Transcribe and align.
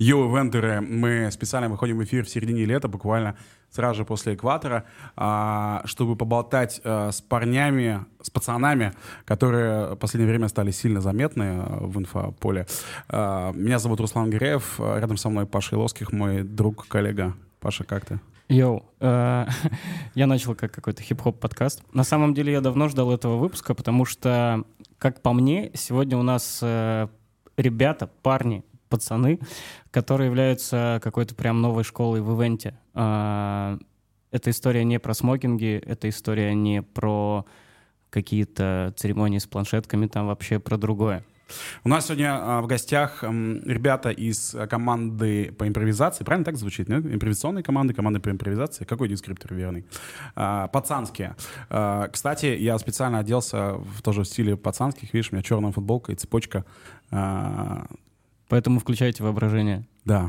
Йоу, 0.00 0.34
вендоры, 0.34 0.80
мы 0.80 1.30
специально 1.30 1.68
выходим 1.68 1.98
в 1.98 2.04
эфир 2.04 2.24
в 2.24 2.30
середине 2.30 2.64
лета, 2.64 2.88
буквально 2.88 3.36
сразу 3.68 3.98
же 3.98 4.04
после 4.06 4.32
экватора, 4.32 4.84
а, 5.14 5.82
чтобы 5.84 6.16
поболтать 6.16 6.80
а, 6.84 7.12
с 7.12 7.20
парнями, 7.20 8.06
с 8.22 8.30
пацанами, 8.30 8.94
которые 9.26 9.88
в 9.92 9.96
последнее 9.96 10.30
время 10.30 10.48
стали 10.48 10.70
сильно 10.70 11.02
заметны 11.02 11.58
а, 11.58 11.80
в 11.82 11.98
инфополе. 11.98 12.66
Меня 13.10 13.78
зовут 13.78 14.00
Руслан 14.00 14.30
Гиреев, 14.30 14.80
рядом 14.80 15.18
со 15.18 15.28
мной 15.28 15.44
Паша 15.44 15.76
Иловских, 15.76 16.12
мой 16.12 16.44
друг, 16.44 16.88
коллега. 16.88 17.34
Паша, 17.60 17.84
как 17.84 18.06
ты? 18.06 18.20
Йоу, 18.48 18.86
э, 19.00 19.46
я 20.14 20.26
начал 20.26 20.54
как 20.54 20.72
какой-то 20.72 21.02
хип-хоп 21.02 21.38
подкаст. 21.38 21.82
На 21.92 22.04
самом 22.04 22.32
деле 22.32 22.52
я 22.52 22.62
давно 22.62 22.88
ждал 22.88 23.12
этого 23.12 23.36
выпуска, 23.36 23.74
потому 23.74 24.06
что, 24.06 24.64
как 24.96 25.20
по 25.20 25.34
мне, 25.34 25.70
сегодня 25.74 26.16
у 26.16 26.22
нас 26.22 26.60
э, 26.62 27.08
ребята, 27.58 28.08
парни, 28.22 28.64
пацаны, 28.90 29.38
которые 29.90 30.26
являются 30.26 31.00
какой-то 31.02 31.34
прям 31.34 31.62
новой 31.62 31.84
школой 31.84 32.20
в 32.20 32.38
ивенте. 32.38 32.74
А, 32.92 33.78
эта 34.30 34.50
история 34.50 34.84
не 34.84 34.98
про 34.98 35.14
смокинги, 35.14 35.82
эта 35.86 36.10
история 36.10 36.54
не 36.54 36.82
про 36.82 37.46
какие-то 38.10 38.92
церемонии 38.96 39.38
с 39.38 39.46
планшетками, 39.46 40.06
там 40.06 40.26
вообще 40.26 40.58
про 40.58 40.76
другое. 40.76 41.24
У 41.82 41.88
нас 41.88 42.06
сегодня 42.06 42.38
а, 42.38 42.60
в 42.60 42.66
гостях 42.68 43.22
ребята 43.22 44.10
из 44.10 44.54
команды 44.68 45.52
по 45.58 45.66
импровизации. 45.66 46.22
Правильно 46.22 46.44
так 46.44 46.56
звучит? 46.56 46.88
Нет? 46.88 47.04
Импровизационной 47.04 47.62
команды, 47.62 47.94
команды 47.94 48.20
по 48.20 48.30
импровизации. 48.30 48.84
Какой 48.84 49.08
дескриптор 49.08 49.54
верный? 49.54 49.84
А, 50.36 50.68
пацанские. 50.68 51.34
Кстати, 52.12 52.46
я 52.46 52.78
специально 52.78 53.18
оделся 53.18 53.74
в 53.74 54.02
тоже 54.02 54.22
в 54.22 54.26
стиле 54.26 54.56
пацанских. 54.56 55.12
Видишь, 55.12 55.32
у 55.32 55.34
меня 55.34 55.42
черная 55.42 55.72
футболка 55.72 56.12
и 56.12 56.14
цепочка. 56.14 56.64
Поэтому 58.50 58.80
включайте 58.80 59.22
воображение. 59.22 59.86
Да, 60.04 60.28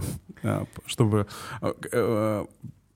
чтобы... 0.85 1.25
Э, 1.61 1.73
э, 1.91 2.45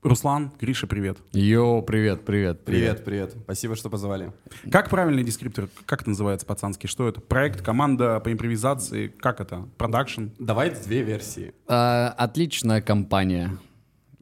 Руслан, 0.03 0.51
Гриша, 0.61 0.85
привет. 0.85 1.17
Йоу, 1.31 1.81
привет, 1.81 2.23
привет, 2.23 2.63
привет. 2.63 3.03
Привет, 3.03 3.05
привет. 3.05 3.35
Спасибо, 3.43 3.75
что 3.75 3.89
позвали. 3.89 4.31
Как 4.71 4.87
правильный 4.87 5.23
дескриптор? 5.23 5.67
Как 5.87 6.01
это 6.01 6.11
называется 6.11 6.45
пацанский? 6.45 6.87
Что 6.87 7.07
это? 7.07 7.21
Проект, 7.21 7.63
команда 7.63 8.19
по 8.19 8.31
импровизации? 8.31 9.07
Как 9.07 9.41
это? 9.41 9.67
Продакшн? 9.79 10.27
Давай 10.37 10.69
две 10.69 11.01
версии. 11.01 11.55
А, 11.67 12.13
отличная 12.15 12.83
компания. 12.83 13.57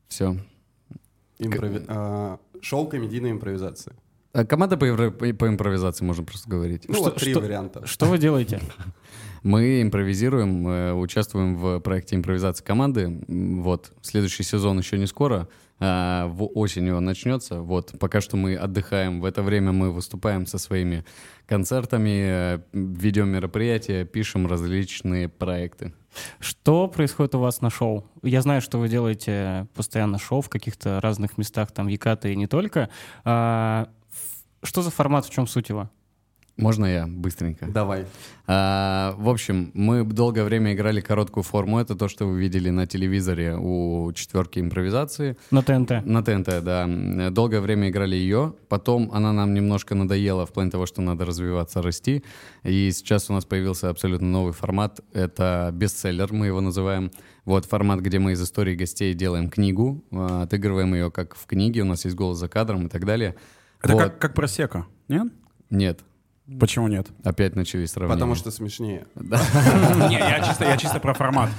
Все. 0.08 0.38
Импрови... 1.38 1.80
К... 1.80 1.86
А, 1.90 2.40
шоу 2.62 2.88
комедийной 2.88 3.32
импровизации. 3.32 3.92
А, 4.32 4.46
команда 4.46 4.78
по, 4.78 4.88
по 5.12 5.48
импровизации, 5.50 6.06
можно 6.06 6.24
просто 6.24 6.50
говорить. 6.50 6.86
Ну, 6.88 6.94
что, 6.94 7.04
вот 7.04 7.18
три 7.18 7.32
что, 7.32 7.42
варианта. 7.42 7.86
Что 7.86 8.06
вы 8.06 8.18
делаете? 8.18 8.62
Мы 9.44 9.82
импровизируем, 9.82 10.68
э, 10.68 10.94
участвуем 10.94 11.58
в 11.58 11.80
проекте 11.82 12.16
импровизации 12.16 12.64
команды. 12.64 13.24
Вот, 13.28 13.92
следующий 14.02 14.44
сезон 14.44 14.80
еще 14.80 14.98
не 14.98 15.06
скоро, 15.06 15.50
а 15.80 16.28
в 16.28 16.50
осенью 16.56 16.96
он 16.96 17.04
начнется. 17.04 17.62
Вот, 17.62 17.94
пока 18.00 18.22
что 18.22 18.38
мы 18.38 18.56
отдыхаем. 18.56 19.20
В 19.20 19.26
это 19.26 19.44
время 19.44 19.74
мы 19.74 19.92
выступаем 19.92 20.46
со 20.46 20.58
своими 20.58 21.04
концертами, 21.46 22.56
э, 22.56 22.60
ведем 22.72 23.30
мероприятия, 23.30 24.06
пишем 24.06 24.48
различные 24.48 25.28
проекты. 25.28 25.94
Что 26.40 26.88
происходит 26.88 27.36
у 27.36 27.40
вас 27.40 27.60
на 27.60 27.70
шоу? 27.70 28.10
Я 28.22 28.42
знаю, 28.42 28.62
что 28.62 28.78
вы 28.78 28.88
делаете 28.88 29.68
постоянно 29.76 30.20
шоу 30.20 30.42
в 30.42 30.48
каких-то 30.48 31.02
разных 31.02 31.38
местах, 31.38 31.72
там, 31.72 31.88
Якаты 31.88 32.32
и 32.32 32.38
не 32.38 32.48
только. 32.48 32.90
А, 33.26 33.90
что 34.62 34.82
за 34.82 34.90
формат, 34.90 35.26
в 35.26 35.32
чем 35.32 35.48
суть 35.48 35.68
его? 35.68 35.90
Можно 36.58 36.86
я 36.86 37.08
быстренько? 37.08 37.66
Давай. 37.66 38.06
А, 38.46 39.16
в 39.18 39.28
общем, 39.28 39.72
мы 39.74 40.04
долгое 40.04 40.44
время 40.44 40.74
играли 40.74 41.02
короткую 41.02 41.44
форму. 41.44 41.80
Это 41.80 41.96
то, 41.96 42.08
что 42.08 42.28
вы 42.28 42.40
видели 42.40 42.70
на 42.70 42.86
телевизоре 42.86 43.56
у 43.58 44.12
четверки 44.14 44.60
импровизации. 44.60 45.36
На 45.50 45.64
ТНТ. 45.64 46.06
На 46.06 46.24
ТНТ, 46.24 46.64
да. 46.64 46.88
Долгое 47.32 47.60
время 47.60 47.90
играли 47.90 48.16
ее. 48.16 48.54
Потом 48.70 49.12
она 49.12 49.34
нам 49.34 49.56
немножко 49.56 49.96
надоела 49.96 50.46
в 50.46 50.54
плане 50.54 50.70
того, 50.70 50.86
что 50.86 51.02
надо 51.02 51.26
развиваться, 51.26 51.82
расти. 51.82 52.24
И 52.64 52.92
сейчас 52.92 53.32
у 53.32 53.34
нас 53.34 53.46
появился 53.46 53.90
абсолютно 53.90 54.28
новый 54.28 54.54
формат. 54.54 55.00
Это 55.12 55.72
бестселлер, 55.74 56.32
мы 56.32 56.48
его 56.48 56.62
называем. 56.62 57.12
Вот 57.46 57.66
формат, 57.66 58.00
где 58.02 58.20
мы 58.20 58.34
из 58.34 58.44
истории 58.44 58.76
гостей 58.76 59.16
делаем 59.16 59.50
книгу, 59.50 60.04
а, 60.12 60.44
отыгрываем 60.44 60.94
ее 60.94 61.10
как 61.10 61.36
в 61.36 61.46
книге, 61.48 61.82
у 61.82 61.86
нас 61.86 62.06
есть 62.06 62.16
голос 62.16 62.38
за 62.38 62.48
кадром 62.48 62.86
и 62.86 62.90
так 62.90 63.06
далее. 63.06 63.36
Это 63.82 63.94
вот. 63.94 64.04
как, 64.04 64.20
как 64.20 64.34
просека, 64.34 64.86
нет? 65.08 65.28
Нет. 65.70 66.02
Почему 66.60 66.90
нет? 66.90 67.08
Опять 67.24 67.56
начались 67.56 67.92
сравнения. 67.92 68.16
Потому 68.16 68.36
что 68.36 68.52
смешнее. 68.52 69.06
Не, 69.16 70.18
я 70.18 70.78
чисто 70.78 71.00
про 71.00 71.14
формат. 71.14 71.50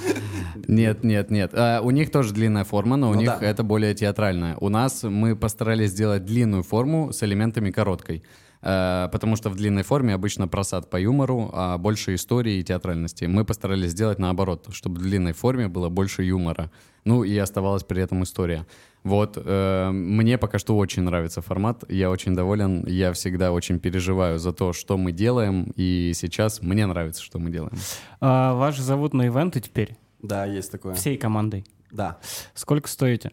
Нет, 0.67 1.03
нет, 1.03 1.31
нет. 1.31 1.51
А, 1.53 1.81
у 1.81 1.89
них 1.89 2.11
тоже 2.11 2.33
длинная 2.33 2.63
форма, 2.65 2.95
но 2.95 3.09
у 3.09 3.13
ну 3.15 3.19
них 3.21 3.31
это 3.41 3.63
более 3.63 3.95
театральная. 3.95 4.55
У 4.57 4.69
нас 4.69 5.03
мы 5.03 5.35
постарались 5.35 5.89
сделать 5.89 6.23
длинную 6.23 6.61
форму 6.61 7.11
с 7.11 7.23
элементами 7.23 7.71
короткой. 7.71 8.23
А, 8.67 9.09
потому 9.09 9.35
что 9.35 9.51
в 9.51 9.55
длинной 9.55 9.83
форме 9.83 10.15
обычно 10.15 10.47
просад 10.47 10.89
по 10.89 10.99
юмору, 10.99 11.51
а 11.53 11.77
больше 11.77 12.15
истории 12.15 12.55
и 12.55 12.63
театральности. 12.63 13.25
Мы 13.25 13.45
постарались 13.45 13.91
сделать 13.91 14.17
наоборот, 14.17 14.67
чтобы 14.71 14.99
в 14.99 15.03
длинной 15.03 15.33
форме 15.33 15.67
было 15.67 15.89
больше 15.89 16.23
юмора. 16.23 16.71
Ну 17.03 17.23
и 17.23 17.37
оставалась 17.37 17.83
при 17.83 18.01
этом 18.01 18.23
история. 18.23 18.65
Вот, 19.03 19.37
э, 19.37 19.91
мне 19.91 20.39
пока 20.39 20.57
что 20.57 20.75
очень 20.77 21.03
нравится 21.03 21.43
формат, 21.43 21.83
я 21.89 22.09
очень 22.09 22.33
доволен, 22.33 22.83
я 22.87 23.13
всегда 23.13 23.51
очень 23.51 23.79
переживаю 23.79 24.39
за 24.39 24.51
то, 24.51 24.73
что 24.73 24.97
мы 24.97 25.11
делаем, 25.11 25.71
и 25.75 26.13
сейчас 26.15 26.63
мне 26.63 26.87
нравится, 26.87 27.21
что 27.21 27.37
мы 27.37 27.51
делаем. 27.51 27.77
А, 28.19 28.55
вас 28.55 28.75
же 28.75 28.81
зовут 28.81 29.13
на 29.13 29.27
ивенты 29.27 29.61
теперь? 29.61 29.95
Да, 30.23 30.45
есть 30.45 30.71
такое. 30.71 30.95
Всей 30.95 31.17
командой? 31.17 31.65
Да. 31.91 32.17
Сколько 32.55 32.89
стоите? 32.89 33.31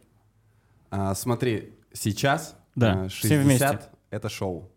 А, 0.91 1.15
смотри, 1.15 1.73
сейчас 1.95 2.55
да, 2.75 3.09
60 3.09 3.25
все 3.25 3.41
вместе. 3.41 3.81
это 4.11 4.29
шоу. 4.29 4.71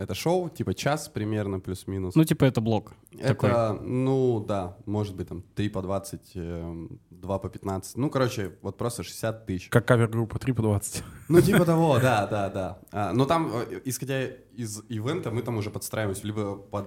Это 0.00 0.14
шоу, 0.14 0.48
типа 0.48 0.72
час 0.72 1.10
примерно, 1.10 1.60
плюс-минус. 1.60 2.14
Ну, 2.14 2.24
типа 2.24 2.46
это 2.46 2.62
блок. 2.62 2.94
Это, 3.12 3.34
такой. 3.34 3.80
ну, 3.86 4.40
да, 4.40 4.78
может 4.86 5.14
быть, 5.14 5.28
там 5.28 5.42
3 5.54 5.68
по 5.68 5.82
20, 5.82 6.32
2 6.32 6.40
эм, 6.42 6.98
по 7.10 7.48
15. 7.50 7.98
Ну, 7.98 8.08
короче, 8.08 8.56
вот 8.62 8.78
просто 8.78 9.02
60 9.02 9.44
тысяч. 9.44 9.68
Как 9.68 9.86
кавер-группа 9.86 10.38
3 10.38 10.54
по 10.54 10.62
20. 10.62 11.04
Ну, 11.28 11.40
типа 11.42 11.66
того, 11.66 11.98
да, 11.98 12.26
да, 12.26 12.48
да. 12.48 12.78
А, 12.92 13.12
но 13.12 13.26
там, 13.26 13.52
э, 13.52 13.82
исходя 13.84 14.24
из 14.56 14.82
ивента, 14.88 15.30
мы 15.30 15.42
там 15.42 15.58
уже 15.58 15.68
подстраиваемся 15.68 16.26
либо 16.26 16.56
под 16.56 16.86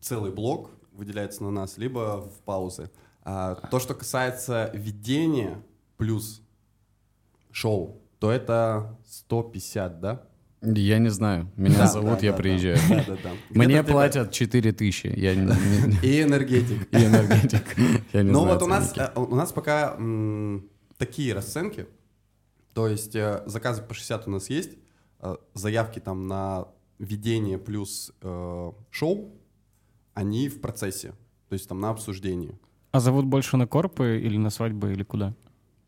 целый 0.00 0.30
блок 0.30 0.70
выделяется 0.92 1.42
на 1.42 1.50
нас, 1.50 1.78
либо 1.78 2.20
в 2.20 2.38
паузы. 2.44 2.92
А, 3.24 3.56
то, 3.56 3.80
что 3.80 3.94
касается 3.94 4.70
ведения 4.72 5.60
плюс 5.96 6.42
шоу, 7.50 8.00
то 8.20 8.30
это 8.30 8.96
150, 9.04 10.00
да? 10.00 10.29
Я 10.62 10.98
не 10.98 11.08
знаю. 11.08 11.50
Меня 11.56 11.78
да, 11.78 11.86
зовут, 11.86 12.20
да, 12.20 12.26
я 12.26 12.32
да, 12.32 12.38
приезжаю. 12.38 12.78
Да, 12.88 13.04
да, 13.06 13.16
да. 13.22 13.30
Мне 13.50 13.82
платят 13.82 14.30
4 14.30 14.72
тысячи. 14.72 15.06
Я 15.06 15.34
не, 15.34 15.50
И 16.02 16.22
энергетик. 16.22 16.86
И 16.92 16.96
энергетик. 16.96 17.64
Я 18.12 18.22
не 18.22 18.30
ну 18.30 18.44
вот 18.44 18.62
у 18.62 18.66
нас, 18.66 18.92
э, 18.96 19.10
у 19.16 19.34
нас 19.34 19.52
пока 19.52 19.96
такие 20.98 21.32
расценки. 21.32 21.86
То 22.74 22.88
есть 22.88 23.16
э, 23.16 23.42
заказы 23.46 23.82
по 23.82 23.94
60 23.94 24.28
у 24.28 24.30
нас 24.30 24.50
есть. 24.50 24.72
Э, 25.20 25.36
заявки 25.54 25.98
там 25.98 26.26
на 26.26 26.68
ведение 26.98 27.56
плюс 27.56 28.12
шоу, 28.90 29.32
они 30.12 30.50
в 30.50 30.60
процессе. 30.60 31.14
То 31.48 31.54
есть 31.54 31.68
там 31.68 31.80
на 31.80 31.88
обсуждении. 31.88 32.58
А 32.92 33.00
зовут 33.00 33.24
больше 33.24 33.56
на 33.56 33.66
корпы 33.66 34.20
или 34.22 34.36
на 34.36 34.50
свадьбы 34.50 34.92
или 34.92 35.04
куда? 35.04 35.34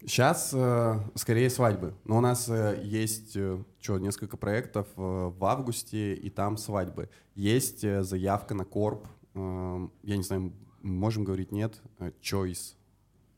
Сейчас 0.06 0.50
э, 0.52 1.00
скорее 1.14 1.48
свадьбы. 1.50 1.94
Но 2.04 2.18
у 2.18 2.20
нас 2.20 2.48
э, 2.48 2.80
есть 2.82 3.36
э, 3.36 3.62
что, 3.80 3.98
несколько 3.98 4.36
проектов 4.36 4.86
э, 4.96 5.00
в 5.00 5.44
августе, 5.44 6.14
и 6.14 6.30
там 6.30 6.56
свадьбы. 6.56 7.08
Есть 7.34 7.84
э, 7.84 8.02
заявка 8.02 8.54
на 8.54 8.64
корп. 8.64 9.06
Э, 9.34 9.88
я 10.02 10.16
не 10.16 10.22
знаю, 10.22 10.52
можем 10.82 11.24
говорить 11.24 11.52
нет. 11.52 11.80
Э, 11.98 12.10
choice. 12.20 12.74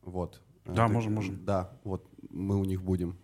Вот. 0.03 0.41
Да, 0.65 0.85
Это, 0.85 0.93
можем, 0.93 1.13
можем. 1.13 1.45
Да, 1.45 1.71
вот 1.83 2.07
мы 2.29 2.57
у 2.57 2.65
них 2.65 2.81
будем. 2.81 3.17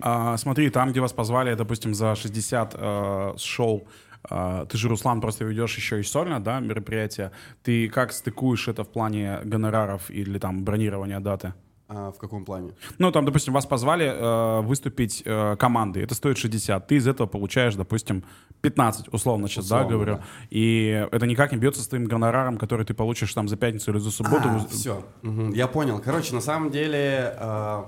А, 0.00 0.36
смотри, 0.36 0.70
там, 0.70 0.90
где 0.90 1.00
вас 1.00 1.12
позвали, 1.12 1.54
допустим, 1.54 1.94
за 1.94 2.14
60 2.14 2.74
э, 2.76 3.34
шоу, 3.36 3.86
Uh, 4.22 4.66
ты 4.66 4.76
же, 4.76 4.90
Руслан, 4.90 5.22
просто 5.22 5.46
ведешь 5.46 5.74
еще 5.76 5.98
и 5.98 6.02
сольно, 6.02 6.40
да, 6.40 6.60
мероприятие. 6.60 7.32
Ты 7.62 7.88
как 7.88 8.12
стыкуешь 8.12 8.68
это 8.68 8.84
в 8.84 8.90
плане 8.90 9.40
гонораров 9.44 10.10
или 10.10 10.38
там 10.38 10.62
бронирования 10.62 11.20
даты? 11.20 11.54
А 11.92 12.12
в 12.12 12.18
каком 12.18 12.44
плане? 12.44 12.72
Ну, 12.98 13.10
там, 13.10 13.24
допустим, 13.24 13.52
вас 13.52 13.66
позвали 13.66 14.06
э, 14.06 14.60
выступить 14.60 15.22
э, 15.24 15.56
командой, 15.56 16.04
это 16.04 16.14
стоит 16.14 16.38
60, 16.38 16.86
ты 16.86 16.94
из 16.94 17.08
этого 17.08 17.26
получаешь, 17.26 17.74
допустим, 17.74 18.24
15, 18.60 19.12
условно 19.12 19.48
сейчас, 19.48 19.64
условно, 19.64 19.88
да, 19.88 19.92
говорю. 19.92 20.14
Да. 20.18 20.24
И 20.50 21.08
это 21.10 21.26
никак 21.26 21.50
не 21.50 21.58
бьется 21.58 21.82
с 21.82 21.88
твоим 21.88 22.04
гонораром, 22.04 22.58
который 22.58 22.86
ты 22.86 22.94
получишь 22.94 23.34
там 23.34 23.48
за 23.48 23.56
пятницу 23.56 23.90
или 23.90 23.98
за 23.98 24.12
субботу. 24.12 24.48
А, 24.48 24.66
все, 24.68 25.04
угу. 25.24 25.52
я 25.52 25.66
понял. 25.66 26.00
Короче, 26.00 26.32
на 26.32 26.40
самом 26.40 26.70
деле 26.70 27.34
э, 27.36 27.84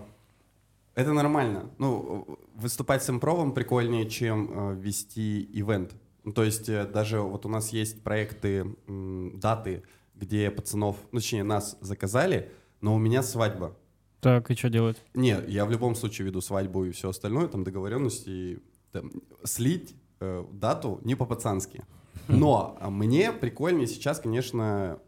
это 0.97 1.13
нормально. 1.13 1.71
Ну, 1.79 2.39
выступать 2.57 3.05
с 3.05 3.11
импровом 3.11 3.53
прикольнее, 3.53 4.11
чем 4.11 4.51
э, 4.53 4.75
вести 4.81 5.49
ивент. 5.53 5.95
Ну, 6.25 6.33
то 6.33 6.43
есть 6.43 6.69
э, 6.69 6.87
даже 6.87 7.21
вот 7.21 7.47
у 7.47 7.49
нас 7.49 7.69
есть 7.69 8.03
проекты, 8.03 8.67
э, 8.89 9.31
даты, 9.35 9.85
где 10.17 10.51
пацанов, 10.51 10.97
ну, 11.13 11.21
точнее, 11.21 11.45
нас 11.45 11.79
заказали, 11.81 12.51
но 12.81 12.97
у 12.97 12.99
меня 12.99 13.23
свадьба. 13.23 13.77
Так, 14.23 14.53
и 14.53 14.55
что 14.55 14.71
делать? 14.71 15.03
Нет, 15.15 15.49
я 15.49 15.67
в 15.67 15.71
любом 15.73 15.97
случае 15.97 16.27
веду 16.29 16.41
свадьбу 16.41 16.85
и 16.85 16.93
все 16.93 17.09
остальное, 17.09 17.49
там 17.49 17.65
договоренности, 17.65 18.61
там, 18.93 19.11
слить 19.43 19.97
э, 20.21 20.45
дату 20.53 21.01
не 21.03 21.17
по-пацански. 21.17 21.83
Но 22.29 22.79
а 22.81 22.89
мне 22.89 23.33
прикольнее 23.33 23.89
сейчас, 23.89 24.21
конечно, 24.21 25.01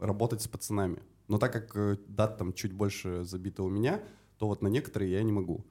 работать 0.00 0.40
с 0.40 0.48
пацанами. 0.48 1.02
Но 1.28 1.36
так 1.36 1.52
как 1.52 1.76
э, 1.76 1.98
дат 2.08 2.38
там 2.38 2.54
чуть 2.54 2.72
больше 2.72 3.22
забита 3.24 3.62
у 3.62 3.68
меня, 3.68 4.00
то 4.38 4.46
вот 4.46 4.62
на 4.62 4.68
некоторые 4.68 5.12
я 5.12 5.22
не 5.22 5.32
могу. 5.32 5.62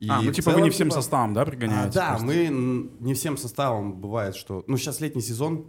И 0.00 0.08
а, 0.08 0.20
ну 0.20 0.32
типа 0.32 0.50
целом, 0.50 0.58
вы 0.58 0.64
не 0.64 0.70
всем 0.70 0.88
типа, 0.88 1.00
составом, 1.00 1.34
да, 1.34 1.44
пригоняете? 1.44 2.00
А, 2.00 2.02
да, 2.02 2.08
просто? 2.16 2.26
мы 2.26 2.90
не 2.98 3.14
всем 3.14 3.36
составом 3.36 4.00
бывает, 4.00 4.34
что... 4.34 4.64
Ну, 4.66 4.76
сейчас 4.76 5.00
летний 5.00 5.22
сезон, 5.22 5.66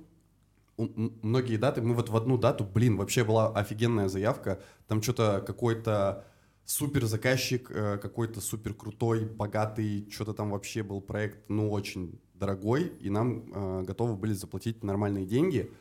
многие 0.78 1.58
даты, 1.58 1.84
мы 1.84 1.94
вот 1.94 2.10
в 2.10 2.18
одну 2.18 2.40
дату, 2.40 2.64
блин, 2.64 2.98
вообще 2.98 3.24
была 3.24 3.50
офигенная 3.50 4.08
заявка, 4.08 4.60
там 4.88 5.04
что-то 5.04 5.44
какой-то 5.46 6.26
супер 6.66 7.06
заказчик, 7.06 7.70
э, 7.72 7.98
какой-то 7.98 8.42
супер 8.42 8.74
крутой, 8.74 9.26
богатый, 9.26 10.08
что-то 10.10 10.34
там 10.34 10.52
вообще 10.52 10.84
был 10.84 11.02
проект, 11.02 11.50
ну, 11.50 11.72
очень 11.72 12.20
дорогой, 12.36 12.92
и 13.00 13.10
нам 13.10 13.52
э, 13.54 13.84
готовы 13.84 14.16
были 14.16 14.34
заплатить 14.34 14.84
нормальные 14.84 15.26
деньги, 15.26 15.72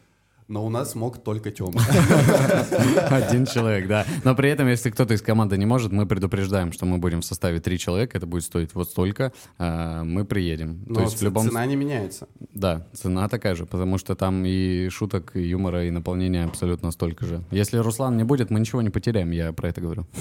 но 0.50 0.66
у 0.66 0.68
нас 0.68 0.96
мог 0.96 1.22
только 1.22 1.52
Тёма. 1.52 1.80
Один 3.10 3.46
человек, 3.46 3.86
да. 3.86 4.04
Но 4.24 4.34
при 4.34 4.50
этом, 4.50 4.66
если 4.66 4.90
кто-то 4.90 5.14
из 5.14 5.22
команды 5.22 5.56
не 5.56 5.64
может, 5.64 5.92
мы 5.92 6.06
предупреждаем, 6.06 6.72
что 6.72 6.86
мы 6.86 6.98
будем 6.98 7.20
в 7.20 7.24
составе 7.24 7.60
три 7.60 7.78
человека, 7.78 8.18
это 8.18 8.26
будет 8.26 8.42
стоить 8.42 8.74
вот 8.74 8.90
столько, 8.90 9.32
а, 9.58 10.02
мы 10.02 10.24
приедем. 10.24 10.82
Но 10.86 10.96
То 10.96 11.00
есть 11.02 11.20
в 11.20 11.22
любом... 11.22 11.46
цена 11.46 11.64
не 11.66 11.76
меняется. 11.76 12.28
Да, 12.52 12.88
цена 12.92 13.28
такая 13.28 13.54
же, 13.54 13.64
потому 13.64 13.96
что 13.96 14.16
там 14.16 14.44
и 14.44 14.88
шуток, 14.88 15.36
и 15.36 15.42
юмора, 15.42 15.86
и 15.86 15.90
наполнения 15.90 16.44
абсолютно 16.44 16.90
столько 16.90 17.24
же. 17.24 17.44
Если 17.52 17.78
Руслан 17.78 18.16
не 18.16 18.24
будет, 18.24 18.50
мы 18.50 18.58
ничего 18.58 18.82
не 18.82 18.90
потеряем, 18.90 19.30
я 19.30 19.52
про 19.52 19.68
это 19.68 19.80
говорю. 19.80 20.06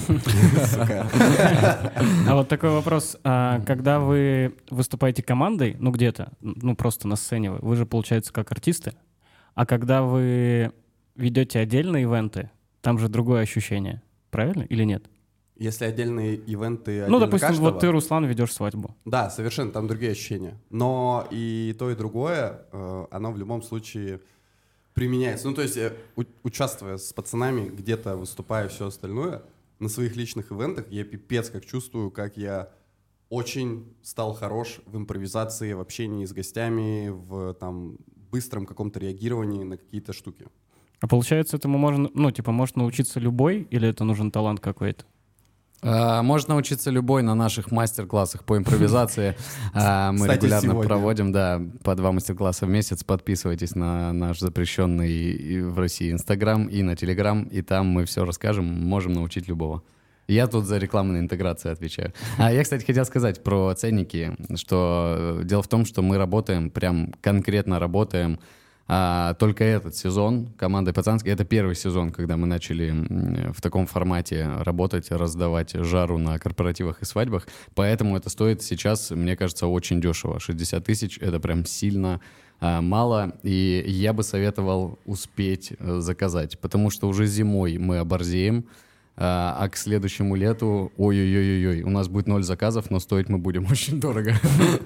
А 2.28 2.34
вот 2.34 2.48
такой 2.48 2.70
вопрос. 2.70 3.16
А 3.24 3.60
когда 3.66 3.98
вы 3.98 4.54
выступаете 4.70 5.22
командой, 5.22 5.76
ну 5.80 5.90
где-то, 5.90 6.32
ну 6.40 6.76
просто 6.76 7.08
на 7.08 7.16
сцене, 7.16 7.50
вы 7.50 7.76
же, 7.76 7.86
получается, 7.86 8.32
как 8.32 8.52
артисты, 8.52 8.92
а 9.60 9.66
когда 9.66 10.02
вы 10.02 10.72
ведете 11.16 11.58
отдельные 11.58 12.04
ивенты, 12.04 12.50
там 12.80 12.98
же 12.98 13.10
другое 13.10 13.42
ощущение, 13.42 14.00
правильно 14.30 14.62
или 14.62 14.84
нет? 14.84 15.04
Если 15.56 15.84
отдельные 15.84 16.34
ивенты 16.36 17.04
Ну, 17.06 17.18
допустим, 17.18 17.48
каждого, 17.48 17.70
вот 17.72 17.80
ты, 17.80 17.88
Руслан, 17.88 18.24
ведешь 18.24 18.54
свадьбу. 18.54 18.96
Да, 19.04 19.28
совершенно, 19.28 19.70
там 19.70 19.86
другие 19.86 20.12
ощущения. 20.12 20.58
Но 20.70 21.28
и 21.30 21.76
то, 21.78 21.90
и 21.90 21.94
другое, 21.94 22.62
э, 22.72 23.06
оно 23.10 23.32
в 23.32 23.36
любом 23.36 23.62
случае 23.62 24.22
применяется. 24.94 25.46
Ну, 25.46 25.54
то 25.54 25.60
есть, 25.60 25.76
э, 25.76 25.94
участвуя 26.42 26.96
с 26.96 27.12
пацанами, 27.12 27.68
где-то 27.68 28.16
выступая 28.16 28.66
все 28.68 28.86
остальное, 28.86 29.42
на 29.78 29.90
своих 29.90 30.16
личных 30.16 30.52
ивентах 30.52 30.86
я 30.88 31.04
пипец 31.04 31.50
как 31.50 31.66
чувствую, 31.66 32.10
как 32.10 32.38
я 32.38 32.70
очень 33.28 33.94
стал 34.00 34.32
хорош 34.32 34.80
в 34.86 34.96
импровизации, 34.96 35.74
в 35.74 35.80
общении 35.80 36.24
с 36.24 36.32
гостями, 36.32 37.10
в 37.10 37.52
там 37.52 37.98
быстром 38.30 38.66
каком-то 38.66 39.00
реагировании 39.00 39.64
на 39.64 39.76
какие-то 39.76 40.12
штуки. 40.12 40.46
А 41.00 41.06
получается, 41.06 41.56
этому 41.56 41.78
можно, 41.78 42.10
ну, 42.14 42.30
типа, 42.30 42.52
может 42.52 42.76
научиться 42.76 43.20
любой, 43.20 43.66
или 43.70 43.88
это 43.88 44.04
нужен 44.04 44.30
талант 44.30 44.60
какой-то? 44.60 45.04
А, 45.82 46.22
можно 46.22 46.54
научиться 46.54 46.90
любой 46.90 47.22
на 47.22 47.34
наших 47.34 47.70
мастер-классах 47.70 48.44
по 48.44 48.58
импровизации. 48.58 49.36
А, 49.72 50.12
мы 50.12 50.28
регулярно 50.28 50.74
проводим, 50.74 51.32
да, 51.32 51.60
по 51.82 51.94
два 51.94 52.12
мастер-класса 52.12 52.66
в 52.66 52.68
месяц. 52.68 53.02
Подписывайтесь 53.02 53.74
на 53.74 54.12
наш 54.12 54.40
запрещенный 54.40 55.62
в 55.62 55.78
России 55.78 56.12
Инстаграм 56.12 56.66
и 56.66 56.82
на 56.82 56.96
Телеграм, 56.96 57.44
и 57.44 57.62
там 57.62 57.86
мы 57.86 58.04
все 58.04 58.24
расскажем, 58.26 58.66
можем 58.66 59.14
научить 59.14 59.48
любого. 59.48 59.82
Я 60.30 60.46
тут 60.46 60.64
за 60.64 60.78
рекламную 60.78 61.18
интеграцию 61.18 61.72
отвечаю. 61.72 62.12
А 62.38 62.52
я, 62.52 62.62
кстати, 62.62 62.84
хотел 62.84 63.04
сказать 63.04 63.42
про 63.42 63.74
ценники, 63.74 64.36
что 64.54 65.40
э, 65.40 65.44
дело 65.44 65.62
в 65.62 65.68
том, 65.68 65.84
что 65.84 66.02
мы 66.02 66.18
работаем, 66.18 66.70
прям 66.70 67.12
конкретно 67.20 67.80
работаем 67.80 68.38
а, 68.86 69.34
только 69.34 69.64
этот 69.64 69.96
сезон 69.96 70.52
командой 70.56 70.92
Пацанский, 70.92 71.32
это 71.32 71.44
первый 71.44 71.74
сезон, 71.74 72.12
когда 72.12 72.36
мы 72.36 72.46
начали 72.46 72.92
в 73.52 73.60
таком 73.60 73.88
формате 73.88 74.48
работать, 74.60 75.10
раздавать 75.10 75.72
жару 75.72 76.18
на 76.18 76.38
корпоративах 76.38 77.02
и 77.02 77.04
свадьбах, 77.04 77.48
поэтому 77.74 78.16
это 78.16 78.30
стоит 78.30 78.62
сейчас, 78.62 79.10
мне 79.10 79.36
кажется, 79.36 79.66
очень 79.66 80.00
дешево. 80.00 80.38
60 80.38 80.84
тысяч— 80.84 81.18
это 81.20 81.40
прям 81.40 81.64
сильно 81.64 82.20
а, 82.60 82.80
мало, 82.80 83.32
и 83.42 83.84
я 83.84 84.12
бы 84.12 84.22
советовал 84.22 84.98
успеть 85.06 85.72
э, 85.78 85.98
заказать, 85.98 86.58
потому 86.60 86.90
что 86.90 87.08
уже 87.08 87.26
зимой 87.26 87.78
мы 87.78 87.98
оборзеем, 87.98 88.66
а, 89.22 89.54
а 89.58 89.68
к 89.68 89.76
следующему 89.76 90.34
лету, 90.34 90.92
ой-ой-ой-ой, 90.96 91.82
у 91.82 91.90
нас 91.90 92.08
будет 92.08 92.26
ноль 92.26 92.42
заказов, 92.42 92.90
но 92.90 93.00
стоить 93.00 93.28
мы 93.28 93.36
будем 93.36 93.66
очень 93.70 94.00
дорого. 94.00 94.32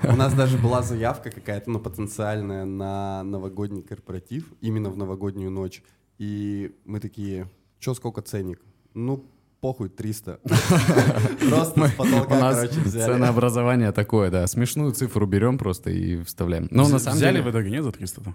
У 0.02 0.16
нас 0.16 0.34
даже 0.34 0.58
была 0.58 0.82
заявка 0.82 1.30
какая-то, 1.30 1.70
ну, 1.70 1.78
потенциальная 1.78 2.64
на 2.64 3.22
новогодний 3.22 3.82
корпоратив, 3.82 4.52
именно 4.60 4.90
в 4.90 4.96
новогоднюю 4.96 5.52
ночь. 5.52 5.84
И 6.18 6.72
мы 6.84 6.98
такие, 6.98 7.48
что, 7.78 7.94
сколько 7.94 8.22
ценник? 8.22 8.60
Ну, 8.92 9.24
похуй, 9.60 9.88
300. 9.88 10.40
Просто 11.48 11.88
с 11.88 11.92
потолка, 11.92 12.52
короче, 12.54 12.80
взяли. 12.80 13.12
Ценообразование 13.12 13.92
такое, 13.92 14.32
да. 14.32 14.48
Смешную 14.48 14.90
цифру 14.94 15.26
берем 15.26 15.58
просто 15.58 15.90
и 15.90 16.24
вставляем. 16.24 16.66
Но 16.72 16.88
на 16.88 16.98
самом 16.98 17.18
Взяли 17.18 17.40
в 17.40 17.48
итоге, 17.48 17.70
нет, 17.70 17.84
за 17.84 17.90
300-то? 17.90 18.34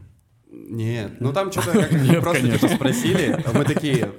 Нет, 0.52 1.20
ну 1.20 1.34
там 1.34 1.52
что-то 1.52 1.74
как 1.74 2.22
просто 2.22 2.52
типа 2.52 2.68
спросили, 2.70 3.44
а 3.46 3.58
мы 3.58 3.66
такие, 3.66 4.14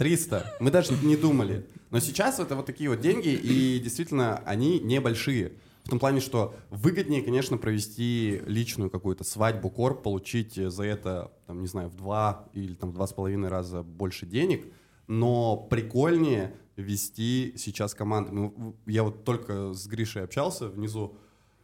300. 0.00 0.56
Мы 0.60 0.70
даже 0.70 0.94
не 1.04 1.14
думали. 1.14 1.66
Но 1.90 2.00
сейчас 2.00 2.40
это 2.40 2.56
вот 2.56 2.64
такие 2.64 2.88
вот 2.88 3.00
деньги, 3.00 3.28
и 3.28 3.78
действительно 3.80 4.38
они 4.46 4.80
небольшие. 4.80 5.52
В 5.84 5.90
том 5.90 5.98
плане, 5.98 6.20
что 6.20 6.54
выгоднее, 6.70 7.20
конечно, 7.20 7.58
провести 7.58 8.40
личную 8.46 8.88
какую-то 8.88 9.24
свадьбу, 9.24 9.68
корп, 9.68 10.02
получить 10.02 10.54
за 10.54 10.84
это, 10.84 11.30
там, 11.46 11.60
не 11.60 11.66
знаю, 11.66 11.90
в 11.90 11.96
два 11.96 12.48
или 12.54 12.72
там 12.72 12.92
в 12.92 12.94
два 12.94 13.06
с 13.06 13.12
половиной 13.12 13.50
раза 13.50 13.82
больше 13.82 14.24
денег, 14.24 14.72
но 15.06 15.58
прикольнее 15.58 16.54
вести 16.76 17.52
сейчас 17.58 17.92
команды. 17.92 18.32
Мы, 18.32 18.74
я 18.86 19.02
вот 19.02 19.24
только 19.24 19.74
с 19.74 19.86
Гришей 19.86 20.24
общался 20.24 20.68
внизу, 20.68 21.18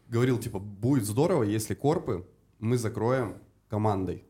говорил, 0.08 0.38
типа, 0.38 0.58
будет 0.58 1.06
здорово, 1.06 1.44
если 1.44 1.72
корпы 1.72 2.28
мы 2.58 2.76
закроем 2.76 3.38
командой. 3.70 4.24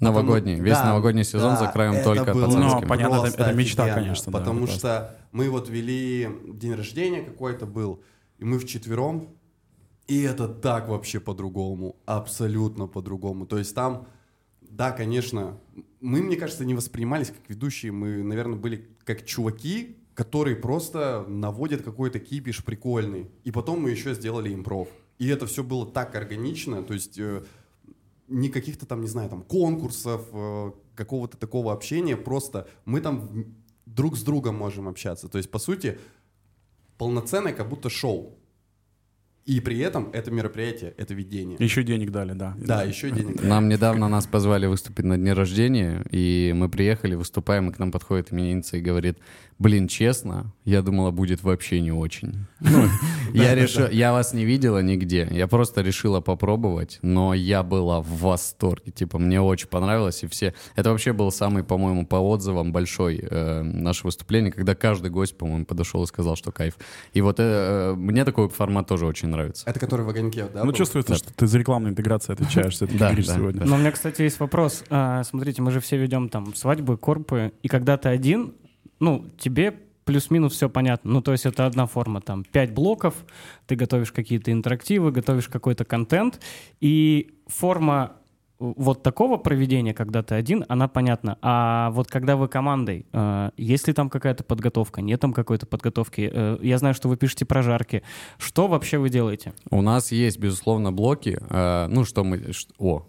Новогодний. 0.00 0.54
Потому, 0.54 0.66
Весь 0.66 0.78
да, 0.78 0.84
новогодний 0.86 1.24
сезон 1.24 1.54
да, 1.54 1.56
закроем 1.56 2.02
только 2.02 2.32
было 2.32 2.46
пацанским. 2.46 2.80
Ну, 2.80 2.88
понятно, 2.88 3.26
это, 3.26 3.42
это 3.42 3.52
мечта, 3.52 3.84
офигенно, 3.84 4.02
конечно. 4.02 4.32
Потому 4.32 4.66
да, 4.66 4.72
что 4.72 5.16
мы 5.32 5.50
вот 5.50 5.68
вели 5.68 6.28
день 6.48 6.74
рождения 6.74 7.22
какой-то 7.22 7.66
был, 7.66 8.02
и 8.38 8.44
мы 8.44 8.58
вчетвером, 8.58 9.28
и 10.06 10.22
это 10.22 10.48
так 10.48 10.88
вообще 10.88 11.20
по-другому, 11.20 11.96
абсолютно 12.06 12.86
по-другому. 12.86 13.46
То 13.46 13.58
есть 13.58 13.74
там, 13.74 14.08
да, 14.60 14.90
конечно, 14.90 15.58
мы, 16.00 16.22
мне 16.22 16.36
кажется, 16.36 16.64
не 16.64 16.74
воспринимались 16.74 17.28
как 17.28 17.48
ведущие, 17.48 17.92
мы, 17.92 18.22
наверное, 18.22 18.58
были 18.58 18.88
как 19.04 19.24
чуваки, 19.24 19.98
которые 20.14 20.56
просто 20.56 21.24
наводят 21.28 21.82
какой-то 21.82 22.18
кипиш 22.18 22.64
прикольный. 22.64 23.30
И 23.44 23.50
потом 23.50 23.82
мы 23.82 23.90
еще 23.90 24.14
сделали 24.14 24.52
импров. 24.52 24.88
И 25.18 25.28
это 25.28 25.46
все 25.46 25.62
было 25.62 25.86
так 25.86 26.14
органично, 26.14 26.82
то 26.82 26.94
есть 26.94 27.18
э, 27.18 27.42
не 28.30 28.48
каких-то 28.48 28.86
там, 28.86 29.00
не 29.00 29.08
знаю, 29.08 29.28
там 29.28 29.42
конкурсов, 29.42 30.28
э, 30.32 30.72
какого-то 30.94 31.36
такого 31.36 31.72
общения, 31.72 32.16
просто 32.16 32.68
мы 32.84 33.00
там 33.00 33.54
друг 33.86 34.16
с 34.16 34.22
другом 34.22 34.56
можем 34.56 34.88
общаться. 34.88 35.28
То 35.28 35.38
есть, 35.38 35.50
по 35.50 35.58
сути, 35.58 35.98
полноценное 36.96 37.52
как 37.52 37.68
будто 37.68 37.90
шоу. 37.90 38.38
И 39.50 39.58
при 39.58 39.80
этом 39.80 40.10
это 40.12 40.30
мероприятие, 40.30 40.94
это 40.96 41.12
видение. 41.12 41.56
Еще 41.58 41.82
денег 41.82 42.12
дали, 42.12 42.34
да. 42.34 42.54
Да, 42.56 42.84
еще 42.84 43.10
денег 43.10 43.38
дали. 43.38 43.48
Нам 43.48 43.68
недавно 43.68 44.06
нас 44.06 44.24
позвали 44.28 44.66
выступить 44.66 45.04
на 45.04 45.18
дне 45.18 45.32
рождения, 45.32 46.04
и 46.12 46.52
мы 46.54 46.68
приехали, 46.68 47.16
выступаем, 47.16 47.68
и 47.68 47.72
к 47.72 47.80
нам 47.80 47.90
подходит 47.90 48.32
именинница 48.32 48.76
и 48.76 48.80
говорит, 48.80 49.18
блин, 49.58 49.88
честно, 49.88 50.52
я 50.64 50.82
думала, 50.82 51.10
будет 51.10 51.42
вообще 51.42 51.80
не 51.80 51.90
очень. 51.90 52.46
Ну, 52.60 52.84
я 53.34 53.56
решил, 53.56 53.88
я 53.90 54.12
вас 54.12 54.32
не 54.34 54.44
видела 54.44 54.82
нигде, 54.82 55.26
я 55.32 55.48
просто 55.48 55.80
решила 55.80 56.20
попробовать, 56.20 57.00
но 57.02 57.34
я 57.34 57.64
была 57.64 58.00
в 58.00 58.20
восторге, 58.20 58.92
типа, 58.92 59.18
мне 59.18 59.40
очень 59.40 59.68
понравилось, 59.68 60.22
и 60.22 60.28
все... 60.28 60.54
Это 60.76 60.90
вообще 60.90 61.12
был 61.12 61.32
самый, 61.32 61.64
по-моему, 61.64 62.06
по 62.06 62.16
отзывам 62.16 62.72
большой 62.72 63.18
э, 63.20 63.62
наше 63.62 64.06
выступление, 64.06 64.52
когда 64.52 64.76
каждый 64.76 65.10
гость, 65.10 65.36
по-моему, 65.36 65.64
подошел 65.64 66.04
и 66.04 66.06
сказал, 66.06 66.36
что 66.36 66.52
кайф. 66.52 66.76
И 67.14 67.20
вот 67.20 67.36
э, 67.40 67.94
мне 67.96 68.24
такой 68.24 68.48
формат 68.48 68.86
тоже 68.86 69.06
очень 69.06 69.28
нравится. 69.28 69.39
Это 69.66 69.80
который 69.80 70.04
в 70.04 70.08
огоньке, 70.08 70.46
да? 70.52 70.64
Ну, 70.64 70.72
чувствуется, 70.72 71.14
что 71.14 71.32
ты 71.32 71.46
за 71.46 71.58
рекламную 71.58 71.92
интеграцию 71.92 72.34
отвечаешь, 72.34 72.74
все-таки 72.74 73.22
сегодня. 73.22 73.64
Но 73.64 73.76
у 73.76 73.78
меня, 73.78 73.92
кстати, 73.92 74.22
есть 74.22 74.40
вопрос. 74.40 74.84
А, 74.90 75.22
смотрите, 75.24 75.62
мы 75.62 75.70
же 75.70 75.80
все 75.80 75.96
ведем 75.96 76.28
там 76.28 76.54
свадьбы, 76.54 76.96
корпы, 76.96 77.52
и 77.62 77.68
когда 77.68 77.96
ты 77.96 78.08
один, 78.08 78.54
ну, 78.98 79.26
тебе 79.38 79.74
плюс-минус 80.04 80.54
все 80.54 80.68
понятно. 80.68 81.12
Ну, 81.12 81.22
то 81.22 81.32
есть 81.32 81.46
это 81.46 81.66
одна 81.66 81.86
форма, 81.86 82.20
там, 82.20 82.42
пять 82.42 82.72
блоков, 82.72 83.14
ты 83.66 83.76
готовишь 83.76 84.10
какие-то 84.10 84.50
интерактивы, 84.50 85.12
готовишь 85.12 85.48
какой-то 85.48 85.84
контент, 85.84 86.40
и 86.80 87.34
форма 87.46 88.16
вот 88.60 89.02
такого 89.02 89.38
проведения, 89.38 89.94
когда 89.94 90.22
ты 90.22 90.34
один, 90.34 90.64
она 90.68 90.86
понятна. 90.86 91.38
А 91.40 91.90
вот 91.90 92.08
когда 92.08 92.36
вы 92.36 92.46
командой, 92.46 93.06
э, 93.12 93.50
есть 93.56 93.88
ли 93.88 93.94
там 93.94 94.10
какая-то 94.10 94.44
подготовка, 94.44 95.00
нет 95.00 95.20
там 95.20 95.32
какой-то 95.32 95.66
подготовки? 95.66 96.30
Э, 96.32 96.58
я 96.60 96.78
знаю, 96.78 96.94
что 96.94 97.08
вы 97.08 97.16
пишете 97.16 97.46
прожарки. 97.46 98.02
Что 98.38 98.68
вообще 98.68 98.98
вы 98.98 99.08
делаете? 99.08 99.54
У 99.70 99.80
нас 99.80 100.12
есть, 100.12 100.38
безусловно, 100.38 100.92
блоки. 100.92 101.38
Э, 101.48 101.86
ну, 101.88 102.04
что 102.04 102.22
мы... 102.22 102.52
О, 102.78 103.06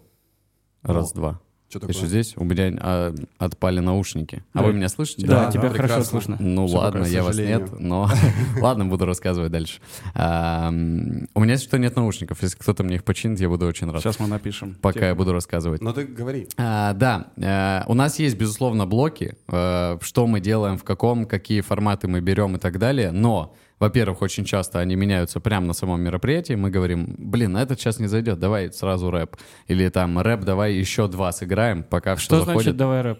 раз-два. 0.82 1.40
Что 1.72 1.80
Ты 1.80 1.86
такое? 1.86 1.98
что 2.00 2.06
здесь? 2.06 2.34
У 2.36 2.44
меня 2.44 2.76
а, 2.82 3.14
отпали 3.38 3.80
наушники. 3.80 4.44
А 4.52 4.58
Да. 4.58 4.64
вы 4.66 4.74
меня 4.74 4.90
слышите? 4.90 5.26
Да, 5.26 5.46
Да, 5.46 5.50
тебя 5.52 5.62
да, 5.62 5.68
хорошо 5.70 5.82
прекрасно. 5.82 6.04
слышно. 6.04 6.36
Ну 6.38 6.66
Всё 6.66 6.76
ладно, 6.76 7.04
я 7.04 7.22
вас 7.22 7.34
нет, 7.38 7.80
но 7.80 8.10
ладно, 8.60 8.84
буду 8.84 9.06
рассказывать 9.06 9.50
дальше. 9.52 9.80
А, 10.14 10.68
У 10.68 11.40
меня 11.40 11.56
что 11.56 11.78
нет 11.78 11.96
наушников. 11.96 12.42
Если 12.42 12.58
кто-то 12.58 12.84
мне 12.84 12.96
их 12.96 13.04
починит, 13.04 13.40
я 13.40 13.48
буду 13.48 13.64
очень 13.66 13.90
рад. 13.90 14.02
Сейчас 14.02 14.20
мы 14.20 14.26
напишем. 14.26 14.76
Пока 14.82 15.08
я 15.08 15.14
буду 15.14 15.32
рассказывать. 15.32 15.80
Но 15.80 15.94
ты 15.94 16.04
говори. 16.04 16.46
А, 16.58 16.92
да, 16.92 17.28
э, 17.38 17.84
у 17.90 17.94
нас 17.94 18.18
есть, 18.18 18.36
безусловно, 18.36 18.84
блоки, 18.86 19.34
э, 19.48 19.96
что 20.02 20.26
мы 20.26 20.40
делаем, 20.40 20.76
в 20.76 20.84
каком, 20.84 21.24
какие 21.24 21.62
форматы 21.62 22.06
мы 22.06 22.20
берем 22.20 22.54
и 22.56 22.58
так 22.58 22.78
далее, 22.78 23.12
но, 23.12 23.54
во-первых, 23.78 24.22
очень 24.22 24.44
часто 24.44 24.78
они 24.78 24.94
меняются 24.96 25.40
прямо 25.40 25.66
на 25.66 25.72
самом 25.72 26.00
мероприятии, 26.02 26.54
мы 26.54 26.70
говорим, 26.70 27.14
блин, 27.18 27.56
этот 27.56 27.80
сейчас 27.80 27.98
не 27.98 28.06
зайдет, 28.06 28.38
давай 28.38 28.72
сразу 28.72 29.10
рэп, 29.10 29.36
или 29.66 29.88
там 29.88 30.18
рэп, 30.18 30.40
давай 30.40 30.74
еще 30.74 31.08
два 31.08 31.32
сыграем, 31.32 31.82
пока 31.82 32.16
Что 32.16 32.36
все 32.36 32.44
значит 32.44 32.46
заходит. 32.46 32.76
давай 32.76 33.02
рэп? 33.02 33.18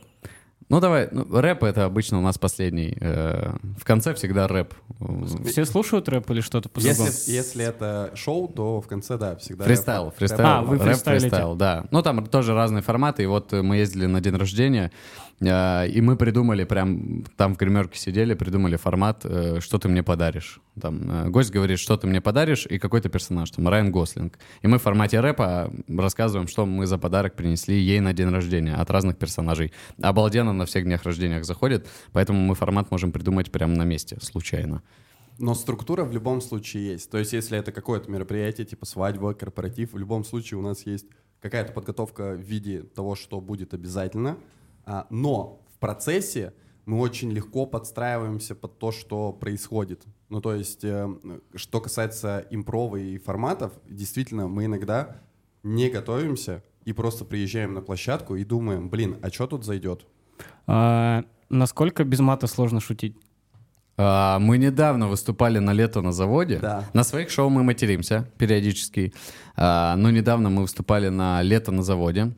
Ну 0.72 0.80
давай, 0.80 1.06
ну, 1.12 1.26
рэп 1.30 1.64
это 1.64 1.84
обычно 1.84 2.18
у 2.18 2.22
нас 2.22 2.38
последний, 2.38 2.96
э, 2.98 3.52
в 3.78 3.84
конце 3.84 4.14
всегда 4.14 4.48
рэп. 4.48 4.72
Все 5.44 5.66
слушают 5.66 6.08
рэп 6.08 6.30
или 6.30 6.40
что-то 6.40 6.70
по-другому? 6.70 7.08
Если, 7.08 7.30
если 7.30 7.64
это 7.66 8.10
шоу, 8.14 8.48
то 8.48 8.80
в 8.80 8.86
конце, 8.86 9.18
да, 9.18 9.36
всегда... 9.36 9.64
Фристайл, 9.64 10.06
рэп. 10.06 10.14
фристайл. 10.16 10.46
А, 10.46 10.62
вы 10.62 10.78
рэп, 10.78 10.96
фристайл, 10.96 11.56
да. 11.56 11.84
Ну, 11.90 12.00
там 12.00 12.24
тоже 12.24 12.54
разные 12.54 12.80
форматы. 12.80 13.22
И 13.22 13.26
вот 13.26 13.52
мы 13.52 13.76
ездили 13.76 14.06
на 14.06 14.22
день 14.22 14.34
рождения, 14.34 14.90
э, 15.40 15.88
и 15.88 16.00
мы 16.00 16.16
придумали 16.16 16.64
прям, 16.64 17.24
там 17.36 17.54
в 17.54 17.58
гримерке 17.58 17.98
сидели, 17.98 18.32
придумали 18.32 18.76
формат 18.76 19.26
э, 19.26 19.60
«Что 19.60 19.78
ты 19.78 19.90
мне 19.90 20.02
подаришь?». 20.02 20.58
Там 20.80 21.26
э, 21.26 21.28
гость 21.28 21.50
говорит 21.50 21.80
«Что 21.80 21.98
ты 21.98 22.06
мне 22.06 22.22
подаришь?» 22.22 22.64
и 22.64 22.78
какой-то 22.78 23.10
персонаж, 23.10 23.50
там 23.50 23.68
Райан 23.68 23.92
Гослинг. 23.92 24.38
И 24.62 24.66
мы 24.66 24.78
в 24.78 24.82
формате 24.82 25.20
рэпа 25.20 25.70
рассказываем, 25.86 26.48
что 26.48 26.64
мы 26.64 26.86
за 26.86 26.96
подарок 26.96 27.34
принесли 27.34 27.78
ей 27.78 28.00
на 28.00 28.14
день 28.14 28.30
рождения 28.30 28.74
от 28.74 28.90
разных 28.90 29.18
персонажей. 29.18 29.74
Обалденно 30.00 30.62
на 30.62 30.66
всех 30.66 30.85
днях 30.85 31.02
рождениях 31.02 31.45
заходит, 31.45 31.87
поэтому 32.12 32.40
мы 32.40 32.54
формат 32.54 32.90
можем 32.90 33.12
придумать 33.12 33.50
прямо 33.50 33.76
на 33.76 33.85
месте, 33.85 34.19
случайно. 34.21 34.83
Но 35.38 35.54
структура 35.54 36.04
в 36.04 36.12
любом 36.12 36.40
случае 36.40 36.92
есть. 36.92 37.11
То 37.11 37.19
есть 37.19 37.33
если 37.33 37.59
это 37.59 37.73
какое-то 37.73 38.11
мероприятие, 38.11 38.66
типа 38.66 38.87
свадьба, 38.87 39.35
корпоратив, 39.35 39.92
в 39.92 39.99
любом 39.99 40.25
случае 40.25 40.59
у 40.59 40.62
нас 40.62 40.87
есть 40.87 41.07
какая-то 41.40 41.73
подготовка 41.73 42.35
в 42.35 42.40
виде 42.40 42.83
того, 42.83 43.16
что 43.16 43.40
будет 43.40 43.75
обязательно. 43.75 44.38
А, 44.85 45.07
но 45.11 45.61
в 45.75 45.78
процессе 45.78 46.52
мы 46.85 47.00
очень 47.00 47.31
легко 47.33 47.66
подстраиваемся 47.66 48.54
под 48.54 48.78
то, 48.78 48.92
что 48.92 49.33
происходит. 49.33 50.04
Ну, 50.28 50.40
то 50.40 50.54
есть, 50.54 50.85
э, 50.85 51.09
что 51.54 51.81
касается 51.81 52.47
импрова 52.50 52.97
и 52.97 53.19
форматов, 53.19 53.73
действительно, 53.88 54.49
мы 54.49 54.66
иногда 54.66 55.23
не 55.62 55.90
готовимся 55.90 56.62
и 56.85 56.92
просто 56.92 57.25
приезжаем 57.25 57.75
на 57.75 57.83
площадку 57.83 58.37
и 58.37 58.45
думаем, 58.45 58.90
блин, 58.90 59.19
а 59.23 59.31
что 59.31 59.47
тут 59.47 59.64
зайдет? 59.64 60.07
А, 60.66 61.25
насколько 61.49 62.04
без 62.04 62.21
мата 62.21 62.47
сложно 62.47 62.81
шутить? 62.81 63.16
А, 63.97 64.38
Мы 64.38 64.59
недавно 64.59 65.09
выступали 65.09 65.59
на 65.59 65.73
лето 65.73 66.02
на 66.02 66.12
заводе. 66.12 66.59
Да. 66.59 66.85
На 66.92 67.04
своих 67.04 67.31
шоу 67.31 67.50
мы 67.50 67.62
материмся 67.62 68.26
периодически. 68.38 69.12
А, 69.57 69.97
Но 69.97 70.11
недавно 70.11 70.50
мы 70.50 70.62
выступали 70.62 71.09
на 71.09 71.42
лето 71.42 71.73
на 71.73 71.83
заводе. 71.83 72.33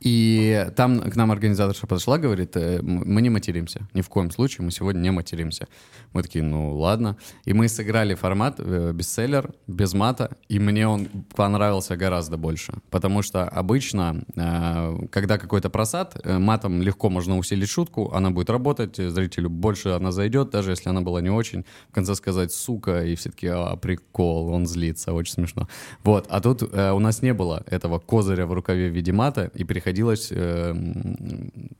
И 0.00 0.66
там 0.76 1.00
к 1.00 1.16
нам 1.16 1.30
организаторша 1.30 1.86
подошла, 1.86 2.18
говорит, 2.18 2.56
«Э, 2.56 2.80
мы 2.82 3.22
не 3.22 3.30
материмся. 3.30 3.88
Ни 3.94 4.02
в 4.02 4.08
коем 4.08 4.30
случае 4.30 4.64
мы 4.64 4.70
сегодня 4.70 5.00
не 5.00 5.10
материмся. 5.10 5.66
Мы 6.14 6.22
такие, 6.22 6.44
ну 6.44 6.76
ладно. 6.76 7.16
И 7.44 7.52
мы 7.52 7.68
сыграли 7.68 8.14
формат 8.14 8.56
э, 8.58 8.92
бестселлер, 8.94 9.52
без 9.66 9.94
мата, 9.94 10.36
и 10.48 10.58
мне 10.58 10.86
он 10.86 11.08
понравился 11.34 11.96
гораздо 11.96 12.36
больше. 12.36 12.74
Потому 12.90 13.22
что 13.22 13.48
обычно, 13.48 14.22
э, 14.36 15.06
когда 15.10 15.38
какой-то 15.38 15.70
просад, 15.70 16.16
э, 16.22 16.38
матом 16.38 16.82
легко 16.82 17.10
можно 17.10 17.36
усилить 17.36 17.68
шутку, 17.68 18.12
она 18.14 18.30
будет 18.30 18.50
работать, 18.50 18.96
зрителю 18.96 19.50
больше 19.50 19.88
она 19.88 20.12
зайдет, 20.12 20.50
даже 20.50 20.70
если 20.70 20.88
она 20.88 21.00
была 21.00 21.20
не 21.20 21.30
очень. 21.30 21.64
В 21.90 21.94
конце 21.94 22.14
сказать 22.14 22.52
«сука», 22.52 23.04
и 23.04 23.16
все 23.16 23.30
таки 23.30 23.48
а, 23.48 23.76
прикол, 23.76 24.48
он 24.48 24.66
злится, 24.66 25.12
очень 25.12 25.32
смешно. 25.32 25.68
Вот, 26.04 26.26
а 26.28 26.40
тут 26.40 26.62
у 26.62 26.98
нас 26.98 27.22
не 27.22 27.34
было 27.34 27.64
этого 27.66 27.98
козыря 27.98 28.46
в 28.46 28.52
рукаве 28.52 28.88
в 28.88 28.94
виде 28.94 29.12
мата, 29.12 29.50
и 29.54 29.64
приходилось 29.74 30.28
э, 30.30 30.72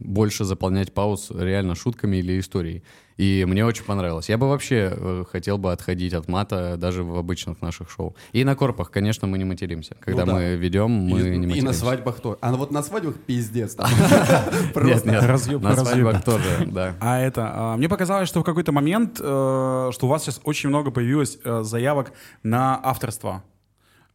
больше 0.01 0.45
заполнять 0.45 0.93
пауз 0.93 1.31
реально 1.31 1.77
шутками 1.77 2.17
или 2.17 2.41
историей. 2.41 2.83
И 3.17 3.45
мне 3.47 3.65
очень 3.65 3.85
понравилось. 3.85 4.29
Я 4.29 4.37
бы 4.37 4.49
вообще 4.49 4.93
э, 4.93 5.25
хотел 5.31 5.59
бы 5.59 5.71
отходить 5.71 6.13
от 6.13 6.27
мата 6.27 6.77
даже 6.77 7.05
в 7.05 7.17
обычных 7.17 7.63
наших 7.63 7.89
шоу. 7.89 8.17
И 8.33 8.43
на 8.43 8.57
корпах, 8.57 8.91
конечно, 8.91 9.29
мы 9.29 9.39
не 9.39 9.45
материмся. 9.45 9.95
Когда 10.01 10.25
Ну 10.25 10.33
да. 10.33 10.39
мы 10.39 10.57
ведем, 10.57 10.91
мы 10.91 11.21
и, 11.21 11.23
не 11.23 11.37
и 11.37 11.39
материмся. 11.47 11.65
на 11.67 11.73
свадьбах 11.73 12.21
тоже. 12.21 12.39
А 12.41 12.53
вот 12.53 12.73
на 12.73 12.83
свадьбах 12.83 13.15
пиздец. 13.15 13.77
Нет, 13.79 13.89
Просто. 14.75 15.09
нет, 15.09 15.63
на 15.63 15.77
свадьбах 15.77 16.25
тоже, 16.25 16.67
да. 16.67 16.97
А 17.01 17.21
это, 17.21 17.53
а, 17.55 17.77
мне 17.77 17.89
показалось, 17.89 18.29
что 18.29 18.41
в 18.41 18.45
какой-то 18.45 18.73
момент, 18.73 19.21
э, 19.21 19.91
что 19.93 20.07
у 20.07 20.09
вас 20.09 20.25
сейчас 20.25 20.41
очень 20.43 20.69
много 20.69 20.91
появилось 20.91 21.39
э, 21.45 21.63
заявок 21.63 22.13
на 22.43 22.81
авторство. 22.83 23.45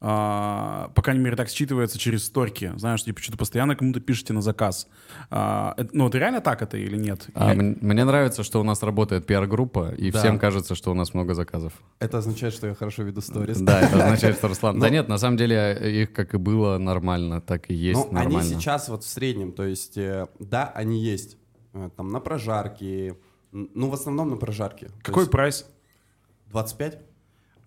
А, 0.02 0.92
по 0.96 1.02
крайней 1.02 1.22
мере, 1.24 1.36
так 1.36 1.50
считывается 1.50 1.98
через 1.98 2.24
сторки. 2.26 2.72
Знаешь, 2.78 3.04
типа, 3.04 3.22
что-то 3.22 3.38
постоянно 3.38 3.76
кому-то 3.76 4.00
пишете 4.00 4.32
на 4.34 4.42
заказ. 4.42 4.88
А, 5.30 5.74
это- 5.76 5.90
ну, 5.92 6.08
это 6.08 6.18
реально 6.18 6.40
так 6.40 6.62
это 6.62 6.78
или 6.78 6.96
нет? 6.96 7.28
А, 7.34 7.54
Или- 7.54 7.60
м- 7.60 7.78
мне 7.82 8.06
нравится, 8.06 8.44
что 8.44 8.62
у 8.62 8.64
нас 8.64 8.82
работает 8.82 9.26
пиар-группа, 9.26 9.94
и 9.98 10.10
Да. 10.12 10.20
всем 10.20 10.40
кажется, 10.40 10.74
что 10.76 10.92
у 10.92 10.94
нас 10.94 11.14
много 11.14 11.34
заказов. 11.34 11.74
Это 12.00 12.20
означает, 12.20 12.54
что 12.54 12.68
я 12.68 12.76
хорошо 12.76 13.04
веду 13.04 13.20
сторис. 13.20 13.60
Да, 13.60 13.82
это 13.82 14.02
означает, 14.06 14.38
что 14.38 14.48
Руслан... 14.48 14.80
Да 14.80 14.90
нет, 14.90 15.10
на 15.10 15.18
самом 15.18 15.36
деле 15.36 16.02
их 16.02 16.14
как 16.14 16.34
и 16.34 16.38
было 16.38 16.78
нормально, 16.78 17.42
так 17.42 17.70
и 17.70 17.74
есть 17.74 18.00
Ну, 18.00 18.06
они 18.18 18.36
нормально. 18.36 18.44
сейчас 18.44 18.88
вот 18.88 19.04
в 19.04 19.08
среднем, 19.08 19.52
то 19.52 19.64
есть, 19.66 19.98
э, 19.98 20.28
да, 20.40 20.72
они 20.76 21.04
есть 21.04 21.38
э, 21.74 21.90
там 21.98 22.08
на 22.10 22.20
прожарке, 22.22 23.18
ну, 23.52 23.90
в 23.90 23.94
основном 23.94 24.30
на 24.30 24.38
прожарке. 24.38 24.90
Какой 25.04 25.28
прайс? 25.30 25.66
25? 26.52 27.00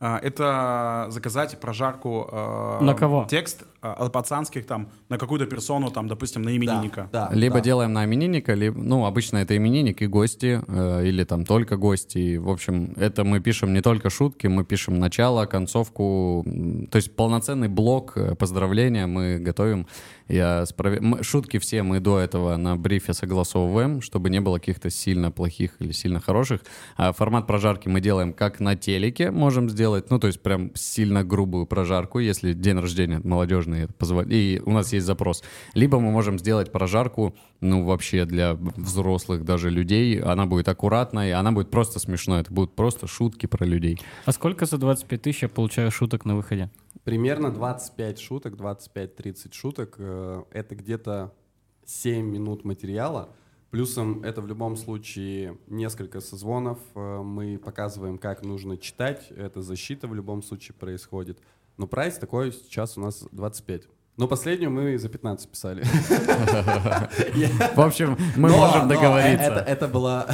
А, 0.05 0.19
это 0.21 1.07
заказать 1.11 1.59
прожарку 1.61 2.29
э, 2.33 2.79
На 2.81 2.95
кого? 2.95 3.25
текст 3.31 3.63
от 3.83 4.13
пацанских 4.13 4.65
там 4.65 4.89
на 5.09 5.19
какую-то 5.19 5.47
персону, 5.47 5.91
там, 5.91 6.07
допустим, 6.09 6.43
на 6.43 6.57
именинника. 6.57 7.09
Да, 7.13 7.29
Либо 7.33 7.57
да. 7.57 7.61
делаем 7.61 7.93
на 7.93 8.05
именинника, 8.05 8.55
либо, 8.55 8.79
ну, 8.81 9.05
обычно 9.07 9.39
это 9.39 9.57
именинник 9.57 10.03
и 10.03 10.07
гости, 10.07 10.63
э, 10.67 11.07
или 11.07 11.25
там 11.25 11.45
только 11.45 11.77
гости. 11.77 12.19
И, 12.19 12.39
в 12.39 12.49
общем, 12.49 12.95
это 12.97 13.25
мы 13.25 13.41
пишем 13.41 13.73
не 13.75 13.81
только 13.83 14.09
шутки, 14.09 14.47
мы 14.47 14.65
пишем 14.65 14.99
начало, 15.01 15.47
концовку, 15.47 16.45
то 16.91 16.97
есть 16.97 17.17
полноценный 17.17 17.69
блок 17.69 18.13
э, 18.17 18.35
поздравления 18.37 19.07
мы 19.07 19.39
готовим. 19.39 19.87
Я 20.29 20.65
справ- 20.65 21.01
мы- 21.01 21.23
Шутки 21.23 21.59
все 21.59 21.83
мы 21.83 21.99
до 22.01 22.19
этого 22.19 22.57
на 22.57 22.77
брифе 22.77 23.13
согласовываем, 23.13 24.01
чтобы 24.01 24.31
не 24.31 24.41
было 24.41 24.59
каких-то 24.59 24.91
сильно 24.91 25.31
плохих 25.31 25.73
или 25.81 25.93
сильно 25.93 26.21
хороших. 26.21 26.61
А 26.97 27.13
формат 27.13 27.47
прожарки 27.47 27.89
мы 27.89 28.01
делаем 28.01 28.33
как 28.33 28.61
на 28.61 28.77
телеке, 28.77 29.31
можем 29.31 29.69
сделать, 29.69 30.11
ну, 30.11 30.19
то 30.19 30.29
есть 30.29 30.41
прям 30.41 30.71
сильно 30.75 31.25
грубую 31.25 31.67
прожарку, 31.67 32.21
если 32.21 32.53
день 32.53 32.79
рождения 32.79 33.21
молодежный 33.25 33.72
это 33.75 33.93
позва- 33.99 34.27
и 34.29 34.61
у 34.65 34.71
нас 34.73 34.93
есть 34.93 35.07
запрос. 35.07 35.43
Либо 35.75 35.99
мы 36.01 36.11
можем 36.11 36.39
сделать 36.39 36.73
прожарку, 36.73 37.35
ну, 37.61 37.85
вообще 37.85 38.25
для 38.25 38.55
взрослых 38.55 39.45
даже 39.45 39.71
людей, 39.71 40.21
она 40.21 40.47
будет 40.47 40.69
аккуратной, 40.69 41.33
она 41.33 41.53
будет 41.53 41.71
просто 41.71 41.99
смешной, 41.99 42.41
это 42.41 42.53
будут 42.53 42.75
просто 42.75 43.07
шутки 43.07 43.47
про 43.47 43.65
людей. 43.65 43.99
А 44.25 44.33
сколько 44.33 44.67
за 44.67 44.79
25 44.79 45.23
тысяч 45.23 45.43
я 45.43 45.49
получаю 45.49 45.91
шуток 45.91 46.25
на 46.25 46.37
выходе? 46.37 46.71
Примерно 47.05 47.51
25 47.51 48.19
шуток, 48.21 48.55
25-30 48.57 49.53
шуток. 49.55 49.97
э, 49.99 50.43
Это 50.53 50.75
где-то 50.77 51.33
7 51.85 52.25
минут 52.31 52.65
материала. 52.65 53.31
Плюсом 53.71 54.23
это 54.23 54.43
в 54.43 54.47
любом 54.47 54.77
случае 54.77 55.57
несколько 55.67 56.21
созвонов. 56.21 56.79
э, 56.95 57.23
Мы 57.23 57.59
показываем, 57.59 58.19
как 58.19 58.43
нужно 58.45 58.77
читать. 58.77 59.33
Это 59.37 59.63
защита 59.63 60.07
в 60.07 60.15
любом 60.15 60.43
случае 60.43 60.75
происходит. 60.79 61.39
Но 61.77 61.87
прайс 61.87 62.19
такой 62.19 62.53
сейчас 62.53 62.99
у 62.99 63.01
нас 63.01 63.25
25. 63.33 63.83
Но 64.19 64.29
последнюю 64.29 64.71
мы 64.71 64.99
за 64.99 65.09
15 65.09 65.51
писали. 65.51 65.83
В 67.75 67.81
общем, 67.81 68.19
мы 68.37 68.51
можем 68.51 68.87
договориться. 68.87 69.65
Это 69.67 69.89
была 69.89 70.27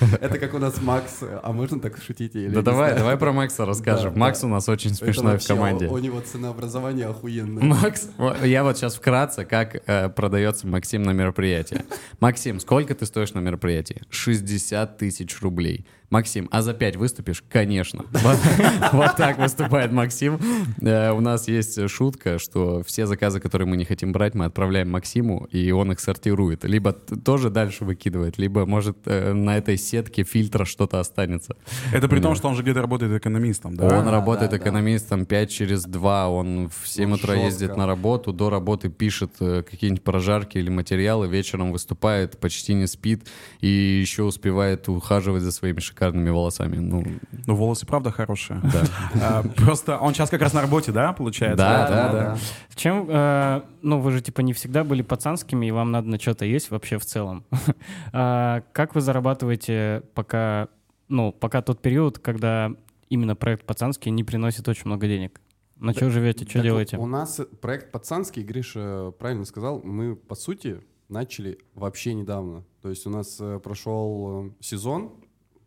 Это 0.20 0.38
как 0.38 0.54
у 0.54 0.58
нас 0.58 0.80
Макс. 0.80 1.20
А 1.20 1.52
можно 1.52 1.80
так 1.80 1.96
шутить? 1.96 2.34
или 2.34 2.48
Да 2.48 2.62
давай, 2.62 2.94
давай 2.94 3.16
про 3.16 3.32
Макса 3.32 3.64
расскажем. 3.64 4.14
Да, 4.14 4.20
Макс 4.20 4.40
да. 4.40 4.46
у 4.46 4.50
нас 4.50 4.68
очень 4.68 4.94
смешной 4.94 5.38
в 5.38 5.46
команде. 5.46 5.86
У 5.86 5.94
у 5.94 5.98
него 5.98 6.20
ценообразование 6.20 7.06
охуенное. 7.06 7.62
Макс, 7.62 8.08
я 8.42 8.64
вот 8.64 8.76
сейчас 8.76 8.96
вкратце, 8.96 9.44
как 9.44 9.76
э, 9.86 10.08
продается 10.08 10.66
Максим 10.66 11.02
на 11.02 11.12
мероприятии. 11.12 11.82
Максим, 12.20 12.60
сколько 12.60 12.94
ты 12.94 13.06
стоишь 13.06 13.34
на 13.34 13.38
мероприятии? 13.40 14.02
60 14.10 14.98
тысяч 14.98 15.40
рублей. 15.40 15.86
Максим, 16.12 16.46
а 16.50 16.60
за 16.60 16.74
5 16.74 16.96
выступишь? 16.96 17.42
Конечно. 17.48 18.04
Вот, 18.92 19.16
так 19.16 19.38
выступает 19.38 19.92
Максим. 19.92 20.38
Э, 20.82 21.12
у 21.12 21.20
нас 21.20 21.48
есть 21.48 21.88
шутка, 21.88 22.38
что 22.38 22.82
все 22.82 23.06
заказы, 23.06 23.40
которые 23.40 23.66
мы 23.66 23.76
не 23.78 23.86
хотим 23.86 24.12
брать, 24.12 24.34
мы 24.34 24.44
отправляем 24.44 24.90
Максиму, 24.90 25.48
и 25.50 25.70
он 25.70 25.92
их 25.92 26.00
сортирует. 26.00 26.64
Либо 26.64 26.92
тоже 26.92 27.48
дальше 27.48 27.84
выкидывает, 27.84 28.36
либо, 28.36 28.66
может, 28.66 28.98
э, 29.06 29.32
на 29.32 29.56
этой 29.56 29.78
сетке 29.82 30.22
фильтра 30.24 30.64
что-то 30.64 31.00
останется. 31.00 31.56
Это 31.92 32.08
при 32.08 32.20
том, 32.20 32.34
что 32.34 32.48
он 32.48 32.54
же 32.54 32.62
где-то 32.62 32.80
работает 32.80 33.12
экономистом, 33.12 33.74
да? 33.76 33.86
Он 33.98 34.08
работает 34.08 34.50
да, 34.50 34.56
да. 34.58 34.62
экономистом 34.62 35.26
5 35.26 35.50
через 35.50 35.84
2, 35.84 36.28
он 36.28 36.68
в 36.68 36.88
7 36.88 37.08
Ну, 37.08 37.14
утра 37.16 37.34
жестко. 37.34 37.46
ездит 37.46 37.76
на 37.76 37.86
работу, 37.86 38.32
до 38.32 38.50
работы 38.50 38.88
пишет 38.88 39.32
э, 39.40 39.62
какие-нибудь 39.68 40.02
прожарки 40.04 40.58
или 40.58 40.70
материалы, 40.70 41.28
вечером 41.28 41.72
выступает, 41.72 42.38
почти 42.38 42.74
не 42.74 42.86
спит 42.86 43.26
и 43.60 43.68
еще 43.68 44.22
успевает 44.22 44.88
ухаживать 44.88 45.42
за 45.42 45.52
своими 45.52 45.80
шикарными 45.80 46.30
волосами. 46.30 46.76
Ну, 46.76 47.04
Ну, 47.46 47.54
волосы, 47.54 47.86
правда, 47.86 48.10
хорошие. 48.10 48.60
да. 48.62 48.82
А, 49.20 49.42
Просто 49.56 49.98
он 49.98 50.14
сейчас 50.14 50.30
как 50.30 50.40
раз 50.42 50.52
на 50.52 50.60
работе, 50.62 50.92
да, 50.92 51.12
получается? 51.12 51.56
Да, 51.56 51.88
да, 51.88 52.12
да. 52.12 52.38
Чем, 52.74 53.06
э, 53.08 53.62
ну, 53.82 54.00
вы 54.00 54.12
же, 54.12 54.20
типа, 54.20 54.40
не 54.40 54.52
всегда 54.52 54.84
были 54.84 55.02
пацанскими, 55.02 55.66
и 55.66 55.70
вам 55.70 55.90
надо 55.90 56.08
на 56.08 56.18
что-то 56.18 56.44
есть 56.44 56.70
вообще 56.70 56.98
в 56.98 57.04
целом. 57.04 57.44
А 58.12 58.62
Как 58.72 58.94
вы 58.94 59.00
зарабатываете, 59.00 60.02
пока, 60.14 60.68
ну, 61.08 61.32
пока 61.32 61.62
тот 61.62 61.80
период, 61.82 62.18
когда 62.18 62.74
именно 63.08 63.36
проект 63.36 63.66
пацанский 63.66 64.10
не 64.10 64.24
приносит 64.24 64.68
очень 64.68 64.86
много 64.86 65.06
денег? 65.06 65.40
На 65.76 65.92
что 65.92 66.10
живете, 66.10 66.46
что 66.48 66.60
делаете? 66.60 66.96
У 66.96 67.06
нас 67.06 67.40
проект 67.60 67.90
пацанский, 67.90 68.42
Гриша 68.42 69.12
правильно 69.18 69.44
сказал, 69.44 69.82
мы, 69.82 70.14
по 70.14 70.36
сути, 70.36 70.80
начали 71.08 71.58
вообще 71.74 72.14
недавно. 72.14 72.64
То 72.80 72.88
есть 72.88 73.06
у 73.06 73.10
нас 73.10 73.38
э, 73.40 73.58
прошел 73.58 74.46
э, 74.46 74.50
сезон, 74.60 75.12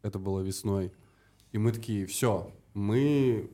это 0.01 0.17
было 0.17 0.39
весной, 0.39 0.93
и 1.51 1.57
мы 1.57 1.71
такие, 1.71 2.05
все, 2.05 2.51
мы 2.73 3.49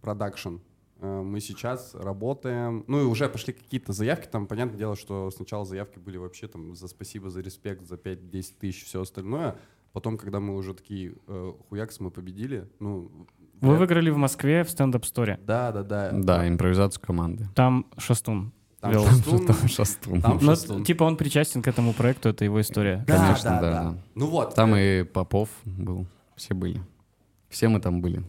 продакшн. 0.00 0.56
Э, 1.00 1.22
Мы 1.22 1.40
сейчас 1.40 1.94
работаем, 1.94 2.84
ну 2.88 3.00
и 3.00 3.04
уже 3.04 3.28
пошли 3.28 3.52
какие-то 3.52 3.92
заявки, 3.92 4.26
там, 4.30 4.46
понятное 4.46 4.78
дело, 4.78 4.96
что 4.96 5.30
сначала 5.30 5.64
заявки 5.64 5.98
были 5.98 6.16
вообще 6.16 6.48
там 6.48 6.74
за 6.74 6.88
спасибо, 6.88 7.30
за 7.30 7.40
респект, 7.40 7.86
за 7.86 7.94
5-10 7.96 8.54
тысяч, 8.60 8.84
все 8.84 9.00
остальное. 9.00 9.56
Потом, 9.92 10.18
когда 10.18 10.38
мы 10.40 10.54
уже 10.56 10.74
такие, 10.74 11.14
э, 11.26 11.52
хуякс, 11.68 12.00
мы 12.00 12.10
победили, 12.10 12.68
ну... 12.80 13.10
Вы 13.60 13.70
вряд- 13.70 13.78
выиграли 13.80 14.10
в 14.10 14.16
Москве 14.16 14.62
в 14.62 14.70
стендап-сторе. 14.70 15.40
Да, 15.44 15.72
да, 15.72 15.82
да. 15.82 16.10
Да, 16.12 16.48
импровизацию 16.48 17.02
команды. 17.02 17.46
Там 17.54 17.86
Шастун. 17.96 18.52
Там 18.80 18.92
вел. 18.92 19.04
Шастун, 19.06 19.46
Там 19.46 19.68
шастун. 19.68 20.20
Там 20.22 20.38
Ну, 20.40 20.50
Шастун. 20.50 20.84
типа 20.84 21.02
он 21.02 21.16
причастен 21.16 21.62
к 21.62 21.66
этому 21.66 21.92
проекту, 21.92 22.28
это 22.28 22.44
его 22.44 22.60
история. 22.60 23.04
Да, 23.08 23.16
Конечно, 23.16 23.50
да, 23.50 23.60
да, 23.60 23.70
да. 23.90 23.98
Ну 24.14 24.26
вот. 24.26 24.54
Там 24.54 24.76
и 24.76 25.02
Попов 25.02 25.48
был, 25.64 26.06
все 26.36 26.54
были. 26.54 26.80
Все 27.48 27.68
мы 27.68 27.80
там 27.80 28.00
были. 28.00 28.22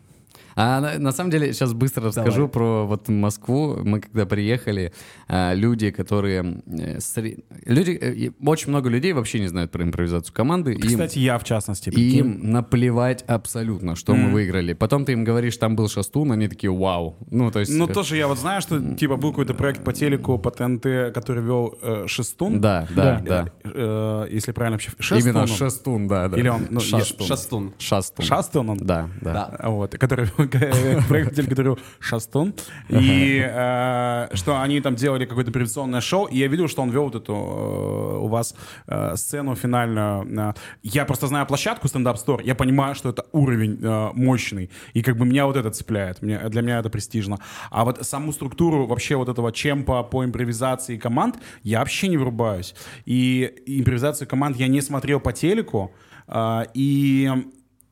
А 0.62 0.82
на, 0.82 1.00
на 1.00 1.12
самом 1.14 1.32
деле, 1.32 1.54
сейчас 1.54 1.72
быстро 1.74 2.08
расскажу 2.08 2.32
Давай. 2.32 2.50
про 2.50 2.86
вот 2.86 3.08
Москву. 3.08 3.78
Мы 3.82 4.02
когда 4.02 4.26
приехали, 4.26 4.92
а, 5.30 5.54
люди, 5.54 5.90
которые... 5.90 6.62
э, 6.68 6.98
сре- 6.98 7.42
Люди, 7.66 7.92
э, 7.92 8.32
очень 8.46 8.68
много 8.70 8.90
людей 8.90 9.14
вообще 9.14 9.40
не 9.40 9.48
знают 9.48 9.72
про 9.72 9.84
импровизацию 9.86 10.34
команды. 10.36 10.74
и 10.74 10.76
им- 10.76 10.82
Кстати, 10.82 11.20
я 11.20 11.38
в 11.40 11.46
частности. 11.46 11.88
и 11.88 11.92
прикинь. 11.94 12.18
им 12.20 12.52
наплевать 12.52 13.24
абсолютно, 13.26 13.96
что 13.96 14.14
мы 14.14 14.24
Мгм. 14.26 14.34
выиграли. 14.34 14.74
Потом 14.74 15.06
ты 15.06 15.14
им 15.14 15.24
говоришь, 15.24 15.56
там 15.56 15.78
был 15.78 15.88
Шастун, 15.88 16.32
они 16.34 16.50
такие, 16.50 16.72
вау. 16.74 17.16
Ну, 17.32 17.52
то 17.52 17.60
есть... 17.62 17.72
Ну, 17.74 17.88
э, 17.88 17.94
тоже 17.94 18.18
я 18.18 18.28
вот 18.28 18.38
знаю, 18.38 18.62
что, 18.62 18.96
типа, 18.96 19.16
был 19.16 19.30
какой-то 19.30 19.54
проект 19.54 19.86
по 19.86 19.94
телеку, 19.94 20.38
по 20.38 20.52
ТНТ, 20.52 21.14
который 21.14 21.42
вел 21.42 21.78
э, 21.82 22.04
Шестун. 22.08 22.60
Да, 22.60 22.86
да, 22.94 23.22
Да. 23.26 23.44
да. 23.44 23.52
Э, 23.64 24.28
если 24.30 24.52
правильно 24.52 24.76
вообще... 24.76 24.92
Шестун 25.00 25.20
Именно 25.30 25.42
он? 25.44 25.48
Шастун, 25.48 26.08
да, 26.10 26.28
да. 26.28 26.38
Или 26.38 26.50
он, 26.50 26.68
ну, 26.70 26.82
Шастун. 26.82 27.26
Шастун. 27.28 27.74
Шастун. 27.78 28.26
Шастун 28.26 28.70
он? 28.72 28.78
Да, 28.80 29.10
да. 29.22 29.34
Да. 29.58 29.70
Вот, 29.70 29.92
который, 29.98 30.28
проект, 31.08 31.36
который 31.36 31.78
Шастун. 32.00 32.54
И 32.90 33.42
э, 33.46 34.28
что 34.34 34.62
они 34.62 34.82
там 34.82 34.96
делали 34.96 35.26
какое-то 35.26 35.52
приватационное 35.52 36.02
шоу, 36.02 36.26
и 36.26 36.38
я 36.38 36.48
видел, 36.48 36.68
что 36.68 36.82
он 36.82 36.90
вел 36.90 37.06
вот 37.06 37.16
эту 37.16 37.34
э, 37.34 38.18
у 38.20 38.28
вас 38.28 38.56
э, 38.88 39.16
сцену 39.16 39.56
финальную. 39.56 40.56
Я 40.84 41.06
просто 41.06 41.28
знаю 41.28 41.46
площадку 41.46 41.88
стендап 41.88 42.18
стор 42.18 42.42
я 42.42 42.56
понимаю, 42.56 42.96
что 42.96 43.10
это 43.10 43.26
уровень 43.32 43.80
мощный. 44.14 44.70
И 44.94 45.02
как 45.02 45.18
бы 45.18 45.26
меня 45.26 45.46
вот 45.46 45.56
это 45.56 45.72
цепляет. 45.72 46.20
Для 46.22 46.62
меня 46.62 46.80
это 46.80 46.90
престижно. 46.90 47.40
А 47.70 47.86
вот 47.86 48.06
саму 48.06 48.32
структуру 48.34 48.86
вообще 48.88 49.16
вот 49.16 49.30
этого 49.30 49.52
чемпа 49.52 50.04
по 50.04 50.24
импровизации 50.24 50.98
команд 50.98 51.38
я 51.64 51.80
вообще 51.80 52.08
не 52.08 52.18
врубаюсь. 52.18 52.76
И 53.06 53.54
импровизацию 53.66 54.28
команд 54.28 54.58
я 54.58 54.68
не 54.68 54.82
смотрел 54.82 55.20
по 55.20 55.34
телеку. 55.34 55.94
И 56.74 57.32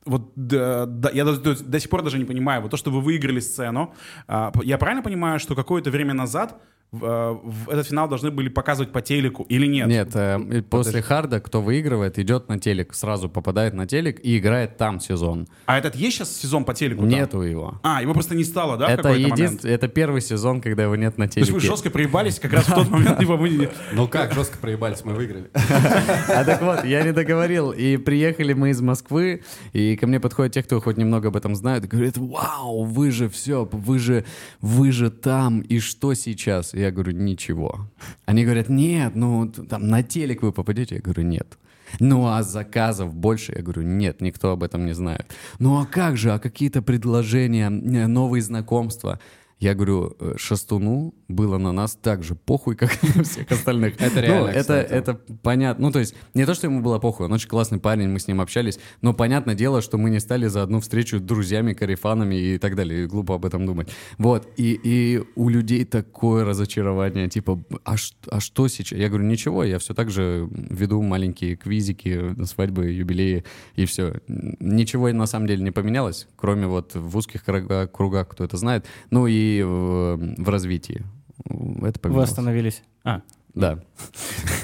вот 0.04 0.32
да, 0.36 0.86
да, 0.86 1.10
я 1.10 1.24
до, 1.24 1.36
до- 1.38 1.64
сих 1.80 1.90
пор 1.90 2.02
даже 2.02 2.18
не 2.18 2.24
понимаю, 2.24 2.62
вот 2.62 2.70
то, 2.70 2.76
что 2.76 2.90
вы 2.90 3.00
выиграли 3.00 3.40
сцену, 3.40 3.94
а, 4.26 4.52
я 4.62 4.78
правильно 4.78 5.02
понимаю, 5.02 5.38
что 5.38 5.54
какое-то 5.54 5.90
время 5.90 6.14
назад 6.14 6.60
в, 6.90 7.04
а, 7.04 7.34
в 7.34 7.68
этот 7.68 7.86
финал 7.86 8.08
должны 8.08 8.30
были 8.30 8.48
показывать 8.48 8.92
по 8.92 9.02
телеку 9.02 9.44
или 9.48 9.66
нет? 9.66 9.88
Нет, 9.88 10.10
э, 10.14 10.62
после 10.62 11.02
харда, 11.02 11.38
кто 11.38 11.60
выигрывает, 11.60 12.18
идет 12.18 12.48
на 12.48 12.58
телек, 12.58 12.94
сразу 12.94 13.28
попадает 13.28 13.74
на 13.74 13.86
телек 13.86 14.18
и 14.24 14.38
играет 14.38 14.78
там 14.78 14.98
сезон. 14.98 15.48
А 15.66 15.76
этот 15.76 15.94
есть 15.94 16.16
сейчас 16.16 16.34
сезон 16.34 16.64
по 16.64 16.72
телеку? 16.72 17.02
там? 17.02 17.10
Нету 17.10 17.42
его. 17.42 17.78
А, 17.82 18.00
его 18.00 18.14
просто 18.14 18.34
не 18.34 18.44
стало, 18.44 18.78
да, 18.78 18.86
в 18.86 18.90
это, 18.90 19.02
какой-то 19.02 19.20
момент? 19.20 19.38
единственный, 19.38 19.74
это 19.74 19.88
первый 19.88 20.22
сезон, 20.22 20.62
когда 20.62 20.84
его 20.84 20.96
нет 20.96 21.18
на 21.18 21.28
То 21.28 21.40
есть 21.40 21.50
вы 21.50 21.60
телеке. 21.60 21.74
жестко 21.74 21.90
проебались 21.90 22.38
как 22.38 22.54
раз 22.54 22.66
в 22.66 22.74
тот 22.74 22.88
момент, 22.88 23.20
либо 23.20 23.32
вы... 23.32 23.70
Ну 23.92 24.08
как, 24.08 24.32
жестко 24.32 24.56
проебались, 24.56 25.04
мы 25.04 25.12
выиграли. 25.12 25.50
А 25.54 26.44
так 26.44 26.62
вот, 26.62 26.84
я 26.84 27.02
не 27.02 27.12
договорил. 27.12 27.70
И 27.70 27.98
приехали 27.98 28.54
мы 28.54 28.70
из 28.70 28.80
Москвы, 28.80 29.42
и 29.74 29.96
ко 29.96 30.06
мне 30.06 30.20
подходят 30.20 30.54
те, 30.54 30.62
кто 30.62 30.80
хоть 30.80 30.96
немного 30.96 31.28
об 31.28 31.36
этом 31.36 31.54
знают, 31.54 31.84
и 31.84 31.88
говорят, 31.88 32.16
вау, 32.16 32.84
вы 32.84 33.10
же 33.10 33.28
все, 33.28 33.68
вы 33.70 33.98
же, 33.98 34.24
вы 34.62 34.90
же 34.90 35.10
там, 35.10 35.60
и 35.60 35.80
что 35.80 36.14
сейчас? 36.14 36.72
Я 36.78 36.90
говорю, 36.90 37.12
ничего. 37.12 37.88
Они 38.26 38.44
говорят, 38.44 38.68
нет, 38.68 39.14
ну 39.14 39.48
там 39.48 39.88
на 39.88 40.02
телек 40.02 40.42
вы 40.42 40.52
попадете? 40.52 40.96
Я 40.96 41.00
говорю, 41.00 41.22
нет. 41.22 41.58
Ну 42.00 42.26
а 42.26 42.42
заказов 42.42 43.14
больше? 43.14 43.52
Я 43.56 43.62
говорю, 43.62 43.82
нет, 43.82 44.20
никто 44.20 44.50
об 44.50 44.62
этом 44.62 44.86
не 44.86 44.92
знает. 44.92 45.34
Ну 45.58 45.80
а 45.80 45.86
как 45.86 46.16
же, 46.16 46.32
а 46.32 46.38
какие-то 46.38 46.82
предложения, 46.82 47.68
новые 47.70 48.42
знакомства? 48.42 49.18
Я 49.60 49.74
говорю, 49.74 50.16
э, 50.20 50.34
Шастуну 50.36 51.14
было 51.26 51.58
на 51.58 51.72
нас 51.72 51.98
так 52.00 52.22
же 52.22 52.36
похуй, 52.36 52.76
как 52.76 52.92
и 53.02 53.18
на 53.18 53.24
всех 53.24 53.50
остальных. 53.50 53.94
Это 54.00 54.14
Ну, 54.14 54.20
реально, 54.20 54.48
это, 54.50 54.60
кстати. 54.60 54.92
это 54.92 55.14
понятно. 55.42 55.86
Ну, 55.86 55.92
то 55.92 55.98
есть, 55.98 56.14
не 56.34 56.46
то, 56.46 56.54
что 56.54 56.68
ему 56.68 56.80
было 56.80 57.00
похуй, 57.00 57.26
он 57.26 57.32
очень 57.32 57.48
классный 57.48 57.80
парень, 57.80 58.08
мы 58.08 58.20
с 58.20 58.28
ним 58.28 58.40
общались, 58.40 58.78
но 59.02 59.14
понятное 59.14 59.56
дело, 59.56 59.82
что 59.82 59.98
мы 59.98 60.10
не 60.10 60.20
стали 60.20 60.46
за 60.46 60.62
одну 60.62 60.80
встречу 60.80 61.18
друзьями, 61.18 61.72
карифанами 61.72 62.36
и 62.36 62.58
так 62.58 62.76
далее. 62.76 63.04
И 63.04 63.06
глупо 63.06 63.34
об 63.34 63.44
этом 63.44 63.66
думать. 63.66 63.88
Вот. 64.16 64.48
И, 64.56 64.78
и 64.82 65.24
у 65.34 65.48
людей 65.48 65.84
такое 65.84 66.44
разочарование, 66.44 67.28
типа, 67.28 67.60
а, 67.84 67.96
а 68.30 68.40
что 68.40 68.68
сейчас? 68.68 68.98
Я 68.98 69.08
говорю, 69.08 69.24
ничего, 69.24 69.64
я 69.64 69.80
все 69.80 69.92
так 69.92 70.10
же 70.10 70.48
веду 70.52 71.02
маленькие 71.02 71.56
квизики, 71.56 72.36
свадьбы, 72.44 72.86
юбилеи, 72.86 73.44
и 73.74 73.86
все. 73.86 74.20
Ничего 74.28 75.08
на 75.10 75.26
самом 75.26 75.48
деле 75.48 75.64
не 75.64 75.72
поменялось, 75.72 76.28
кроме 76.36 76.68
вот 76.68 76.94
в 76.94 77.16
узких 77.16 77.42
кругах, 77.44 78.28
кто 78.28 78.44
это 78.44 78.56
знает, 78.56 78.86
ну 79.10 79.26
и 79.26 79.47
в, 79.62 80.16
в 80.16 80.48
развитии. 80.48 81.04
Это 81.44 81.54
Вы 81.54 81.92
поменялось. 81.92 82.30
остановились. 82.30 82.82
А, 83.04 83.22
Да. 83.54 83.82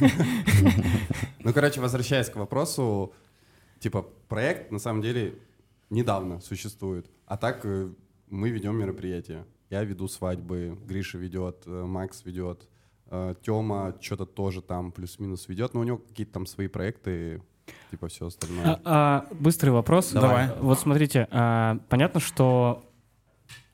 Ну, 1.41 1.53
короче, 1.53 1.81
возвращаясь 1.81 2.31
к 2.31 2.37
вопросу, 2.37 3.13
типа, 3.79 4.07
проект 4.29 4.73
на 4.73 4.79
самом 4.79 5.03
деле 5.03 5.35
недавно 5.91 6.41
существует. 6.41 7.07
А 7.27 7.37
так 7.37 7.61
э, 7.65 7.91
мы 8.31 8.49
ведем 8.49 8.77
мероприятия. 8.77 9.45
Я 9.71 9.85
веду 9.85 10.09
свадьбы, 10.09 10.79
Гриша 10.87 11.19
ведет, 11.19 11.63
э, 11.67 11.85
Макс 11.85 12.25
ведет, 12.25 12.67
э, 13.11 13.35
Тёма 13.43 13.95
что-то 14.01 14.25
тоже 14.25 14.63
там 14.63 14.91
плюс-минус 14.91 15.49
ведет, 15.49 15.75
но 15.75 15.81
у 15.81 15.85
него 15.85 15.99
какие-то 15.99 16.33
там 16.33 16.47
свои 16.47 16.69
проекты, 16.69 17.43
типа 17.91 18.09
все 18.09 18.27
остальное. 18.27 18.65
А, 18.65 18.81
а, 18.85 19.27
быстрый 19.35 19.71
вопрос. 19.71 20.13
Давай. 20.13 20.51
Вот 20.61 20.79
смотрите, 20.79 21.29
а, 21.31 21.79
понятно, 21.91 22.21
что 22.21 22.85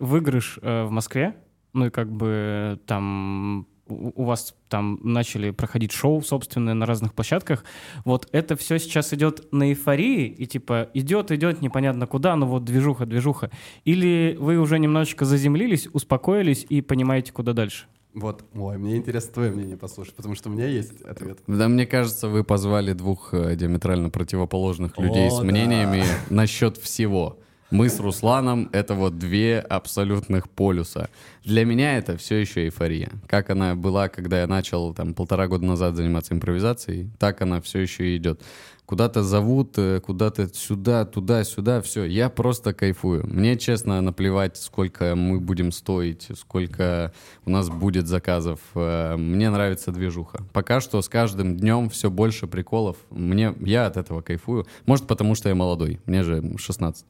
выигрыш 0.00 0.58
э, 0.62 0.84
в 0.84 0.90
Москве, 0.90 1.36
ну 1.72 1.86
и 1.86 1.90
как 1.90 2.10
бы 2.10 2.80
там 2.86 3.66
у 3.90 4.24
вас 4.24 4.54
там 4.68 5.00
начали 5.02 5.50
проходить 5.50 5.92
шоу 5.92 6.22
собственные 6.22 6.74
на 6.74 6.86
разных 6.86 7.14
площадках. 7.14 7.64
Вот 8.04 8.28
это 8.32 8.56
все 8.56 8.78
сейчас 8.78 9.12
идет 9.12 9.52
на 9.52 9.70
эйфории 9.70 10.26
и 10.26 10.46
типа 10.46 10.88
идет, 10.94 11.30
идет 11.32 11.60
непонятно 11.60 12.06
куда, 12.06 12.36
но 12.36 12.46
вот 12.46 12.64
движуха, 12.64 13.06
движуха. 13.06 13.50
Или 13.84 14.36
вы 14.38 14.58
уже 14.58 14.78
немножечко 14.78 15.24
заземлились, 15.24 15.88
успокоились 15.92 16.64
и 16.68 16.80
понимаете, 16.80 17.32
куда 17.32 17.52
дальше? 17.52 17.86
Вот, 18.12 18.44
ой, 18.54 18.76
мне 18.76 18.96
интересно 18.96 19.34
твое 19.34 19.52
мнение 19.52 19.76
послушать, 19.76 20.14
потому 20.14 20.34
что 20.34 20.48
у 20.48 20.52
меня 20.52 20.66
есть 20.66 21.00
ответ. 21.02 21.38
Да, 21.46 21.68
мне 21.68 21.86
кажется, 21.86 22.28
вы 22.28 22.42
позвали 22.42 22.92
двух 22.92 23.32
э, 23.32 23.54
диаметрально 23.54 24.10
противоположных 24.10 24.98
людей 24.98 25.28
О, 25.28 25.30
с 25.30 25.38
да. 25.38 25.44
мнениями 25.44 26.02
насчет 26.28 26.76
всего. 26.76 27.38
Мы 27.70 27.88
с 27.88 28.00
Русланом— 28.00 28.68
это 28.72 28.94
вот 28.94 29.16
две 29.18 29.60
абсолютных 29.60 30.50
полюса. 30.50 31.08
Для 31.44 31.64
меня 31.64 31.98
это 31.98 32.16
все 32.16 32.36
еще 32.36 32.64
эйфория. 32.64 33.12
Как 33.28 33.48
она 33.48 33.76
была, 33.76 34.08
когда 34.08 34.40
я 34.40 34.48
начал 34.48 34.92
там 34.92 35.14
полтора 35.14 35.46
года 35.46 35.64
назад 35.64 35.94
заниматься 35.94 36.34
импровизацией, 36.34 37.10
так 37.20 37.42
она 37.42 37.60
все 37.60 37.78
еще 37.78 38.16
идет. 38.16 38.42
Куда-то 38.90 39.22
зовут, 39.22 39.78
э, 39.78 40.00
куда-то 40.00 40.52
сюда, 40.52 41.04
туда, 41.04 41.44
сюда, 41.44 41.80
все. 41.80 42.02
Я 42.02 42.28
просто 42.28 42.74
кайфую. 42.74 43.24
Мне, 43.24 43.56
честно, 43.56 44.00
наплевать, 44.00 44.56
сколько 44.56 45.14
мы 45.14 45.38
будем 45.38 45.70
стоить, 45.70 46.26
сколько 46.36 47.12
у 47.46 47.50
нас 47.50 47.70
будет 47.70 48.08
заказов. 48.08 48.58
Э, 48.74 49.14
Мне 49.16 49.48
нравится 49.48 49.92
движуха. 49.92 50.42
Пока 50.52 50.80
что 50.80 51.00
с 51.00 51.08
каждым 51.08 51.56
днем 51.56 51.88
все 51.88 52.10
больше 52.10 52.48
приколов. 52.48 52.96
Мне, 53.10 53.54
я 53.60 53.86
от 53.86 53.96
этого 53.96 54.22
кайфую. 54.22 54.66
Может, 54.86 55.06
потому 55.06 55.36
что 55.36 55.48
я 55.48 55.54
молодой. 55.54 56.00
Мне 56.06 56.24
же 56.24 56.56
16. 56.58 57.06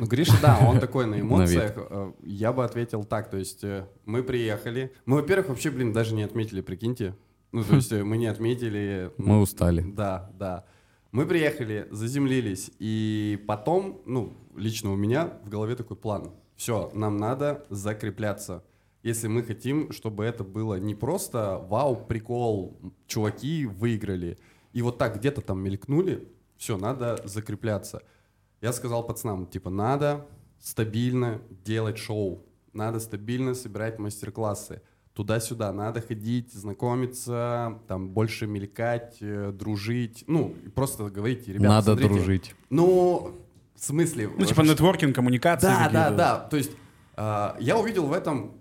Ну, 0.00 0.06
Гриша, 0.06 0.34
да, 0.42 0.58
он 0.60 0.80
такой 0.80 1.06
на 1.06 1.20
эмоциях. 1.20 1.74
Э, 1.76 2.10
Я 2.24 2.52
бы 2.52 2.64
ответил 2.64 3.04
так, 3.04 3.30
то 3.30 3.36
есть 3.36 3.64
мы 4.04 4.24
приехали. 4.24 4.92
Мы, 5.06 5.18
во-первых, 5.18 5.50
вообще, 5.50 5.70
блин, 5.70 5.92
даже 5.92 6.12
не 6.12 6.24
отметили, 6.24 6.60
прикиньте. 6.60 7.14
Ну, 7.52 7.62
то 7.62 7.76
есть 7.76 7.92
мы 7.92 8.16
не 8.16 8.26
отметили. 8.26 9.12
Мы 9.16 9.38
устали. 9.40 9.82
Да, 9.86 10.28
да. 10.36 10.64
Мы 11.12 11.26
приехали, 11.26 11.88
заземлились, 11.90 12.70
и 12.78 13.42
потом, 13.48 14.00
ну, 14.06 14.32
лично 14.54 14.92
у 14.92 14.96
меня 14.96 15.40
в 15.44 15.48
голове 15.48 15.74
такой 15.74 15.96
план. 15.96 16.30
Все, 16.54 16.88
нам 16.94 17.16
надо 17.16 17.66
закрепляться. 17.68 18.62
Если 19.02 19.26
мы 19.26 19.42
хотим, 19.42 19.90
чтобы 19.90 20.24
это 20.24 20.44
было 20.44 20.78
не 20.78 20.94
просто 20.94 21.58
вау, 21.68 21.96
прикол, 21.96 22.78
чуваки 23.08 23.66
выиграли, 23.66 24.38
и 24.72 24.82
вот 24.82 24.98
так 24.98 25.16
где-то 25.18 25.40
там 25.40 25.60
мелькнули, 25.60 26.28
все, 26.56 26.76
надо 26.76 27.20
закрепляться. 27.24 28.04
Я 28.60 28.72
сказал 28.72 29.04
пацанам, 29.04 29.46
типа, 29.48 29.68
надо 29.68 30.28
стабильно 30.60 31.42
делать 31.64 31.98
шоу, 31.98 32.46
надо 32.72 33.00
стабильно 33.00 33.54
собирать 33.54 33.98
мастер-классы. 33.98 34.80
Туда-сюда 35.14 35.72
надо 35.72 36.00
ходить, 36.00 36.52
знакомиться, 36.52 37.78
там 37.88 38.10
больше 38.10 38.46
мелькать, 38.46 39.18
э, 39.20 39.52
дружить. 39.52 40.24
Ну, 40.26 40.54
просто 40.74 41.10
говорить, 41.10 41.48
ребята, 41.48 41.68
Надо 41.68 41.84
смотрите». 41.92 42.14
дружить. 42.14 42.54
Ну, 42.70 43.34
в 43.74 43.84
смысле? 43.84 44.30
Ну, 44.36 44.44
типа 44.44 44.64
ш- 44.64 44.70
нетворкинг, 44.70 45.14
коммуникации. 45.14 45.66
да, 45.66 45.90
да, 45.90 46.10
да. 46.10 46.38
То 46.38 46.56
есть 46.56 46.70
а, 47.16 47.56
я 47.60 47.76
увидел 47.76 48.06
в 48.06 48.12
этом 48.12 48.60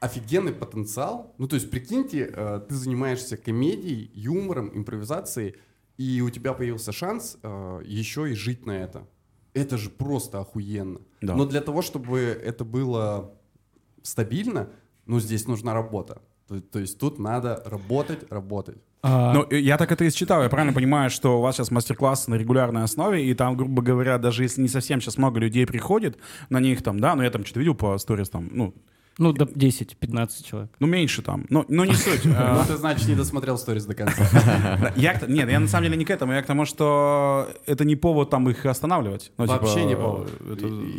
офигенный 0.00 0.52
потенциал. 0.52 1.34
Ну, 1.38 1.48
то 1.48 1.54
есть, 1.54 1.70
прикиньте, 1.70 2.30
э, 2.32 2.60
ты 2.68 2.74
занимаешься 2.74 3.36
комедией, 3.36 4.10
юмором, 4.14 4.70
импровизацией, 4.76 5.56
и 5.96 6.20
у 6.20 6.30
тебя 6.30 6.52
появился 6.52 6.92
шанс 6.92 7.38
э, 7.42 7.80
еще 7.84 8.30
и 8.30 8.34
жить 8.34 8.66
на 8.66 8.72
это. 8.72 9.08
Это 9.54 9.76
же 9.78 9.90
просто 9.90 10.40
охуенно. 10.40 11.00
Да. 11.20 11.34
Но 11.34 11.46
для 11.46 11.60
того, 11.60 11.82
чтобы 11.82 12.18
это 12.20 12.64
было 12.64 13.34
стабильно, 14.02 14.68
ну, 15.08 15.18
здесь 15.18 15.48
нужна 15.48 15.74
работа. 15.74 16.22
То, 16.46 16.60
то 16.60 16.78
есть 16.78 16.98
тут 16.98 17.18
надо 17.18 17.62
работать, 17.66 18.30
работать. 18.30 18.78
А, 19.02 19.32
Ну, 19.34 19.46
я 19.50 19.76
так 19.76 19.90
это 19.92 20.04
и 20.04 20.10
считал. 20.10 20.42
Я 20.42 20.48
правильно 20.48 20.72
понимаю, 20.72 21.10
что 21.10 21.38
у 21.38 21.42
вас 21.42 21.56
сейчас 21.56 21.70
мастер-классы 21.70 22.30
на 22.30 22.36
регулярной 22.36 22.84
основе, 22.84 23.24
и 23.24 23.34
там, 23.34 23.56
грубо 23.56 23.82
говоря, 23.82 24.18
даже 24.18 24.44
если 24.44 24.62
не 24.62 24.68
совсем 24.68 25.00
сейчас 25.00 25.18
много 25.18 25.40
людей 25.40 25.66
приходит 25.66 26.18
на 26.50 26.60
них 26.60 26.82
там, 26.82 27.00
да, 27.00 27.14
ну 27.14 27.22
я 27.22 27.30
там 27.30 27.44
что-то 27.44 27.60
видел 27.60 27.74
по 27.74 27.98
сторис 27.98 28.28
там, 28.30 28.48
ну, 28.52 28.74
ну, 29.18 29.32
до 29.32 29.44
10-15 29.44 30.44
человек. 30.44 30.70
ну 30.78 30.86
меньше 30.86 31.22
там, 31.22 31.44
ну, 31.50 31.64
ну 31.68 31.84
не 31.84 31.94
суть. 31.94 32.24
Ну, 32.28 32.34
Э, 32.34 32.64
ты, 32.66 32.76
значит, 32.76 33.08
не 33.08 33.14
досмотрел 33.14 33.58
сторис 33.58 33.84
до 33.84 33.94
конца. 33.94 34.92
Я, 34.96 35.20
нет, 35.26 35.50
я 35.50 35.60
на 35.60 35.66
самом 35.66 35.84
деле 35.84 35.96
не 35.96 36.04
к 36.04 36.10
этому, 36.10 36.32
я 36.32 36.42
к 36.42 36.46
тому, 36.46 36.64
что 36.64 37.48
это 37.66 37.84
не 37.84 37.96
повод 37.96 38.30
там 38.30 38.48
их 38.48 38.64
останавливать. 38.66 39.32
Ну, 39.38 39.46
типа, 39.46 39.58
Вообще 39.58 39.84
не 39.84 39.96
повод. 39.96 40.30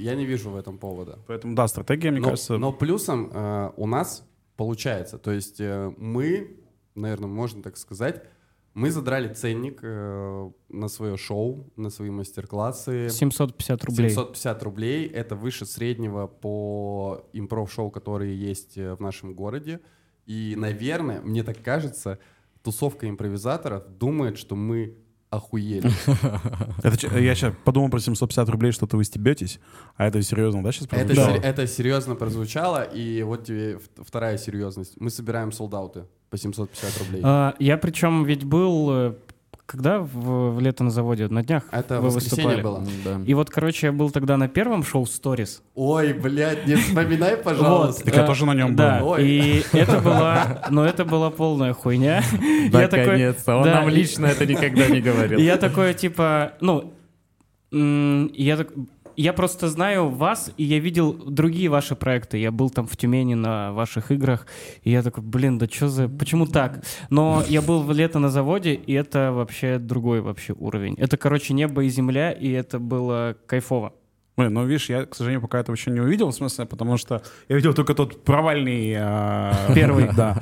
Я 0.01 0.15
не 0.15 0.25
вижу 0.25 0.49
в 0.49 0.57
этом 0.57 0.77
повода. 0.77 1.19
Поэтому, 1.27 1.55
да, 1.55 1.67
стратегия, 1.67 2.11
мне 2.11 2.19
но, 2.19 2.29
кажется... 2.29 2.57
но 2.57 2.73
плюсом 2.73 3.29
э, 3.33 3.71
у 3.77 3.87
нас 3.87 4.25
получается. 4.57 5.17
То 5.17 5.31
есть 5.31 5.61
э, 5.61 5.93
мы, 5.97 6.57
наверное, 6.95 7.29
можно 7.29 7.63
так 7.63 7.77
сказать, 7.77 8.23
мы 8.73 8.91
задрали 8.91 9.33
ценник 9.33 9.79
э, 9.81 10.51
на 10.69 10.87
свое 10.87 11.17
шоу, 11.17 11.71
на 11.75 11.89
свои 11.89 12.09
мастер-классы. 12.09 13.09
750 13.09 13.83
рублей. 13.83 14.09
750 14.09 14.63
рублей. 14.63 15.07
Это 15.07 15.35
выше 15.35 15.65
среднего 15.65 16.27
по 16.27 17.25
импров-шоу, 17.33 17.89
которые 17.91 18.39
есть 18.39 18.77
э, 18.77 18.93
в 18.95 18.99
нашем 18.99 19.33
городе. 19.33 19.79
И, 20.25 20.55
наверное, 20.57 21.21
мне 21.21 21.43
так 21.43 21.61
кажется, 21.61 22.19
тусовка 22.61 23.09
импровизаторов 23.09 23.97
думает, 23.97 24.37
что 24.37 24.55
мы 24.55 24.97
охуели. 25.29 25.91
Это 26.83 26.97
че- 26.97 27.23
я 27.23 27.35
сейчас 27.35 27.53
подумал 27.63 27.89
про 27.89 27.99
750 27.99 28.49
рублей, 28.49 28.71
что-то 28.71 28.97
вы 28.97 29.03
стебетесь, 29.03 29.59
а 29.95 30.05
это 30.07 30.21
серьезно, 30.23 30.63
да, 30.63 30.71
сейчас 30.71 30.85
Это, 30.87 30.95
прозвучало? 31.05 31.33
сер- 31.35 31.43
это 31.45 31.67
серьезно 31.67 32.15
прозвучало, 32.15 32.81
и 32.83 33.21
вот 33.23 33.45
тебе 33.45 33.79
вторая 33.97 34.37
серьезность. 34.37 34.93
Мы 34.99 35.09
собираем 35.09 35.51
солдаты 35.51 36.05
по 36.29 36.37
750 36.37 36.97
рублей. 36.99 37.21
А, 37.23 37.55
я 37.59 37.77
причем 37.77 38.23
ведь 38.23 38.43
был, 38.43 38.89
э, 38.91 39.13
когда 39.69 39.99
в, 39.99 40.55
в 40.55 40.59
лето 40.59 40.83
на 40.83 40.89
заводе, 40.89 41.27
на 41.27 41.43
днях 41.43 41.63
Это 41.71 42.01
вы 42.01 42.09
воскресенье 42.09 42.55
выступали. 42.57 42.63
было. 42.63 42.83
Да. 43.05 43.21
И 43.23 43.35
вот, 43.35 43.51
короче, 43.51 43.87
я 43.87 43.93
был 43.93 44.09
тогда 44.09 44.35
на 44.35 44.47
первом 44.47 44.83
шоу 44.83 45.03
Stories. 45.03 45.61
Ой, 45.75 46.13
блядь, 46.13 46.65
не 46.65 46.73
вспоминай, 46.75 47.37
пожалуйста. 47.43 48.03
Так 48.03 48.15
я 48.15 48.25
тоже 48.25 48.47
на 48.47 48.55
нем 48.55 48.75
был. 48.75 49.09
Ой. 49.09 49.23
и 49.29 49.63
это 49.73 49.99
была, 49.99 50.63
но 50.71 50.83
это 50.85 51.05
была 51.05 51.29
полная 51.29 51.73
хуйня. 51.73 52.23
Я 52.73 52.87
такой- 52.87 53.05
Наконец-то. 53.05 53.57
Он 53.57 53.67
нам 53.67 53.89
лично 53.89 54.25
это 54.25 54.47
никогда 54.47 54.87
не 54.87 55.01
говорил. 55.01 55.39
Я 55.39 55.57
такой, 55.57 55.93
типа, 55.93 56.53
ну, 56.61 56.91
я 57.71 58.57
так, 58.57 58.69
я 59.21 59.33
просто 59.33 59.67
знаю 59.67 60.09
вас, 60.09 60.51
и 60.55 60.63
я 60.63 60.79
видел 60.79 61.13
другие 61.13 61.67
ваши 61.67 61.95
проекты. 61.95 62.37
Я 62.37 62.51
был 62.51 62.69
там 62.69 62.87
в 62.87 62.95
Тюмени 62.95 63.33
на 63.33 63.73
ваших 63.73 64.11
играх, 64.11 64.47
и 64.83 64.91
я 64.91 65.03
такой, 65.03 65.23
блин, 65.23 65.57
да 65.57 65.67
что 65.67 65.89
за... 65.89 66.07
Почему 66.07 66.47
так? 66.47 66.85
Но 67.09 67.43
я 67.49 67.61
был 67.61 67.83
в 67.83 67.91
лето 67.91 68.19
на 68.19 68.29
заводе, 68.29 68.75
и 68.75 68.93
это 68.93 69.31
вообще 69.33 69.77
другой 69.77 70.21
вообще 70.21 70.53
уровень. 70.53 70.95
Это, 70.97 71.17
короче, 71.17 71.53
небо 71.53 71.83
и 71.83 71.89
земля, 71.89 72.31
и 72.31 72.49
это 72.49 72.79
было 72.79 73.35
кайфово. 73.45 73.93
Блин, 74.39 74.53
ну 74.53 74.65
видишь, 74.65 74.87
я, 74.89 75.05
к 75.05 75.15
сожалению, 75.15 75.41
пока 75.41 75.59
этого 75.59 75.75
еще 75.75 75.91
не 75.91 75.99
увидел, 75.99 76.29
в 76.29 76.33
смысле, 76.33 76.65
потому 76.65 76.95
что 76.95 77.21
я 77.49 77.57
видел 77.57 77.73
только 77.73 77.93
тот 77.93 78.23
провальный... 78.23 78.95
а, 78.97 79.53
Первый. 79.75 80.07
Да. 80.15 80.41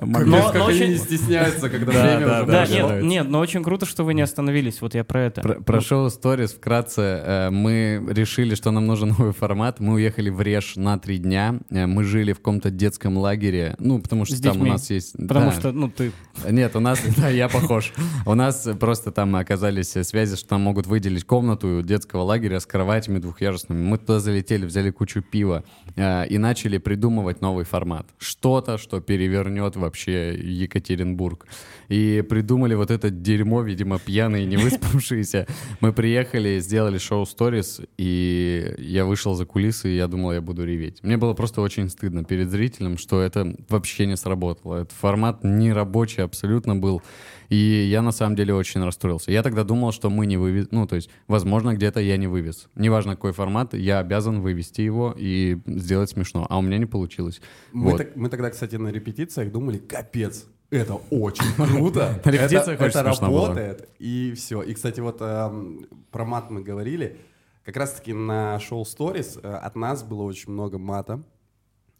Но- 0.00 0.38
очень- 0.66 0.90
не 0.90 0.96
стесняются, 0.96 1.70
когда 1.70 1.92
Да, 1.92 2.02
время 2.02 2.42
уже 2.42 2.46
Да, 2.46 3.00
нет, 3.00 3.28
но 3.28 3.38
очень 3.40 3.64
круто, 3.64 3.86
что 3.86 4.04
вы 4.04 4.12
не 4.12 4.20
остановились. 4.20 4.82
Вот 4.82 4.94
я 4.94 5.02
про 5.02 5.22
это. 5.22 5.40
Про, 5.40 5.54
про 5.62 5.80
шоу 5.80 6.08
Stories 6.08 6.56
вкратце. 6.56 7.00
э, 7.24 7.50
Мы 7.50 8.04
решили, 8.08 8.54
что 8.54 8.70
нам 8.70 8.86
нужен 8.86 9.08
новый 9.18 9.32
формат. 9.32 9.80
Мы 9.80 9.94
уехали 9.94 10.28
в 10.28 10.42
Реж 10.42 10.76
на 10.76 10.98
три 10.98 11.16
дня. 11.16 11.58
Э, 11.70 11.86
Мы 11.86 12.04
жили 12.04 12.32
в 12.32 12.36
каком-то 12.36 12.70
детском 12.70 13.16
лагере. 13.16 13.74
Ну, 13.78 13.98
потому 13.98 14.26
что 14.26 14.40
там 14.42 14.60
у 14.60 14.66
нас 14.66 14.90
есть... 14.90 15.16
Потому 15.16 15.52
что, 15.52 15.72
ну, 15.72 15.90
ты... 15.90 16.12
Нет, 16.48 16.76
у 16.76 16.80
нас, 16.80 17.00
да, 17.16 17.30
я 17.30 17.48
похож. 17.48 17.92
У 18.26 18.34
нас 18.34 18.68
просто 18.78 19.10
там 19.10 19.34
оказались 19.36 19.96
э, 19.96 20.04
связи, 20.04 20.36
что 20.36 20.54
нам 20.54 20.62
могут 20.62 20.86
выделить 20.86 21.24
комнату 21.24 21.82
детского 21.82 22.22
лагеря 22.22 22.60
с 22.60 22.66
кроватями 22.66 23.18
двухъярусными. 23.38 23.82
Мы 23.82 23.98
туда 23.98 24.20
залетели, 24.20 24.66
взяли 24.66 24.90
кучу 24.90 25.22
пива 25.22 25.62
э, 25.96 26.26
и 26.28 26.38
начали 26.38 26.78
придумывать 26.78 27.40
новый 27.40 27.64
формат. 27.64 28.06
Что-то, 28.18 28.78
что 28.78 29.00
перевернет 29.00 29.76
вообще 29.76 30.34
Екатеринбург. 30.34 31.46
И 31.88 32.24
придумали 32.28 32.74
вот 32.74 32.90
это 32.90 33.10
дерьмо, 33.10 33.62
видимо, 33.62 33.98
пьяные, 33.98 34.44
не 34.46 34.56
выспавшиеся. 34.56 35.46
Мы 35.80 35.92
приехали, 35.92 36.60
сделали 36.60 36.98
шоу 36.98 37.24
Stories, 37.24 37.88
и 37.98 38.74
я 38.78 39.04
вышел 39.04 39.34
за 39.34 39.44
кулисы, 39.46 39.88
и 39.88 39.96
я 39.96 40.08
думал, 40.08 40.32
я 40.32 40.40
буду 40.40 40.64
реветь. 40.64 41.02
Мне 41.02 41.16
было 41.16 41.34
просто 41.34 41.60
очень 41.60 41.88
стыдно 41.88 42.24
перед 42.24 42.50
зрителем, 42.50 42.98
что 42.98 43.22
это 43.22 43.54
вообще 43.68 44.06
не 44.06 44.16
сработало. 44.16 44.82
Этот 44.82 44.92
формат 44.92 45.44
не 45.44 45.72
рабочий 45.72 46.22
абсолютно 46.22 46.76
был. 46.76 47.02
И 47.48 47.56
я 47.90 48.02
на 48.02 48.12
самом 48.12 48.36
деле 48.36 48.54
очень 48.54 48.82
расстроился. 48.84 49.30
Я 49.32 49.42
тогда 49.42 49.64
думал, 49.64 49.92
что 49.92 50.10
мы 50.10 50.26
не 50.26 50.36
вывез... 50.36 50.68
Ну, 50.70 50.86
то 50.86 50.96
есть, 50.96 51.08
возможно, 51.28 51.74
где-то 51.74 52.00
я 52.00 52.16
не 52.18 52.26
вывез. 52.26 52.68
Неважно, 52.74 53.12
какой 53.16 53.32
формат, 53.32 53.72
я 53.74 54.00
обязан 54.00 54.42
вывести 54.42 54.82
его 54.82 55.14
и 55.16 55.58
сделать 55.66 56.10
смешно. 56.10 56.46
А 56.50 56.58
у 56.58 56.62
меня 56.62 56.76
не 56.78 56.86
получилось. 56.86 57.40
Мы, 57.72 57.92
Вот. 57.92 57.98
так- 57.98 58.16
мы 58.16 58.28
тогда, 58.28 58.50
кстати, 58.50 58.76
на 58.76 58.88
репетициях 58.88 59.50
думали, 59.50 59.78
капец, 59.78 60.46
это 60.70 60.96
очень 61.10 61.54
круто. 61.56 62.20
На 62.24 62.30
репетициях 62.30 62.80
это, 62.80 62.84
это 62.84 63.04
смешно 63.04 63.28
было. 63.30 63.48
работает. 63.48 63.88
И 63.98 64.34
все. 64.36 64.60
И, 64.62 64.74
кстати, 64.74 65.00
вот 65.00 65.16
эм, 65.22 65.86
про 66.10 66.26
мат 66.26 66.50
мы 66.50 66.62
говорили. 66.62 67.16
Как 67.64 67.76
раз-таки 67.78 68.12
на 68.12 68.60
шоу 68.60 68.82
Stories 68.84 69.40
э, 69.42 69.48
от 69.50 69.76
нас 69.76 70.02
было 70.02 70.22
очень 70.24 70.52
много 70.52 70.78
мата. 70.78 71.22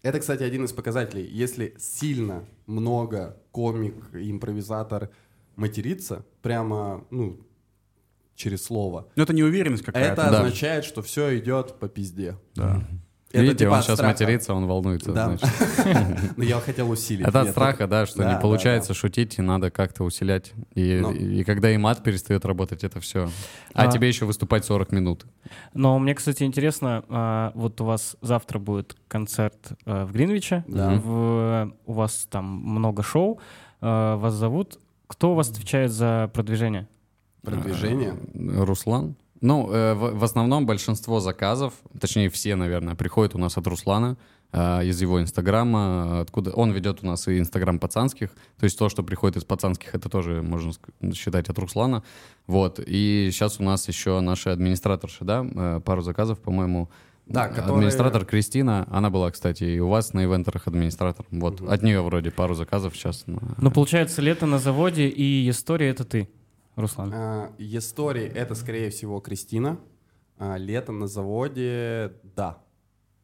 Это, 0.03 0.21
кстати, 0.21 0.43
один 0.43 0.65
из 0.65 0.73
показателей. 0.73 1.27
Если 1.27 1.75
сильно 1.79 2.45
много 2.67 3.37
комик, 3.51 3.95
импровизатор 4.15 5.11
матерится, 5.59 6.25
прямо, 6.43 7.05
ну, 7.11 7.41
через 8.35 8.65
слово, 8.65 9.09
Ну, 9.17 9.23
это 9.25 9.33
неуверенность 9.35 9.85
какая-то. 9.85 10.23
это 10.23 10.31
да. 10.31 10.41
означает, 10.41 10.85
что 10.85 11.03
все 11.03 11.37
идет 11.39 11.79
по 11.79 11.89
пизде. 11.89 12.37
Да. 12.55 12.83
Это 13.31 13.43
Видите, 13.43 13.65
типа 13.67 13.73
он 13.75 13.83
сейчас 13.83 13.97
страха. 13.99 14.13
матерится, 14.13 14.55
он 14.55 14.67
волнуется. 14.67 15.13
Да. 15.13 15.27
значит. 15.27 15.49
Но 16.39 16.45
я 16.45 16.59
хотел 16.61 16.89
усилить. 16.89 17.27
Это 17.27 17.43
от 17.43 17.51
страха, 17.51 17.87
да, 17.87 18.07
что 18.07 18.25
не 18.25 18.39
получается 18.41 18.95
шутить, 18.95 19.39
и 19.39 19.43
надо 19.43 19.71
как-то 19.71 20.05
усилять. 20.05 20.53
И, 20.75 20.97
и 20.99 21.45
когда 21.45 21.71
и 21.71 21.77
мат 21.77 22.03
перестает 22.03 22.47
работать, 22.47 22.85
это 22.85 23.01
все. 23.01 23.29
А, 23.75 23.83
А. 23.89 23.93
тебе 23.93 24.09
еще 24.09 24.25
выступать 24.25 24.65
40 24.65 24.93
минут. 24.93 25.27
Но 25.75 25.99
мне, 25.99 26.15
кстати, 26.15 26.45
интересно, 26.45 27.05
а, 27.11 27.53
вот 27.55 27.79
у 27.83 27.85
вас 27.85 28.17
завтра 28.23 28.59
будет 28.61 28.97
концерт 29.09 29.73
а, 29.85 30.07
в 30.07 30.13
Гринвиче, 30.13 30.65
у 30.69 31.93
вас 31.93 32.27
там 32.31 32.47
много 32.47 33.03
шоу, 33.03 33.41
а, 33.83 34.17
вас 34.17 34.33
зовут. 34.35 34.79
Кто 35.09 35.33
у 35.33 35.35
вас 35.35 35.51
отвечает 35.51 35.91
за 35.91 36.31
продвижение? 36.33 36.87
Продвижение. 37.43 38.15
Э, 38.35 38.65
Руслан? 38.65 39.17
Ну, 39.41 39.73
э, 39.73 39.95
в, 39.95 40.25
основном 40.25 40.67
большинство 40.67 41.21
заказов, 41.21 41.75
точнее 42.01 42.29
все, 42.29 42.57
наверное, 42.57 42.95
приходят 42.95 43.35
у 43.35 43.39
нас 43.39 43.57
от 43.57 43.67
Руслана, 43.67 44.17
э, 44.53 44.85
из 44.85 45.01
его 45.01 45.21
инстаграма, 45.21 46.21
откуда 46.21 46.51
он 46.51 46.73
ведет 46.73 47.03
у 47.03 47.07
нас 47.07 47.29
и 47.29 47.39
инстаграм 47.39 47.79
пацанских, 47.79 48.31
то 48.59 48.65
есть 48.65 48.79
то, 48.79 48.89
что 48.89 49.03
приходит 49.03 49.37
из 49.37 49.45
пацанских, 49.45 49.95
это 49.95 50.09
тоже 50.09 50.43
можно 50.43 50.73
считать 51.15 51.49
от 51.49 51.59
Руслана. 51.59 52.03
Вот, 52.47 52.81
и 52.85 53.31
сейчас 53.33 53.61
у 53.61 53.63
нас 53.63 53.87
еще 53.89 54.21
наши 54.21 54.51
администраторши, 54.51 55.25
да, 55.25 55.47
э, 55.49 55.81
пару 55.85 56.03
заказов, 56.03 56.41
по-моему, 56.41 56.91
Да, 57.29 57.47
Э, 57.47 57.51
которые- 57.51 57.75
Администратор 57.77 58.25
Кристина, 58.25 58.87
она 58.91 59.11
была, 59.11 59.31
кстати, 59.31 59.65
и 59.65 59.79
у 59.81 59.89
вас 59.89 60.15
на 60.15 60.25
ивентерах 60.25 60.67
администратор. 60.67 61.27
Вот, 61.31 61.61
от 61.61 61.83
нее 61.83 62.01
вроде 62.01 62.31
пару 62.31 62.55
заказов 62.55 62.97
сейчас. 62.97 63.27
на- 63.27 63.55
Ну, 63.59 63.71
получается, 63.71 64.23
лето 64.23 64.47
на 64.47 64.59
заводе 64.59 65.09
и 65.09 65.49
история— 65.51 65.89
это 65.91 66.05
ты, 66.05 66.29
Руслан. 66.77 67.13
А, 67.15 67.51
Истории 67.59 68.25
это, 68.25 68.55
скорее 68.55 68.89
всего, 68.91 69.21
Кристина. 69.21 69.79
А, 70.39 70.57
Лето 70.57 70.93
на 70.93 71.07
заводе, 71.07 72.13
да. 72.37 72.59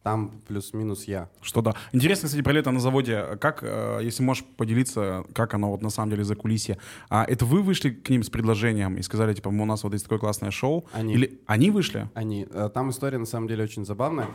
Там 0.05 0.33
плюс-минус 0.47 1.05
я. 1.09 1.29
Что 1.41 1.63
да. 1.63 1.75
Интересно, 1.93 2.27
кстати, 2.29 2.43
про 2.43 2.53
лето 2.53 2.71
на 2.71 2.79
заводе. 2.79 3.39
Как, 3.41 3.61
э, 3.63 4.01
если 4.03 4.23
можешь 4.23 4.45
поделиться, 4.45 5.25
как 5.33 5.55
оно 5.55 5.71
вот 5.71 5.81
на 5.83 5.89
самом 5.89 6.11
деле 6.11 6.25
за 6.25 6.37
кулисье. 6.37 6.77
А 7.09 7.25
это 7.25 7.47
вы 7.47 7.63
вышли 7.63 7.89
к 7.89 8.11
ним 8.11 8.23
с 8.23 8.29
предложением 8.29 8.97
и 8.97 9.03
сказали, 9.03 9.33
типа, 9.33 9.49
у 9.49 9.65
нас 9.65 9.83
вот 9.83 9.95
есть 9.95 10.05
такое 10.05 10.19
классное 10.19 10.51
шоу? 10.51 10.85
Они. 10.93 11.15
Или 11.15 11.41
они 11.47 11.71
вышли? 11.71 12.11
Они. 12.13 12.47
э, 12.51 12.69
Там 12.75 12.91
история 12.91 13.17
на 13.17 13.25
самом 13.25 13.49
деле 13.49 13.65
очень 13.65 13.87
забавная. 13.87 14.29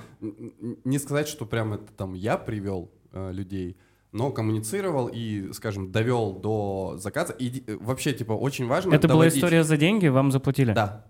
Не 0.84 0.98
сказать, 0.98 1.28
что 1.28 1.46
прям 1.46 1.74
это 1.74 1.86
там 1.96 2.16
я 2.16 2.38
привел 2.38 2.90
э, 3.14 3.32
людей, 3.32 3.78
но 4.12 4.32
коммуницировал 4.32 5.08
и, 5.08 5.54
скажем, 5.54 5.92
довел 5.92 6.34
до 6.34 6.96
заказа. 6.98 7.34
И 7.34 7.64
вообще, 7.80 8.14
типа, 8.14 8.34
очень 8.34 8.66
важно. 8.66 8.96
Это 8.96 9.08
была 9.08 9.18
доводить- 9.26 9.38
история 9.38 9.64
за 9.64 9.78
деньги, 9.78 10.08
вам 10.08 10.32
заплатили? 10.32 10.74
Да. 10.74 11.06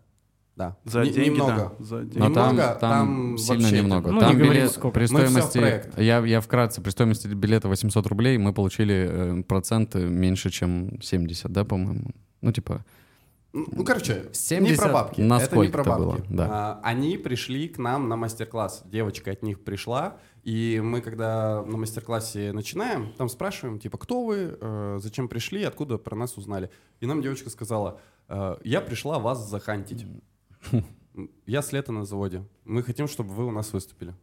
Да. 0.59 0.75
За 0.83 1.03
Не- 1.03 1.11
деньги, 1.11 1.29
немного. 1.29 1.73
да. 1.79 1.85
За 1.85 1.99
деньги. 2.01 2.17
Но 2.17 2.29
там, 2.33 2.49
Немного, 2.55 2.77
там, 2.79 2.91
там 2.91 3.37
сильно 3.37 3.61
вообще 3.63 3.77
немного. 3.77 4.11
ну, 4.11 4.19
там 4.19 4.37
не 4.37 4.43
билет- 4.43 4.71
сколько. 4.71 4.93
при 4.99 5.05
стоимости, 5.05 5.57
проект. 5.57 5.97
я, 5.97 6.19
я 6.25 6.41
вкратце, 6.41 6.81
при 6.81 6.89
стоимости 6.89 7.27
билета 7.27 7.69
800 7.69 8.05
рублей 8.07 8.37
мы 8.37 8.51
получили 8.53 9.39
э, 9.39 9.43
процент 9.43 9.95
меньше, 9.95 10.49
чем 10.49 11.01
70, 11.01 11.49
да, 11.53 11.63
по-моему? 11.63 12.11
Ну, 12.41 12.51
типа, 12.51 12.83
Ну, 13.53 13.83
короче, 13.85 14.25
не 14.27 14.33
70 14.33 14.77
про 14.83 14.91
бабки. 14.93 15.21
на 15.21 15.39
это 15.39 15.55
не 15.57 15.69
про 15.69 15.83
бабки. 15.85 16.01
было, 16.03 16.17
да. 16.29 16.47
А, 16.51 16.79
они 16.83 17.17
пришли 17.17 17.69
к 17.69 17.77
нам 17.79 18.09
на 18.09 18.17
мастер-класс. 18.17 18.83
Девочка 18.85 19.31
от 19.31 19.41
них 19.43 19.63
пришла, 19.63 20.17
и 20.43 20.81
мы, 20.83 20.99
когда 21.01 21.63
на 21.65 21.77
мастер-классе 21.77 22.51
начинаем, 22.51 23.13
там 23.17 23.29
спрашиваем, 23.29 23.79
типа, 23.79 23.97
кто 23.97 24.25
вы, 24.25 24.57
э, 24.59 24.99
зачем 25.01 25.29
пришли, 25.29 25.63
откуда 25.63 25.97
про 25.97 26.15
нас 26.17 26.37
узнали. 26.37 26.69
И 26.99 27.05
нам 27.05 27.21
девочка 27.21 27.49
сказала, 27.49 27.99
э, 28.27 28.57
я 28.63 28.81
пришла 28.81 29.19
вас 29.19 29.49
захантить. 29.49 30.05
Я 31.45 31.61
с 31.61 31.73
лета 31.73 31.91
на 31.91 32.05
заводе. 32.05 32.43
Мы 32.65 32.83
хотим, 32.83 33.07
чтобы 33.07 33.33
вы 33.33 33.45
у 33.45 33.51
нас 33.51 33.73
выступили. 33.73 34.13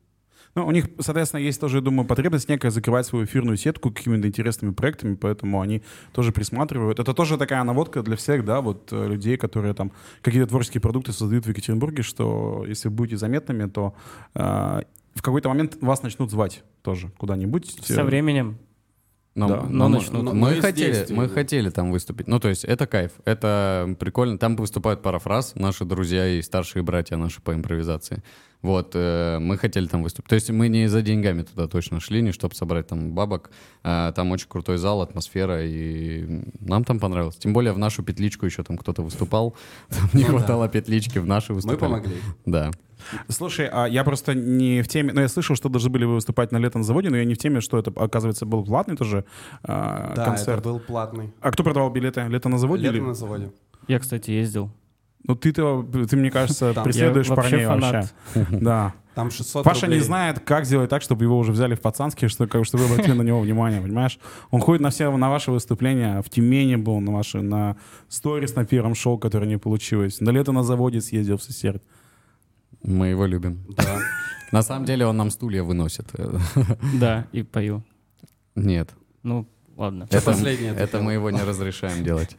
Ну, 0.55 0.67
у 0.67 0.71
них, 0.71 0.87
соответственно, 1.01 1.41
есть 1.41 1.61
тоже, 1.61 1.79
я 1.79 1.83
думаю, 1.83 2.07
потребность 2.07 2.49
некая 2.49 2.71
закрывать 2.71 3.07
свою 3.07 3.27
эфирную 3.27 3.59
сетку 3.59 3.91
какими-то 3.91 4.27
интересными 4.27 4.73
проектами, 4.73 5.15
поэтому 5.15 5.61
они 5.61 5.83
тоже 6.13 6.33
присматривают. 6.33 6.99
Это 6.99 7.13
тоже 7.13 7.37
такая 7.37 7.63
наводка 7.63 8.03
для 8.03 8.17
всех, 8.17 8.45
да, 8.45 8.63
вот 8.63 8.91
э, 8.91 9.07
людей, 9.07 9.37
которые 9.37 9.75
там 9.75 9.93
какие-то 10.23 10.49
творческие 10.49 10.81
продукты 10.81 11.13
создают 11.13 11.45
в 11.45 11.49
Екатеринбурге, 11.51 12.03
что 12.03 12.65
если 12.67 12.89
вы 12.89 12.95
будете 12.95 13.19
заметными, 13.19 13.69
то 13.69 13.95
э, 14.35 14.41
в 15.15 15.23
какой-то 15.23 15.51
момент 15.51 15.77
вас 15.83 16.03
начнут 16.03 16.31
звать 16.31 16.65
тоже 16.83 17.11
куда-нибудь. 17.19 17.79
Со 17.85 18.05
временем. 18.05 18.59
Но, 19.37 19.49
Да, 19.49 19.63
но 19.69 19.89
мы- 19.89 19.99
начнут. 19.99 20.23
мы, 20.25 20.33
Но 20.33 20.51
и 20.51 20.61
хотели, 20.61 20.93
здесь, 20.95 21.11
мы 21.11 21.29
хотели 21.29 21.69
там 21.71 21.93
выступить. 21.93 22.27
Ну, 22.27 22.41
то 22.41 22.49
есть 22.49 22.65
это 22.65 22.87
кайф, 22.87 23.13
это 23.27 23.95
прикольно. 24.01 24.39
Там 24.39 24.57
выступают 24.57 25.03
парафраз, 25.03 25.55
наши 25.55 25.85
друзья 25.85 26.27
и 26.27 26.41
старшие 26.43 26.83
братья 26.83 27.17
наши 27.19 27.43
по 27.43 27.53
импровизации. 27.55 28.23
Вот, 28.63 28.93
э, 28.95 29.39
мы 29.39 29.59
хотели 29.59 29.87
там 29.87 30.03
выступить. 30.03 30.31
То 30.31 30.35
есть 30.35 30.51
мы 30.51 30.69
не 30.69 30.89
за 30.89 31.03
деньгами 31.03 31.43
туда 31.43 31.69
точно 31.69 32.01
шли, 32.01 32.23
не 32.23 32.33
чтобы 32.33 32.55
собрать 32.55 32.87
там 32.89 33.13
бабок. 33.13 33.51
А, 33.85 34.11
там 34.13 34.33
очень 34.33 34.49
крутой 34.49 34.79
зал, 34.79 35.03
атмосфера, 35.03 35.63
и 35.65 36.43
нам 36.59 36.83
там 36.85 36.99
понравилось. 36.99 37.37
Тем 37.37 37.53
более 37.53 37.73
в 37.75 37.79
нашу 37.79 38.03
петличку 38.03 38.47
еще 38.47 38.63
там 38.65 38.79
кто-то 38.79 39.03
выступал. 39.03 39.55
Там 39.91 40.09
не 40.15 40.23
Ну 40.25 40.33
да. 40.33 40.39
хватало 40.39 40.69
петлички, 40.69 41.19
в 41.19 41.27
наши 41.27 41.53
Мы 41.53 41.57
выступали. 41.57 41.79
помогли. 41.79 42.17
Да. 42.47 42.71
Слушай, 43.29 43.69
а 43.73 43.87
я 43.87 44.05
просто 44.05 44.35
не 44.35 44.83
в 44.83 44.89
теме, 44.89 45.13
ну 45.13 45.21
я 45.21 45.29
слышал, 45.29 45.57
что 45.57 45.69
должны 45.69 45.91
были 45.91 46.05
вы 46.05 46.15
выступать 46.15 46.53
на 46.53 46.59
лето 46.59 46.79
на 46.79 46.85
заводе, 46.85 47.11
но 47.11 47.17
я 47.17 47.25
не 47.25 47.35
в 47.35 47.39
теме, 47.39 47.61
что 47.61 47.79
это, 47.79 47.93
оказывается, 47.97 48.47
был 48.47 48.65
платный 48.65 48.97
тоже 48.97 49.25
э, 49.63 50.13
Да, 50.17 50.25
концерт. 50.25 50.61
это 50.61 50.69
был 50.71 50.81
платный. 50.81 51.33
А 51.41 51.51
кто 51.51 51.63
продавал 51.63 51.91
билеты? 51.91 52.27
Лето 52.29 52.49
на 52.49 52.59
заводе? 52.59 52.85
Лето 52.85 52.97
или- 52.97 53.03
на 53.03 53.15
заводе. 53.15 53.51
Я, 53.89 53.99
кстати, 53.99 54.31
ездил. 54.31 54.71
Ну 55.29 55.35
ты-то, 55.35 55.83
ты, 56.09 56.17
мне 56.17 56.31
кажется, 56.31 56.73
Там. 56.73 56.85
преследуешь 56.85 57.29
Я 57.29 57.35
вообще 57.35 57.51
парней 57.51 57.67
фанат. 57.67 58.15
вообще. 58.35 58.57
Да. 58.61 58.95
Там 59.17 59.31
600 59.31 59.65
Паша 59.65 59.87
не 59.87 59.95
рублей. 59.95 60.01
знает, 60.07 60.41
как 60.41 60.67
сделать 60.67 60.91
так, 60.91 61.01
чтобы 61.01 61.25
его 61.25 61.39
уже 61.39 61.51
взяли 61.51 61.75
в 61.75 61.81
пацанские, 61.81 62.29
что, 62.29 62.47
как, 62.47 62.67
чтобы 62.67 62.85
вы 62.85 62.93
обратили 62.95 63.15
на 63.15 63.23
него 63.23 63.41
внимание, 63.41 63.81
понимаешь? 63.81 64.19
Он 64.51 64.61
ходит 64.61 64.83
на 64.83 64.91
все 64.91 65.11
на 65.17 65.31
ваши 65.31 65.51
выступления, 65.51 66.21
в 66.21 66.29
Тюмени 66.29 66.77
был, 66.77 67.01
на 67.01 67.13
ваши, 67.13 67.41
на 67.41 67.77
сторис 68.09 68.55
на 68.57 68.67
первом 68.67 68.95
шоу, 68.95 69.17
которое 69.17 69.47
не 69.47 69.57
получилось. 69.57 70.21
На 70.21 70.29
лето 70.31 70.53
на 70.53 70.63
заводе 70.63 71.01
съездил 71.01 71.39
в 71.39 71.43
Сесерд. 71.43 71.83
Мы 72.87 73.09
его 73.09 73.27
любим. 73.27 73.65
Да. 73.77 73.99
На 74.53 74.63
самом 74.63 74.85
деле 74.85 75.05
он 75.07 75.17
нам 75.17 75.31
стулья 75.31 75.63
выносит. 75.63 76.07
Да, 77.01 77.27
и 77.33 77.43
пою. 77.43 77.83
Нет. 78.55 78.91
Ну, 79.25 79.47
ладно. 79.77 80.07
Это, 80.11 80.25
последнее 80.25 80.73
это 80.75 81.01
мы 81.03 81.13
его 81.15 81.31
не 81.31 81.43
разрешаем 81.43 82.05
делать. 82.05 82.37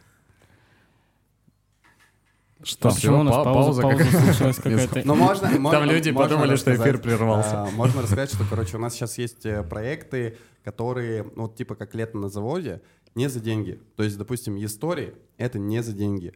Что? 2.64 2.88
Почему 2.90 3.20
у 3.20 3.22
нас 3.22 3.36
па- 3.36 3.44
пауза, 3.44 3.82
пауза 3.82 4.04
случилась 4.04 4.56
какая-то? 4.62 5.02
Ну, 5.04 5.14
можно, 5.14 5.48
можно- 5.60 5.84
люди 5.84 6.10
можно 6.10 6.36
подумали, 6.36 6.56
что 6.56 6.74
эфир 6.74 6.98
прервался. 6.98 7.62
а, 7.64 7.70
можно 7.70 8.02
рассказать, 8.02 8.32
что, 8.34 8.44
короче, 8.48 8.76
у 8.78 8.80
нас 8.80 8.94
сейчас 8.94 9.16
есть 9.18 9.46
э, 9.46 9.62
проекты, 9.62 10.38
которые, 10.64 11.22
ну, 11.36 11.42
вот 11.42 11.54
типа 11.56 11.76
как 11.76 11.94
лето 11.94 12.18
на 12.18 12.28
заводе, 12.28 12.80
не 13.14 13.28
за 13.28 13.38
деньги. 13.40 13.80
То 13.96 14.02
есть, 14.02 14.18
допустим, 14.18 14.56
истории— 14.64 15.14
это 15.36 15.58
не 15.60 15.82
за 15.84 15.92
деньги. 15.92 16.34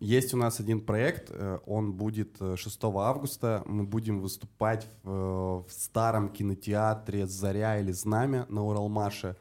Есть 0.00 0.34
у 0.34 0.36
нас 0.36 0.58
один 0.58 0.80
проект, 0.80 1.30
э, 1.30 1.58
он 1.64 1.92
будет 1.92 2.36
э, 2.40 2.56
6 2.56 2.80
августа, 2.82 3.62
мы 3.64 3.84
будем 3.84 4.20
выступать 4.20 4.88
в, 5.04 5.08
э, 5.08 5.68
в 5.68 5.72
старом 5.72 6.30
кинотеатре 6.30 7.28
«Заря» 7.28 7.78
или 7.78 7.92
«Знамя» 7.92 8.46
на 8.48 8.64
Уралмаше. 8.64 9.36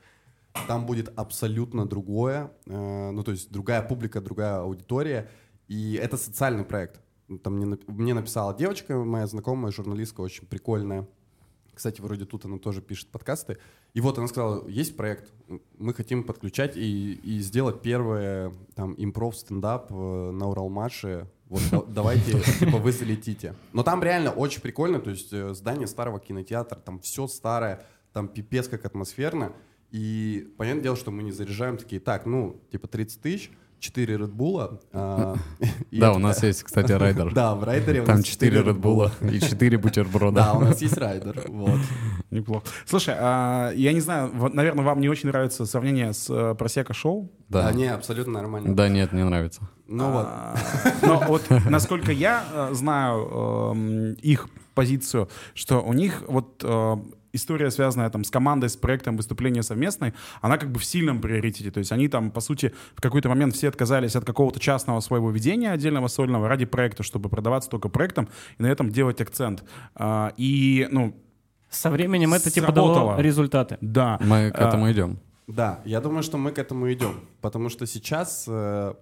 Там 0.67 0.85
будет 0.85 1.11
абсолютно 1.15 1.87
другое, 1.87 2.51
э, 2.67 3.09
ну 3.11 3.23
то 3.23 3.31
есть 3.31 3.51
другая 3.51 3.81
публика, 3.81 4.21
другая 4.21 4.59
аудитория, 4.59 5.27
и 5.67 5.95
это 5.95 6.17
социальный 6.17 6.65
проект. 6.65 7.01
Там 7.41 7.55
мне, 7.55 7.77
мне 7.87 8.13
написала 8.13 8.55
девочка, 8.55 8.95
моя 8.95 9.25
знакомая, 9.25 9.71
журналистка, 9.71 10.21
очень 10.21 10.45
прикольная. 10.45 11.07
Кстати, 11.73 11.99
вроде 11.99 12.25
тут 12.25 12.45
она 12.45 12.59
тоже 12.59 12.81
пишет 12.81 13.09
подкасты. 13.09 13.57
И 13.93 14.01
вот 14.01 14.17
она 14.17 14.27
сказала, 14.27 14.67
есть 14.67 14.95
проект, 14.95 15.31
мы 15.77 15.93
хотим 15.93 16.23
подключать 16.23 16.77
и, 16.77 17.13
и 17.23 17.39
сделать 17.39 17.81
первое 17.81 18.53
там 18.75 18.93
импров 18.97 19.35
стендап 19.35 19.91
э, 19.91 20.31
на 20.31 20.47
Уралмаше. 20.47 21.27
Вот 21.47 21.61
да- 21.71 21.83
давайте, 21.87 22.39
типа, 22.59 22.77
вы 22.77 22.91
залетите. 22.91 23.55
Но 23.73 23.83
там 23.83 24.03
реально 24.03 24.31
очень 24.31 24.61
прикольно, 24.61 24.99
то 24.99 25.09
есть 25.09 25.33
э, 25.33 25.53
здание 25.53 25.87
старого 25.87 26.19
кинотеатра, 26.19 26.77
там 26.77 26.99
все 26.99 27.27
старое, 27.27 27.83
там 28.13 28.27
пипец 28.27 28.67
как 28.67 28.85
атмосферно. 28.85 29.53
И 29.91 30.53
понятное 30.57 30.83
дело, 30.83 30.95
что 30.95 31.09
мы 31.09 31.23
не 31.23 31.31
заряжаем 31.31 31.77
такие, 31.77 31.99
так, 31.99 32.27
ну, 32.27 32.61
типа 32.71 32.87
30 32.87 33.21
тысяч, 33.21 33.51
4 33.79 34.17
Редбула. 34.17 34.79
Да, 35.91 36.13
у 36.13 36.19
нас 36.19 36.43
есть, 36.43 36.63
кстати, 36.63 36.91
райдер. 36.91 37.33
Да, 37.33 37.55
в 37.55 37.63
райдере 37.63 38.03
Там 38.03 38.17
нас 38.17 38.25
4 38.25 38.51
4 38.51 38.69
редбула 38.69 39.11
и 39.21 39.39
4 39.39 39.77
бутерброда. 39.77 40.35
Да, 40.35 40.53
у 40.53 40.61
нас 40.61 40.81
есть 40.81 40.97
райдер. 40.97 41.43
Вот. 41.47 41.79
Неплохо. 42.31 42.65
Слушай, 42.85 43.15
а, 43.17 43.71
я 43.71 43.93
не 43.93 44.01
знаю, 44.01 44.31
вот, 44.33 44.53
наверное, 44.53 44.83
вам 44.83 44.99
не 44.99 45.09
очень 45.09 45.29
нравится 45.29 45.65
сравнение 45.65 46.13
с 46.13 46.29
э, 46.29 46.55
Просека 46.55 46.93
шоу. 46.93 47.31
Да, 47.49 47.71
не, 47.71 47.87
абсолютно 47.87 48.33
нормально. 48.33 48.75
Да, 48.75 48.89
нет, 48.89 49.13
не 49.13 49.23
нравится. 49.23 49.61
Ну 49.87 50.11
вот. 50.11 50.25
А, 50.27 50.55
Но 51.01 51.23
вот 51.27 51.43
насколько 51.65 52.11
я 52.11 52.43
э, 52.53 52.73
знаю 52.73 53.71
эм, 53.73 54.13
их 54.13 54.47
позицию, 54.75 55.29
что 55.55 55.81
у 55.81 55.93
них 55.93 56.23
вот 56.27 56.63
э, 56.63 56.95
история, 57.33 57.71
связанная 57.71 58.09
там 58.09 58.23
с 58.23 58.29
командой, 58.31 58.69
с 58.69 58.75
проектом, 58.75 59.17
выступление 59.17 59.63
совместной, 59.63 60.13
она 60.41 60.57
как 60.57 60.71
бы 60.71 60.79
в 60.79 60.85
сильном 60.85 61.21
приоритете. 61.21 61.71
То 61.71 61.79
есть 61.79 61.91
они 61.91 62.07
там, 62.07 62.31
по 62.31 62.39
сути, 62.41 62.73
в 62.95 63.01
какой-то 63.01 63.29
момент 63.29 63.55
все 63.55 63.67
отказались 63.69 64.15
от 64.15 64.25
какого-то 64.25 64.59
частного 64.59 64.99
своего 64.99 65.29
ведения 65.31 65.71
отдельного 65.71 66.07
сольного 66.07 66.47
ради 66.47 66.65
проекта, 66.65 67.03
чтобы 67.03 67.29
продаваться 67.29 67.69
только 67.69 67.89
проектом 67.89 68.29
и 68.57 68.63
на 68.63 68.67
этом 68.67 68.89
делать 68.89 69.21
акцент. 69.21 69.63
А, 69.95 70.33
и, 70.37 70.87
ну, 70.91 71.15
Со 71.69 71.89
временем 71.91 72.33
это 72.33 72.49
типа 72.49 72.71
дало 72.71 72.93
Сработало. 72.93 73.21
результаты. 73.21 73.77
да. 73.81 74.17
Мы 74.21 74.51
к 74.51 74.59
А, 74.59 74.67
этому 74.67 74.91
идем. 74.91 75.19
Да, 75.47 75.81
я 75.85 75.99
думаю, 76.01 76.23
что 76.23 76.37
мы 76.37 76.51
к 76.51 76.59
этому 76.59 76.91
идем, 76.93 77.21
потому 77.41 77.69
что 77.69 77.85
сейчас 77.87 78.45
э, 78.47 78.93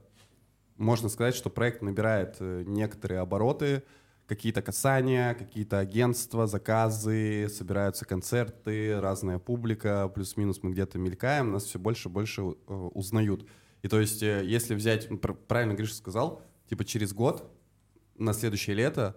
можно 0.77 1.09
сказать, 1.09 1.35
что 1.35 1.49
проект 1.49 1.81
набирает 1.81 2.37
э, 2.39 2.63
некоторые 2.65 3.19
обороты, 3.19 3.83
какие-то 4.27 4.61
касания, 4.61 5.33
какие-то 5.33 5.79
агентства, 5.79 6.47
заказы, 6.47 7.47
собираются 7.49 8.05
концерты, 8.05 8.99
разная 8.99 9.39
публика, 9.39 10.09
плюс-минус 10.13 10.59
мы 10.61 10.71
где-то 10.71 10.99
мелькаем, 10.99 11.51
нас 11.51 11.63
все 11.63 11.79
больше 11.79 12.09
и 12.09 12.11
больше 12.11 12.41
э, 12.41 12.73
узнают. 12.73 13.47
И 13.81 13.87
то 13.87 13.99
есть, 13.99 14.21
э, 14.21 14.43
если 14.45 14.75
взять, 14.75 15.09
ну, 15.09 15.17
пр- 15.17 15.33
правильно 15.33 15.73
Гриша 15.73 15.95
сказал, 15.95 16.41
типа 16.69 16.83
через 16.83 17.13
год, 17.13 17.49
на 18.17 18.33
следующее 18.33 18.75
лето, 18.75 19.15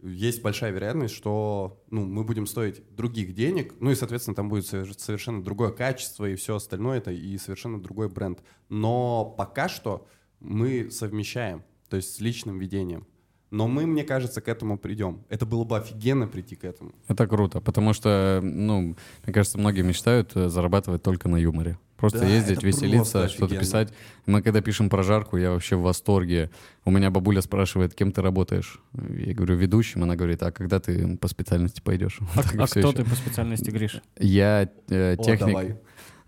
есть 0.00 0.42
большая 0.42 0.72
вероятность, 0.72 1.14
что 1.14 1.82
ну, 1.90 2.04
мы 2.04 2.24
будем 2.24 2.46
стоить 2.46 2.82
других 2.94 3.34
денег, 3.34 3.74
ну 3.80 3.90
и, 3.90 3.94
соответственно, 3.94 4.34
там 4.34 4.48
будет 4.48 4.64
совер- 4.64 4.98
совершенно 4.98 5.42
другое 5.42 5.70
качество 5.70 6.28
и 6.28 6.34
все 6.34 6.56
остальное, 6.56 6.98
это 6.98 7.12
и 7.12 7.38
совершенно 7.38 7.80
другой 7.80 8.08
бренд. 8.08 8.42
Но 8.68 9.24
пока 9.36 9.68
что 9.68 10.08
мы 10.40 10.90
совмещаем, 10.90 11.64
то 11.88 11.96
есть 11.96 12.14
с 12.14 12.20
личным 12.20 12.58
ведением. 12.58 13.06
Но 13.50 13.66
мы, 13.66 13.86
мне 13.86 14.04
кажется, 14.04 14.40
к 14.40 14.48
этому 14.48 14.76
придем. 14.76 15.24
Это 15.30 15.46
было 15.46 15.64
бы 15.64 15.76
офигенно 15.78 16.28
прийти 16.28 16.54
к 16.54 16.64
этому. 16.64 16.92
Это 17.08 17.26
круто, 17.26 17.60
потому 17.60 17.94
что, 17.94 18.40
ну, 18.42 18.96
мне 19.24 19.32
кажется, 19.32 19.58
многие 19.58 19.82
мечтают 19.82 20.32
э, 20.34 20.48
зарабатывать 20.48 21.02
только 21.02 21.28
на 21.28 21.36
юморе. 21.36 21.78
Просто 21.96 22.20
Да, 22.20 22.26
ездить, 22.26 22.62
веселиться, 22.62 23.18
просто 23.18 23.28
что-то 23.28 23.56
писать. 23.56 23.92
Мы 24.24 24.40
когда 24.40 24.60
пишем 24.60 24.88
про 24.88 25.02
жарку, 25.02 25.36
я 25.36 25.50
вообще 25.50 25.74
в 25.74 25.82
восторге. 25.82 26.48
У 26.84 26.92
меня 26.92 27.10
бабуля 27.10 27.40
спрашивает, 27.42 27.94
кем 27.94 28.12
ты 28.12 28.22
работаешь? 28.22 28.80
Я 28.92 29.34
говорю, 29.34 29.56
ведущим. 29.56 30.04
Она 30.04 30.14
говорит, 30.14 30.42
а 30.44 30.52
когда 30.52 30.78
ты 30.78 31.16
по 31.16 31.26
специальности 31.26 31.80
пойдешь? 31.80 32.20
А, 32.36 32.40
а 32.40 32.66
кто 32.66 32.78
ещё. 32.80 32.92
ты 32.92 33.04
по 33.04 33.16
специальности, 33.16 33.70
Гриш? 33.70 34.00
Я 34.18 34.68
э, 34.88 35.14
О, 35.14 35.24
техник. 35.24 35.46
давай. 35.48 35.76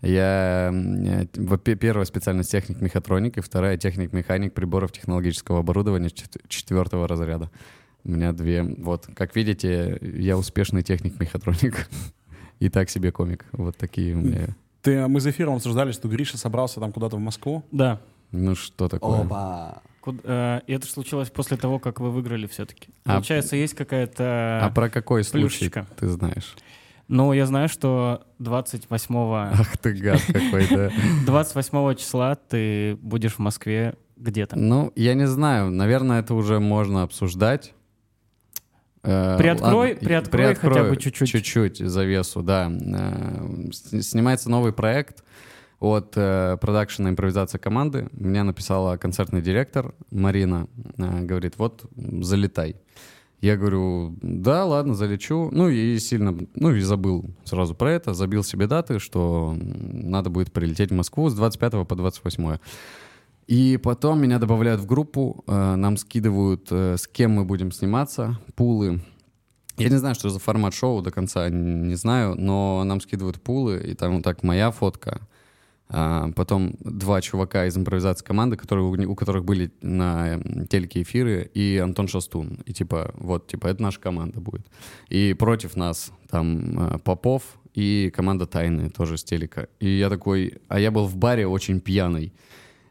Я 0.01 0.73
первая 1.79 2.05
специальность 2.05 2.51
техник 2.51 2.81
мехатроник, 2.81 3.37
и 3.37 3.41
вторая 3.41 3.77
техник 3.77 4.13
механик 4.13 4.53
приборов 4.53 4.91
технологического 4.91 5.59
оборудования 5.59 6.09
чет- 6.09 6.41
четвертого 6.47 7.07
разряда. 7.07 7.49
У 8.03 8.11
меня 8.11 8.31
две. 8.31 8.63
Вот, 8.63 9.07
как 9.15 9.35
видите, 9.35 9.99
я 10.01 10.37
успешный 10.37 10.81
техник 10.81 11.19
мехатроник. 11.19 11.87
И 12.59 12.69
так 12.69 12.89
себе 12.89 13.11
комик. 13.11 13.45
Вот 13.53 13.75
такие 13.77 14.15
у 14.15 14.19
меня. 14.19 14.49
Ты, 14.81 15.07
мы 15.07 15.19
за 15.19 15.29
эфиром 15.31 15.55
обсуждали, 15.55 15.91
что 15.91 16.07
Гриша 16.07 16.37
собрался 16.37 16.79
там 16.79 16.91
куда-то 16.91 17.17
в 17.17 17.19
Москву. 17.19 17.63
Да. 17.71 17.99
Ну 18.31 18.55
что 18.55 18.87
такое? 18.87 19.21
Опа! 19.21 19.81
Куд- 20.01 20.21
э, 20.23 20.61
И 20.65 20.73
это 20.73 20.87
случилось 20.87 21.29
после 21.29 21.57
того, 21.57 21.77
как 21.79 21.99
вы 21.99 22.09
выиграли 22.11 22.47
все-таки. 22.47 22.89
А- 23.05 23.13
Получается, 23.13 23.55
есть 23.55 23.75
какая-то... 23.75 24.61
А 24.63 24.69
про 24.71 24.89
какой 24.89 25.23
случай 25.23 25.47
плюшечка. 25.69 25.87
ты 25.99 26.07
знаешь? 26.07 26.55
Ну, 27.11 27.33
я 27.33 27.45
знаю, 27.45 27.67
что 27.67 28.25
28, 28.39 29.15
Ах 29.15 29.77
ты 29.77 29.91
гад 29.91 30.21
какой, 30.27 30.65
да. 30.69 30.89
28 31.25 31.95
числа 31.95 32.35
ты 32.35 32.95
будешь 33.01 33.33
в 33.33 33.39
Москве 33.39 33.95
где-то. 34.15 34.57
Ну, 34.57 34.93
я 34.95 35.13
не 35.13 35.27
знаю. 35.27 35.71
Наверное, 35.71 36.21
это 36.21 36.33
уже 36.33 36.61
можно 36.61 37.03
обсуждать. 37.03 37.73
Э, 39.03 39.35
Приоткрой- 39.37 39.89
ладно, 39.89 39.95
приоткрой 39.99 40.45
хотя 40.55 40.59
приоткрою 40.61 40.89
бы 40.91 40.95
чуть-чуть. 40.95 41.27
Чуть-чуть 41.27 41.77
завесу, 41.79 42.43
да. 42.43 42.71
Э, 42.71 43.71
Снимается 43.73 44.49
новый 44.49 44.71
проект 44.71 45.21
от 45.81 46.13
э, 46.15 46.57
продакшена 46.61 47.09
импровизация 47.09 47.59
команды. 47.59 48.07
Мне 48.13 48.43
написала 48.43 48.95
концертный 48.95 49.41
директор 49.41 49.93
Марина. 50.11 50.67
Говорит, 50.95 51.55
вот, 51.57 51.83
залетай. 51.93 52.77
Я 53.41 53.57
говорю, 53.57 54.15
да, 54.21 54.65
ладно, 54.65 54.93
залечу. 54.93 55.49
Ну 55.51 55.67
и 55.67 55.97
сильно, 55.97 56.37
ну 56.53 56.75
и 56.75 56.79
забыл 56.81 57.25
сразу 57.43 57.73
про 57.73 57.91
это, 57.91 58.13
забил 58.13 58.43
себе 58.43 58.67
даты, 58.67 58.99
что 58.99 59.57
надо 59.59 60.29
будет 60.29 60.51
прилететь 60.51 60.91
в 60.91 60.93
Москву 60.93 61.27
с 61.27 61.33
25 61.33 61.87
по 61.87 61.95
28. 61.95 62.57
И 63.47 63.79
потом 63.81 64.21
меня 64.21 64.37
добавляют 64.37 64.79
в 64.79 64.85
группу, 64.85 65.43
э, 65.47 65.75
нам 65.75 65.97
скидывают, 65.97 66.67
э, 66.69 66.97
с 66.97 67.07
кем 67.07 67.31
мы 67.31 67.43
будем 67.43 67.71
сниматься, 67.71 68.39
пулы. 68.55 69.01
Я 69.77 69.89
не 69.89 69.97
знаю, 69.97 70.13
что 70.13 70.29
за 70.29 70.37
формат 70.37 70.75
шоу 70.75 71.01
до 71.01 71.09
конца, 71.09 71.49
не 71.49 71.95
знаю, 71.95 72.35
но 72.35 72.83
нам 72.83 73.01
скидывают 73.01 73.41
пулы, 73.41 73.81
и 73.83 73.95
там 73.95 74.15
вот 74.15 74.23
так 74.23 74.43
моя 74.43 74.69
фотка. 74.69 75.27
А, 75.93 76.31
потом 76.35 76.75
два 76.79 77.19
чувака 77.21 77.65
из 77.65 77.77
импровизации 77.77 78.23
команды, 78.23 78.55
которые, 78.55 78.85
у, 78.85 79.11
у 79.11 79.15
которых 79.15 79.43
были 79.43 79.71
на 79.81 80.35
м, 80.35 80.65
телеке 80.67 81.01
эфиры, 81.01 81.51
и 81.53 81.77
Антон 81.83 82.07
Шастун. 82.07 82.59
И 82.65 82.71
типа, 82.71 83.11
вот, 83.15 83.47
типа, 83.47 83.67
это 83.67 83.81
наша 83.81 83.99
команда 83.99 84.39
будет. 84.39 84.65
И 85.09 85.33
против 85.33 85.75
нас 85.75 86.13
там 86.29 86.95
э, 86.95 86.99
Попов 86.99 87.43
и 87.73 88.09
команда 88.15 88.45
Тайны 88.45 88.89
тоже 88.89 89.17
с 89.17 89.23
телека. 89.25 89.67
И 89.81 89.89
я 89.89 90.09
такой, 90.09 90.59
а 90.69 90.79
я 90.79 90.91
был 90.91 91.07
в 91.07 91.17
баре 91.17 91.45
очень 91.45 91.81
пьяный. 91.81 92.33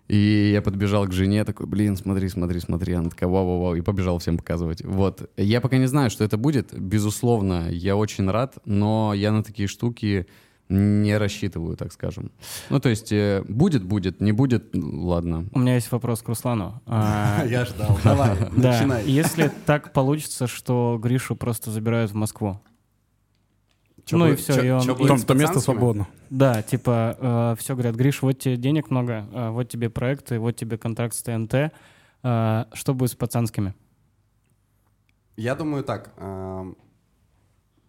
И 0.08 0.50
я 0.52 0.60
подбежал 0.60 1.06
к 1.06 1.12
жене, 1.12 1.44
такой, 1.44 1.66
блин, 1.66 1.96
смотри, 1.96 2.28
смотри, 2.28 2.60
смотри. 2.60 2.92
Она 2.92 3.08
такая, 3.08 3.30
вау-вау-вау, 3.30 3.76
и 3.76 3.80
побежал 3.80 4.18
всем 4.18 4.36
показывать. 4.36 4.84
Вот. 4.84 5.30
Я 5.38 5.62
пока 5.62 5.78
не 5.78 5.86
знаю, 5.86 6.10
что 6.10 6.22
это 6.22 6.36
будет. 6.36 6.78
Безусловно, 6.78 7.70
я 7.70 7.96
очень 7.96 8.28
рад, 8.28 8.58
но 8.66 9.14
я 9.14 9.32
на 9.32 9.42
такие 9.42 9.68
штуки 9.68 10.26
не 10.70 11.16
рассчитываю, 11.18 11.76
так 11.76 11.92
скажем. 11.92 12.30
Ну, 12.70 12.78
то 12.80 12.88
есть, 12.88 13.12
э, 13.12 13.42
будет, 13.48 13.82
будет, 13.84 14.20
не 14.20 14.32
будет, 14.32 14.70
ладно. 14.74 15.46
У 15.52 15.58
меня 15.58 15.74
есть 15.74 15.90
вопрос 15.92 16.22
к 16.22 16.28
Руслану. 16.28 16.80
А, 16.86 17.44
Я 17.48 17.64
ждал. 17.64 17.98
Давай, 18.04 18.36
Да, 18.56 18.72
начинай. 18.72 19.04
если 19.06 19.50
так 19.66 19.92
получится, 19.92 20.46
что 20.46 20.98
Гришу 21.02 21.34
просто 21.36 21.70
забирают 21.70 22.12
в 22.12 22.14
Москву. 22.14 22.60
Ну 24.12 24.26
и 24.26 24.34
все, 24.34 24.60
и 24.62 24.70
он... 24.70 25.06
Там 25.06 25.20
то 25.20 25.34
место 25.34 25.60
свободно. 25.60 26.08
Да, 26.30 26.62
типа, 26.62 27.56
все 27.58 27.74
говорят, 27.74 27.94
Гриш, 27.94 28.22
вот 28.22 28.38
тебе 28.38 28.56
денег 28.56 28.90
много, 28.90 29.26
э, 29.32 29.50
вот 29.50 29.68
тебе 29.68 29.90
проекты, 29.90 30.38
вот 30.38 30.56
тебе 30.56 30.78
контракт 30.78 31.14
с 31.14 31.22
ТНТ. 31.22 31.72
Э, 32.22 32.64
Что 32.72 32.94
будет 32.94 33.10
с 33.10 33.14
пацанскими? 33.14 33.74
Я 35.36 35.54
думаю 35.54 35.84
так. 35.84 36.12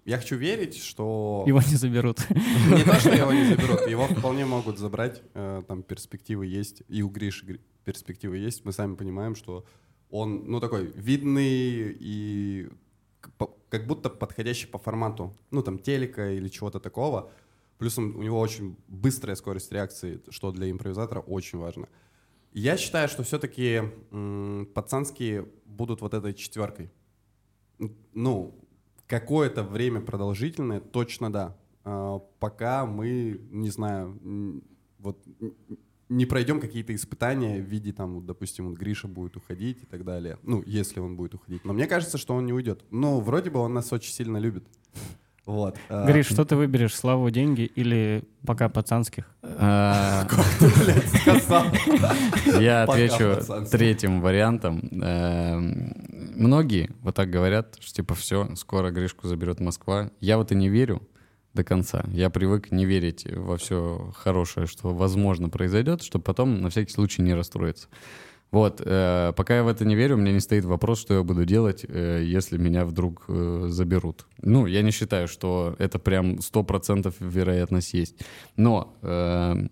Я 0.05 0.17
хочу 0.17 0.35
верить, 0.35 0.77
что... 0.77 1.43
Его 1.47 1.59
не 1.59 1.75
заберут. 1.75 2.19
Не 2.29 2.83
то, 2.83 2.93
что 2.95 3.13
его 3.13 3.31
не 3.33 3.45
заберут, 3.45 3.87
его 3.87 4.07
вполне 4.07 4.45
могут 4.45 4.79
забрать. 4.79 5.21
э, 5.35 5.61
Там 5.67 5.83
перспективы 5.83 6.47
есть, 6.47 6.81
и 6.89 7.03
у 7.03 7.09
Гриши 7.09 7.45
гри- 7.45 7.61
перспективы 7.85 8.37
есть. 8.37 8.65
Мы 8.65 8.71
сами 8.71 8.95
понимаем, 8.95 9.35
что 9.35 9.63
он, 10.09 10.45
ну, 10.47 10.59
такой 10.59 10.91
видный 10.95 11.95
и 11.99 12.69
как 13.69 13.85
будто 13.87 14.09
подходящий 14.09 14.67
по 14.67 14.79
формату, 14.79 15.33
ну, 15.51 15.61
там, 15.61 15.77
телека 15.77 16.31
или 16.31 16.47
чего-то 16.49 16.79
такого. 16.79 17.31
Плюс 17.77 17.97
он- 17.97 18.15
у 18.15 18.23
него 18.23 18.39
очень 18.39 18.75
быстрая 18.87 19.35
скорость 19.35 19.71
реакции, 19.71 20.19
что 20.29 20.51
для 20.51 20.69
импровизатора 20.71 21.19
очень 21.19 21.59
важно. 21.59 21.87
Я 22.53 22.75
считаю, 22.77 23.07
что 23.07 23.21
все-таки 23.23 23.81
пацанские 24.73 25.47
будут 25.65 26.01
вот 26.01 26.13
этой 26.13 26.33
четверкой. 26.33 26.89
Ну, 28.13 28.53
какое-то 29.11 29.63
время 29.63 29.99
продолжительное, 29.99 30.79
точно 30.79 31.31
да. 31.31 31.57
А, 31.83 32.19
пока 32.39 32.85
мы, 32.85 33.41
не 33.51 33.69
знаю, 33.69 34.17
вот 34.99 35.17
не 36.07 36.25
пройдем 36.25 36.61
какие-то 36.61 36.95
испытания 36.95 37.59
в 37.59 37.65
виде, 37.65 37.91
там, 37.91 38.15
вот, 38.15 38.25
допустим, 38.25 38.69
вот 38.69 38.77
Гриша 38.77 39.09
будет 39.09 39.35
уходить 39.35 39.83
и 39.83 39.85
так 39.85 40.05
далее. 40.05 40.37
Ну, 40.43 40.63
если 40.65 41.01
он 41.01 41.17
будет 41.17 41.33
уходить. 41.33 41.65
Но 41.65 41.73
мне 41.73 41.87
кажется, 41.87 42.17
что 42.17 42.35
он 42.35 42.45
не 42.45 42.53
уйдет. 42.53 42.85
Но 42.89 43.19
вроде 43.19 43.49
бы 43.49 43.59
он 43.59 43.73
нас 43.73 43.91
очень 43.91 44.13
сильно 44.13 44.37
любит. 44.37 44.63
Вот. 45.45 45.75
а, 45.89 46.05
Гриш, 46.05 46.27
что 46.27 46.45
ты 46.45 46.55
выберешь, 46.55 46.95
славу, 46.95 47.29
деньги 47.31 47.63
или 47.63 48.23
пока 48.45 48.69
пацанских? 48.69 49.25
А, 49.41 50.25
сказал. 51.21 51.65
Я 52.61 52.83
отвечу 52.83 53.67
третьим 53.69 54.21
вариантом. 54.21 54.79
Многие 56.41 56.89
вот 57.01 57.13
так 57.13 57.29
говорят, 57.29 57.77
что 57.79 57.93
типа 57.93 58.15
все, 58.15 58.49
скоро 58.55 58.89
Гришку 58.89 59.27
заберет 59.27 59.59
Москва. 59.59 60.09
Я 60.19 60.37
вот 60.37 60.51
и 60.51 60.55
не 60.55 60.69
верю 60.69 61.07
до 61.53 61.63
конца. 61.63 62.03
Я 62.07 62.31
привык 62.31 62.71
не 62.71 62.85
верить 62.85 63.27
во 63.31 63.57
все 63.57 64.11
хорошее, 64.15 64.65
что 64.65 64.91
возможно 64.91 65.49
произойдет, 65.49 66.01
чтобы 66.01 66.23
потом 66.23 66.59
на 66.63 66.71
всякий 66.71 66.91
случай 66.91 67.21
не 67.21 67.35
расстроиться. 67.35 67.89
Вот, 68.49 68.81
э, 68.83 69.33
пока 69.37 69.57
я 69.57 69.63
в 69.63 69.67
это 69.67 69.85
не 69.85 69.93
верю, 69.95 70.15
у 70.15 70.17
меня 70.17 70.33
не 70.33 70.39
стоит 70.39 70.65
вопрос, 70.65 70.99
что 70.99 71.13
я 71.13 71.21
буду 71.21 71.45
делать, 71.45 71.85
э, 71.87 72.23
если 72.25 72.57
меня 72.57 72.85
вдруг 72.85 73.25
э, 73.27 73.65
заберут. 73.67 74.25
Ну, 74.41 74.65
я 74.65 74.81
не 74.81 74.89
считаю, 74.89 75.27
что 75.27 75.75
это 75.77 75.99
прям 75.99 76.39
100% 76.39 77.13
вероятность 77.19 77.93
есть. 77.93 78.15
Но 78.55 78.97
э, 79.03 79.67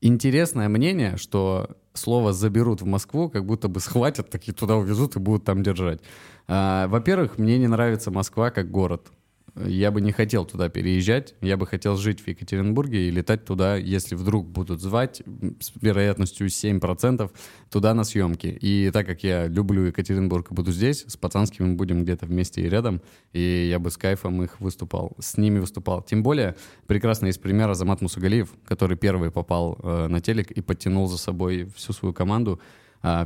интересное 0.00 0.68
мнение, 0.68 1.16
что 1.16 1.76
слово 1.94 2.32
«заберут» 2.32 2.82
в 2.82 2.86
Москву 2.86 3.28
как 3.28 3.44
будто 3.44 3.68
бы 3.68 3.80
схватят, 3.80 4.30
такие 4.30 4.54
туда 4.54 4.76
увезут 4.76 5.16
и 5.16 5.18
будут 5.18 5.44
там 5.44 5.62
держать. 5.62 6.00
А, 6.48 6.88
Во-первых, 6.88 7.38
мне 7.38 7.58
не 7.58 7.68
нравится 7.68 8.10
Москва 8.10 8.50
как 8.50 8.70
город. 8.70 9.12
Я 9.54 9.90
бы 9.90 10.00
не 10.00 10.12
хотел 10.12 10.46
туда 10.46 10.68
переезжать, 10.68 11.34
я 11.42 11.56
бы 11.56 11.66
хотел 11.66 11.96
жить 11.96 12.20
в 12.20 12.28
Екатеринбурге 12.28 13.08
и 13.08 13.10
летать 13.10 13.44
туда, 13.44 13.76
если 13.76 14.14
вдруг 14.14 14.48
будут 14.48 14.80
звать, 14.80 15.22
с 15.60 15.72
вероятностью 15.80 16.46
7%, 16.46 17.30
туда 17.70 17.94
на 17.94 18.04
съемки. 18.04 18.46
И 18.46 18.90
так 18.92 19.06
как 19.06 19.22
я 19.24 19.46
люблю 19.46 19.84
Екатеринбург 19.84 20.50
и 20.50 20.54
буду 20.54 20.72
здесь, 20.72 21.04
с 21.06 21.16
пацанскими 21.16 21.74
будем 21.74 22.04
где-то 22.04 22.26
вместе 22.26 22.62
и 22.62 22.68
рядом, 22.68 23.02
и 23.32 23.68
я 23.68 23.78
бы 23.78 23.90
с 23.90 23.98
кайфом 23.98 24.42
их 24.42 24.60
выступал, 24.60 25.12
с 25.18 25.36
ними 25.36 25.58
выступал. 25.58 26.02
Тем 26.02 26.22
более, 26.22 26.56
прекрасно 26.86 27.26
есть 27.26 27.42
пример 27.42 27.68
Азамат 27.68 28.00
Мусагалиев, 28.00 28.50
который 28.64 28.96
первый 28.96 29.30
попал 29.30 29.78
э, 29.82 30.06
на 30.08 30.20
телек 30.20 30.50
и 30.50 30.62
подтянул 30.62 31.08
за 31.08 31.18
собой 31.18 31.70
всю 31.76 31.92
свою 31.92 32.14
команду, 32.14 32.58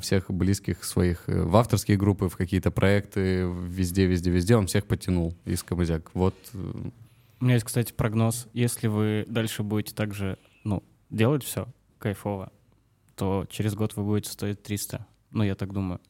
всех 0.00 0.30
близких 0.30 0.84
своих 0.84 1.28
э, 1.28 1.42
в 1.42 1.54
авторские 1.56 1.96
группы, 1.96 2.28
в 2.28 2.36
какие-то 2.36 2.70
проекты, 2.70 3.42
везде, 3.46 4.06
везде, 4.06 4.30
везде. 4.30 4.56
Он 4.56 4.66
всех 4.66 4.86
подтянул 4.86 5.34
из 5.44 5.62
Камызяк. 5.62 6.10
Вот. 6.14 6.34
э, 6.54 6.90
У 7.40 7.44
меня 7.44 7.54
есть, 7.54 7.66
кстати, 7.66 7.92
прогноз. 7.92 8.46
Если 8.52 8.86
вы 8.88 9.24
дальше 9.28 9.62
будете 9.62 9.94
также, 9.94 10.38
ну, 10.64 10.82
делать 11.10 11.44
все 11.44 11.68
кайфово, 11.98 12.50
то 13.14 13.46
через 13.50 13.74
год 13.74 13.94
вы 13.96 14.04
будете 14.04 14.30
стоить 14.30 14.62
300. 14.62 15.06
Ну, 15.30 15.42
я 15.44 15.54
так 15.54 15.72
думаю. 15.72 16.00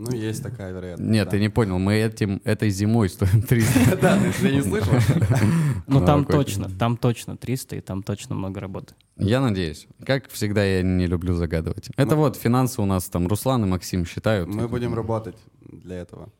Ну, 0.00 0.12
есть 0.12 0.42
такая 0.42 0.72
вероятность. 0.72 1.10
Нет, 1.10 1.26
да. 1.26 1.32
ты 1.32 1.40
не 1.40 1.50
понял, 1.50 1.78
мы 1.78 1.94
этим, 1.94 2.40
этой 2.44 2.70
зимой 2.70 3.10
стоим 3.10 3.42
300. 3.42 3.96
Да, 4.00 4.18
ты 4.18 4.48
я 4.48 4.54
не 4.54 4.62
слышал? 4.62 4.94
Ну, 5.86 6.00
Ну, 6.00 6.06
там 6.06 6.24
точно, 6.24 6.70
там 6.70 6.96
точно 6.96 7.36
300, 7.36 7.76
и 7.76 7.80
там 7.82 8.02
точно 8.02 8.34
много 8.34 8.60
работы. 8.60 8.94
Я 9.16 9.42
надеюсь. 9.42 9.88
Как 10.06 10.30
всегда, 10.30 10.64
я 10.64 10.82
не 10.82 11.06
люблю 11.06 11.34
загадывать. 11.34 11.90
Это 11.98 12.16
вот 12.16 12.36
финансы 12.36 12.80
у 12.80 12.86
нас 12.86 13.10
там 13.10 13.26
Руслан 13.26 13.64
и 13.64 13.66
Максим 13.68 14.06
считают. 14.06 14.48
Мы 14.48 14.68
будем 14.68 14.94
работать 14.94 15.36
для 15.60 15.96
этого. 15.96 16.30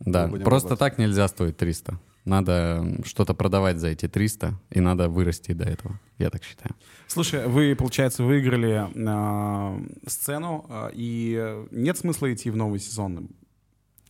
Да, 0.00 0.28
просто 0.28 0.76
так 0.76 0.96
нельзя 0.96 1.28
стоить 1.28 1.58
300. 1.58 2.00
Надо 2.26 2.84
что-то 3.04 3.34
продавать 3.34 3.78
за 3.78 3.88
эти 3.88 4.08
300, 4.08 4.60
и 4.70 4.80
надо 4.80 5.08
вырасти 5.08 5.52
до 5.52 5.64
этого. 5.64 5.98
Я 6.18 6.28
так 6.28 6.44
считаю. 6.44 6.74
Слушай, 7.06 7.46
вы, 7.46 7.74
получается, 7.74 8.24
выиграли 8.24 8.84
а, 9.08 9.80
сцену, 10.06 10.66
а, 10.68 10.90
и 10.92 11.64
нет 11.70 11.96
смысла 11.96 12.34
идти 12.34 12.50
в 12.50 12.56
новый 12.56 12.80
сезон. 12.80 13.30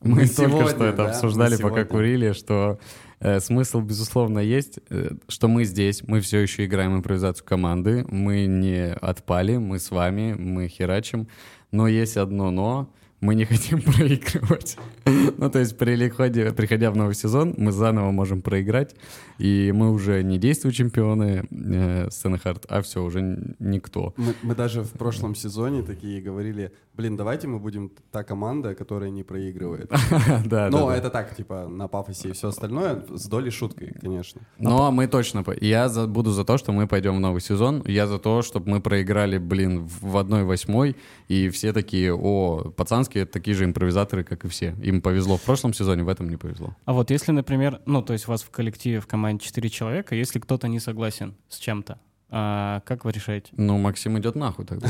Мы, 0.01 0.11
Мы 0.11 0.27
только 0.29 0.49
сегодня, 0.49 0.69
что 0.69 0.85
это 0.85 0.97
да, 0.97 1.11
обсуждали, 1.11 1.57
пока 1.57 1.85
курили, 1.85 2.33
что 2.33 2.79
э, 3.21 3.41
смысл, 3.41 3.81
безусловно, 3.81 4.39
есть, 4.39 4.79
э, 4.91 5.11
что 5.29 5.49
мы 5.49 5.65
здесь, 5.65 6.03
мы 6.07 6.21
все 6.21 6.39
еще 6.39 6.67
играем 6.67 6.97
импровизацию 6.97 7.47
команды, 7.47 8.07
мы 8.09 8.47
не 8.47 8.93
отпали, 8.93 9.57
мы 9.57 9.79
с 9.79 9.91
вами, 9.91 10.35
мы 10.35 10.69
херачим, 10.69 11.29
но 11.71 11.89
есть 11.89 12.17
одно 12.17 12.51
но, 12.51 12.91
мы 13.21 13.35
не 13.35 13.45
хотим 13.45 13.81
проигрывать. 13.97 14.77
ну, 15.39 15.51
то 15.51 15.59
есть, 15.59 15.77
приходя, 15.77 16.53
приходя 16.53 16.91
в 16.91 16.97
новый 16.97 17.15
сезон, 17.15 17.55
мы 17.57 17.73
заново 17.73 18.11
можем 18.11 18.43
проиграть, 18.43 18.95
и 19.39 19.73
мы 19.75 19.91
уже 19.91 20.23
не 20.23 20.39
действующие 20.39 20.87
чемпионы 20.87 21.47
э, 21.51 22.11
сцены 22.11 22.39
хард, 22.39 22.67
а 22.69 22.83
все, 22.83 23.03
уже 23.03 23.55
никто. 23.59 24.15
Мы, 24.17 24.35
мы 24.43 24.55
даже 24.55 24.83
в 24.83 24.91
прошлом 24.93 25.35
сезоне 25.35 25.83
такие 25.83 26.21
говорили, 26.21 26.73
блин, 26.97 27.17
давайте 27.17 27.47
мы 27.47 27.59
будем 27.59 27.91
та 28.11 28.25
команда, 28.25 28.75
которая 28.75 29.11
не 29.11 29.23
проигрывает. 29.23 29.91
да, 30.45 30.69
Но 30.71 30.79
да, 30.79 30.87
да. 30.87 30.97
это 30.97 31.11
так, 31.11 31.37
типа, 31.37 31.69
на 31.69 31.89
пафосе 31.89 32.31
и 32.31 32.33
все 32.33 32.49
остальное, 32.49 33.05
с 33.15 33.29
долей 33.29 33.51
шуткой, 33.51 33.95
конечно. 34.01 34.41
Но 34.59 34.91
мы 34.91 35.07
точно... 35.07 35.45
Я 35.61 35.89
за- 35.89 36.07
буду 36.07 36.31
за 36.31 36.45
то, 36.45 36.59
что 36.59 36.73
мы 36.73 36.87
пойдем 36.87 37.17
в 37.17 37.21
новый 37.21 37.41
сезон. 37.41 37.83
Я 37.87 38.07
за 38.07 38.19
то, 38.19 38.43
чтобы 38.43 38.71
мы 38.71 38.81
проиграли, 38.81 39.39
блин, 39.39 39.87
в 39.87 40.07
в 40.07 40.17
1-8, 40.17 40.95
и 41.29 41.49
все 41.51 41.73
такие, 41.73 42.15
о, 42.15 42.71
пацанские 42.77 43.27
такие 43.27 43.55
же 43.55 43.65
импровизаторы, 43.65 44.25
как 44.25 44.45
и 44.45 44.49
все. 44.49 44.75
Им 44.83 45.01
повезло 45.03 45.37
в 45.37 45.43
прошлом 45.43 45.75
сезоне, 45.75 46.03
в 46.03 46.09
этом 46.09 46.29
не 46.31 46.37
повезло. 46.37 46.75
А 46.85 46.93
вот 46.93 47.11
если, 47.11 47.33
например, 47.33 47.81
ну, 47.87 48.03
то 48.03 48.13
есть 48.13 48.29
у 48.29 48.31
вас 48.31 48.43
в 48.43 48.51
коллективе, 48.51 49.01
в 49.01 49.07
команде 49.07 49.45
4 49.45 49.69
человека, 49.69 50.15
если 50.15 50.39
кто-то 50.39 50.69
не 50.69 50.81
согласен 50.81 51.35
с 51.49 51.59
чем-то, 51.59 51.99
а 52.29 52.81
как 52.85 53.05
вы 53.05 53.13
решаете? 53.13 53.53
Ну, 53.57 53.79
Максим 53.79 54.19
идет 54.19 54.35
нахуй 54.35 54.65
тогда. 54.65 54.89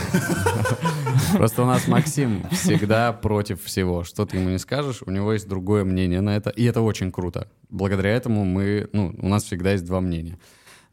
Просто 1.35 1.63
у 1.63 1.67
нас 1.67 1.87
Максим 1.87 2.49
всегда 2.51 3.13
против 3.13 3.63
всего. 3.63 4.05
Что 4.05 4.25
ты 4.25 4.39
ему 4.39 4.49
не 4.49 4.59
скажешь, 4.59 5.03
у 5.05 5.11
него 5.11 5.33
есть 5.33 5.49
другое 5.49 5.85
мнение 5.85 6.21
на 6.21 6.37
это, 6.37 6.51
и 6.51 6.65
это 6.65 6.81
очень 6.81 7.13
круто. 7.13 7.49
Благодаря 7.69 8.11
этому 8.11 8.45
мы, 8.45 8.89
ну, 8.93 9.15
у 9.19 9.29
нас 9.29 9.45
всегда 9.45 9.73
есть 9.73 9.85
два 9.85 10.01
мнения. 10.01 10.39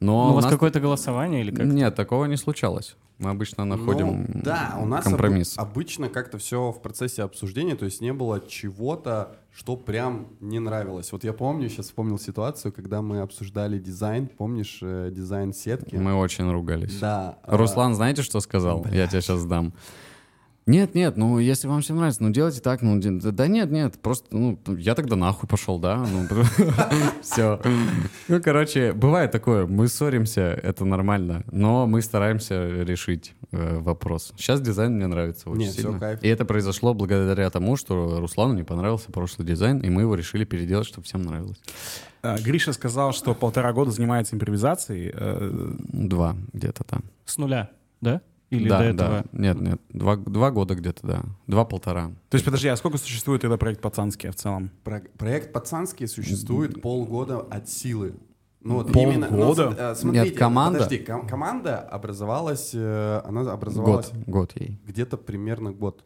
Но 0.03 0.11
Ну, 0.11 0.27
у 0.27 0.31
у 0.31 0.33
вас 0.33 0.43
нас 0.43 0.53
какое-то 0.53 0.81
голосование 0.81 1.41
или 1.41 1.51
как? 1.55 1.65
Нет, 1.65 1.95
такого 1.95 2.25
не 2.25 2.35
случалось. 2.35 2.97
Мы 3.19 3.29
обычно 3.29 3.63
находим 3.63 4.25
Ну, 4.33 4.41
да, 4.43 4.75
у 4.81 4.85
нас 4.85 5.05
компромисс. 5.05 5.57
обы- 5.57 5.61
обычно 5.61 6.09
как-то 6.09 6.37
все 6.37 6.71
в 6.71 6.81
процессе 6.81 7.23
обсуждения, 7.23 7.75
то 7.75 7.85
есть 7.85 8.01
не 8.01 8.11
было 8.11 8.41
чего-то, 8.45 9.37
что 9.55 9.77
прям 9.77 10.27
не 10.41 10.59
нравилось. 10.59 11.11
Вот 11.13 11.23
я 11.23 11.31
помню, 11.31 11.69
сейчас 11.69 11.85
вспомнил 11.85 12.19
ситуацию, 12.19 12.73
когда 12.73 13.01
мы 13.01 13.21
обсуждали 13.21 13.79
дизайн, 13.79 14.27
помнишь 14.27 14.79
э, 14.81 15.09
дизайн 15.13 15.53
сетки? 15.53 15.95
Мы 15.95 16.15
очень 16.15 16.51
ругались. 16.51 16.99
Да. 16.99 17.37
а, 17.43 17.55
Руслан, 17.55 17.95
знаете, 17.95 18.23
что 18.23 18.41
сказал? 18.41 18.85
Я 18.91 19.07
тебе 19.07 19.21
сейчас 19.21 19.45
дам. 19.45 19.71
Нет, 20.65 20.95
нет, 20.95 21.17
ну 21.17 21.39
если 21.39 21.67
вам 21.67 21.81
всем 21.81 21.97
нравится, 21.97 22.23
ну 22.23 22.29
делайте 22.29 22.61
так, 22.61 22.81
ну 22.81 22.99
да 22.99 23.31
да 23.31 23.47
нет, 23.47 23.69
нет, 23.69 23.99
просто, 24.01 24.27
ну 24.31 24.57
я 24.67 24.95
тогда 24.95 25.17
нахуй 25.17 25.49
пошел, 25.49 25.77
да, 25.77 25.97
ну 25.97 26.25
все. 27.21 27.59
Ну 28.29 28.41
короче, 28.41 28.93
бывает 28.93 29.31
такое, 29.31 29.67
мы 29.67 29.89
ссоримся, 29.89 30.41
это 30.41 30.85
нормально, 30.85 31.43
но 31.51 31.85
мы 31.85 32.01
стараемся 32.01 32.83
решить 32.83 33.33
э, 33.51 33.79
вопрос. 33.79 34.33
Сейчас 34.37 34.61
дизайн 34.61 34.95
мне 34.95 35.07
нравится 35.07 35.49
очень 35.49 35.69
сильно. 35.69 36.17
И 36.21 36.27
это 36.29 36.45
произошло 36.45 36.93
благодаря 36.93 37.49
тому, 37.49 37.75
что 37.75 38.19
Руслану 38.21 38.53
не 38.53 38.63
понравился 38.63 39.11
прошлый 39.11 39.45
дизайн, 39.45 39.79
и 39.79 39.89
мы 39.89 40.01
его 40.03 40.15
решили 40.15 40.45
переделать, 40.45 40.87
чтобы 40.87 41.05
всем 41.05 41.23
нравилось. 41.23 41.59
А, 42.21 42.37
Гриша 42.39 42.71
сказал, 42.71 43.11
что 43.11 43.35
полтора 43.35 43.73
года 43.73 43.91
занимается 43.91 44.35
импровизацией. 44.35 45.11
Э, 45.13 45.73
Два 45.91 46.37
где-то 46.53 46.85
там. 46.85 47.03
С 47.25 47.37
нуля, 47.37 47.69
да? 47.99 48.21
Или 48.53 48.69
да, 48.69 48.77
до 48.79 48.83
этого? 48.85 49.09
да. 49.31 49.39
Нет, 49.39 49.61
нет. 49.61 49.81
Два, 49.89 50.15
два 50.17 50.51
года 50.51 50.75
где-то, 50.75 51.05
да. 51.05 51.23
Два-полтора. 51.47 52.11
То 52.29 52.35
есть, 52.35 52.45
подожди, 52.45 52.67
а 52.67 52.75
сколько 52.75 52.97
существует 52.97 53.41
тогда 53.41 53.57
проект 53.57 53.81
«Пацанский» 53.81 54.29
в 54.29 54.35
целом? 54.35 54.69
Про- 54.83 55.01
проект 55.17 55.51
«Пацанский» 55.53 56.07
существует 56.07 56.81
полгода 56.81 57.39
от 57.39 57.69
силы. 57.69 58.15
Ну, 58.61 58.75
вот 58.75 58.93
Полгода? 58.93 59.15
именно- 59.15 59.27
ну, 59.29 59.51
э, 59.53 59.95
смотрите, 59.95 60.29
Нет, 60.29 60.37
команда- 60.37 60.79
Подожди, 60.79 61.03
ком- 61.03 61.27
команда 61.27 61.79
образовалась, 61.79 62.71
э, 62.73 63.21
она 63.25 63.43
Год. 63.43 63.53
образовалась 63.53 64.11
Год 64.25 64.53
ей. 64.55 64.79
где-то 64.85 65.17
примерно 65.17 65.71
год. 65.73 66.05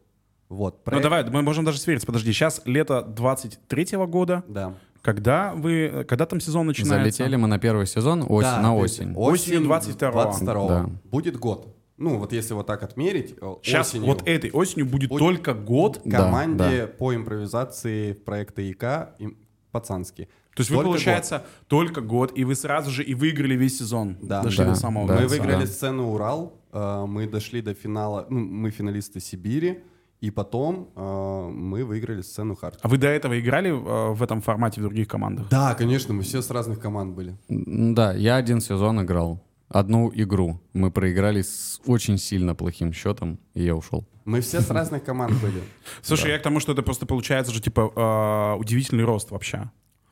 Вот. 0.50 0.76
Ну 0.78 0.82
проект- 0.84 1.04
давай, 1.04 1.30
мы 1.30 1.42
можем 1.44 1.66
даже 1.66 1.78
свериться. 1.78 2.08
Подожди, 2.08 2.32
сейчас 2.32 2.62
лето 2.66 3.04
23 3.04 4.08
года. 4.08 4.44
Да. 4.48 4.74
Когда 5.04 5.54
вы, 5.54 6.04
когда 6.08 6.26
там 6.26 6.40
сезон 6.40 6.66
начинается? 6.68 7.18
Залетели 7.18 7.36
мы 7.36 7.48
на 7.48 7.60
первый 7.60 7.86
сезон 7.86 8.26
ось- 8.28 8.44
Да, 8.44 8.60
на 8.60 8.74
есть 8.82 9.00
осень. 9.00 9.14
Осенью 9.16 9.62
22-го. 9.62 10.20
22-го. 10.20 10.68
Да. 10.68 10.90
Будет 11.04 11.38
год. 11.38 11.77
Ну, 11.98 12.18
вот 12.20 12.32
если 12.32 12.54
вот 12.54 12.68
так 12.68 12.84
отмерить, 12.84 13.36
э, 13.42 13.56
Сейчас 13.64 13.90
осенью 13.90 14.08
вот 14.08 14.28
этой 14.28 14.52
осенью 14.52 14.86
будет, 14.86 15.10
Будет- 15.10 15.20
только 15.20 15.54
год. 15.54 16.02
Да, 16.06 16.18
команде 16.18 16.88
по 16.88 17.14
импровизации 17.16 18.14
проекта 18.14 18.62
ИК 18.62 19.16
им- 19.20 19.38
«Пацанский». 19.72 20.26
То 20.56 20.62
есть 20.62 20.70
вы, 20.72 20.78
Только 20.78 20.90
получается, 20.90 21.46
только 21.68 22.02
год, 22.02 22.32
и 22.36 22.44
вы 22.44 22.56
сразу 22.56 22.90
же 22.90 23.04
и 23.04 23.14
выиграли 23.14 23.56
весь 23.56 23.78
сезон. 23.78 24.18
Да. 24.22 24.42
Дошли 24.42 24.64
Да, 24.66 24.72
до 24.72 24.76
самого 24.76 25.08
да. 25.08 25.20
Мы 25.20 25.28
выиграли 25.28 25.62
да. 25.62 25.68
сцену 25.68 26.12
«Урал», 26.14 26.54
э, 26.72 27.06
мы 27.08 27.28
дошли 27.28 27.62
до 27.62 27.74
финала, 27.74 28.26
ну, 28.30 28.40
мы 28.40 28.72
финалисты 28.72 29.20
Сибири, 29.20 29.84
и 30.20 30.32
потом 30.32 30.90
э, 30.96 31.50
мы 31.52 31.84
выиграли 31.86 32.22
сцену 32.22 32.56
«Хард». 32.56 32.80
А 32.82 32.88
вы 32.88 32.98
до 32.98 33.08
этого 33.08 33.40
играли 33.40 33.70
э, 33.70 34.14
в 34.14 34.24
этом 34.24 34.42
формате 34.42 34.82
в 34.82 34.84
других 34.84 35.08
командах? 35.08 35.48
Да, 35.50 35.76
конечно, 35.76 36.14
мы 36.16 36.24
все 36.24 36.42
с 36.42 36.50
разных 36.50 36.80
команд 36.80 37.14
были. 37.16 37.36
Да, 37.50 38.14
я 38.14 38.36
один 38.38 38.60
сезон 38.62 39.00
играл. 39.04 39.40
Одну 39.70 40.12
игру. 40.16 40.62
Мы 40.74 40.92
проиграли 40.92 41.42
с 41.42 41.82
очень 41.86 42.18
сильно 42.18 42.56
плохим 42.56 42.94
счетом, 42.94 43.40
и 43.54 43.64
я 43.64 43.76
ушел. 43.76 44.08
Мы 44.24 44.42
все 44.42 44.62
с 44.62 44.70
разных 44.70 45.04
команд 45.04 45.34
были. 45.42 45.62
Слушай, 46.02 46.32
я 46.32 46.40
к 46.40 46.42
тому, 46.42 46.60
что 46.60 46.72
это 46.72 46.84
просто 46.84 47.06
получается 47.06 47.54
же, 47.54 47.62
типа, 47.62 47.92
э, 47.96 48.60
удивительный 48.60 49.04
рост 49.04 49.32
вообще. 49.32 49.70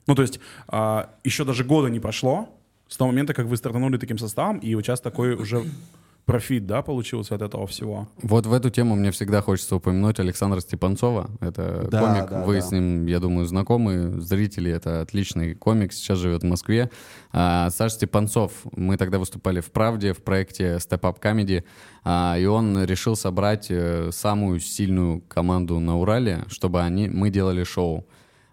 Ну, 0.07 0.15
то 0.15 0.21
есть, 0.21 0.39
э, 0.71 1.05
еще 1.23 1.45
даже 1.45 1.63
года 1.63 1.89
не 1.89 1.99
прошло 1.99 2.49
с 2.87 2.97
того 2.97 3.11
момента, 3.11 3.33
как 3.33 3.47
вы 3.47 3.57
стартанули 3.57 3.97
таким 3.97 4.17
составом, 4.17 4.59
и 4.59 4.75
у 4.75 4.81
вас 4.85 5.01
такой 5.01 5.35
уже 5.35 5.63
профит, 6.26 6.65
да, 6.65 6.82
получился 6.82 7.36
от 7.36 7.41
этого 7.41 7.67
всего. 7.67 8.07
Вот 8.21 8.45
в 8.45 8.53
эту 8.53 8.69
тему 8.69 8.95
мне 8.95 9.11
всегда 9.11 9.41
хочется 9.41 9.76
упомянуть 9.76 10.19
Александра 10.19 10.59
Степанцова. 10.59 11.30
Это 11.39 11.88
Да, 11.89 12.01
комик, 12.01 12.30
да, 12.30 12.43
вы 12.43 12.55
да. 12.55 12.61
с 12.61 12.71
ним, 12.71 13.05
я 13.05 13.19
думаю, 13.19 13.45
знакомы, 13.45 14.19
зрители. 14.21 14.71
Это 14.71 15.01
отличный 15.01 15.53
комик, 15.53 15.93
сейчас 15.93 16.17
живет 16.17 16.41
в 16.41 16.45
Москве. 16.45 16.89
А, 17.32 17.69
Саш 17.69 17.93
Степанцов, 17.93 18.51
мы 18.76 18.97
тогда 18.97 19.19
выступали 19.19 19.59
в 19.59 19.71
«Правде» 19.71 20.13
в 20.13 20.23
проекте 20.23 20.76
Step 20.78 21.01
Up 21.01 21.21
Comedy, 21.21 21.63
а, 22.03 22.38
и 22.38 22.45
он 22.45 22.84
решил 22.84 23.15
собрать 23.15 23.67
э, 23.69 24.09
самую 24.11 24.59
сильную 24.59 25.21
команду 25.21 25.80
на 25.80 25.97
Урале, 25.97 26.45
чтобы 26.47 26.82
они, 26.82 27.07
мы 27.07 27.30
делали 27.30 27.63
шоу. 27.63 28.07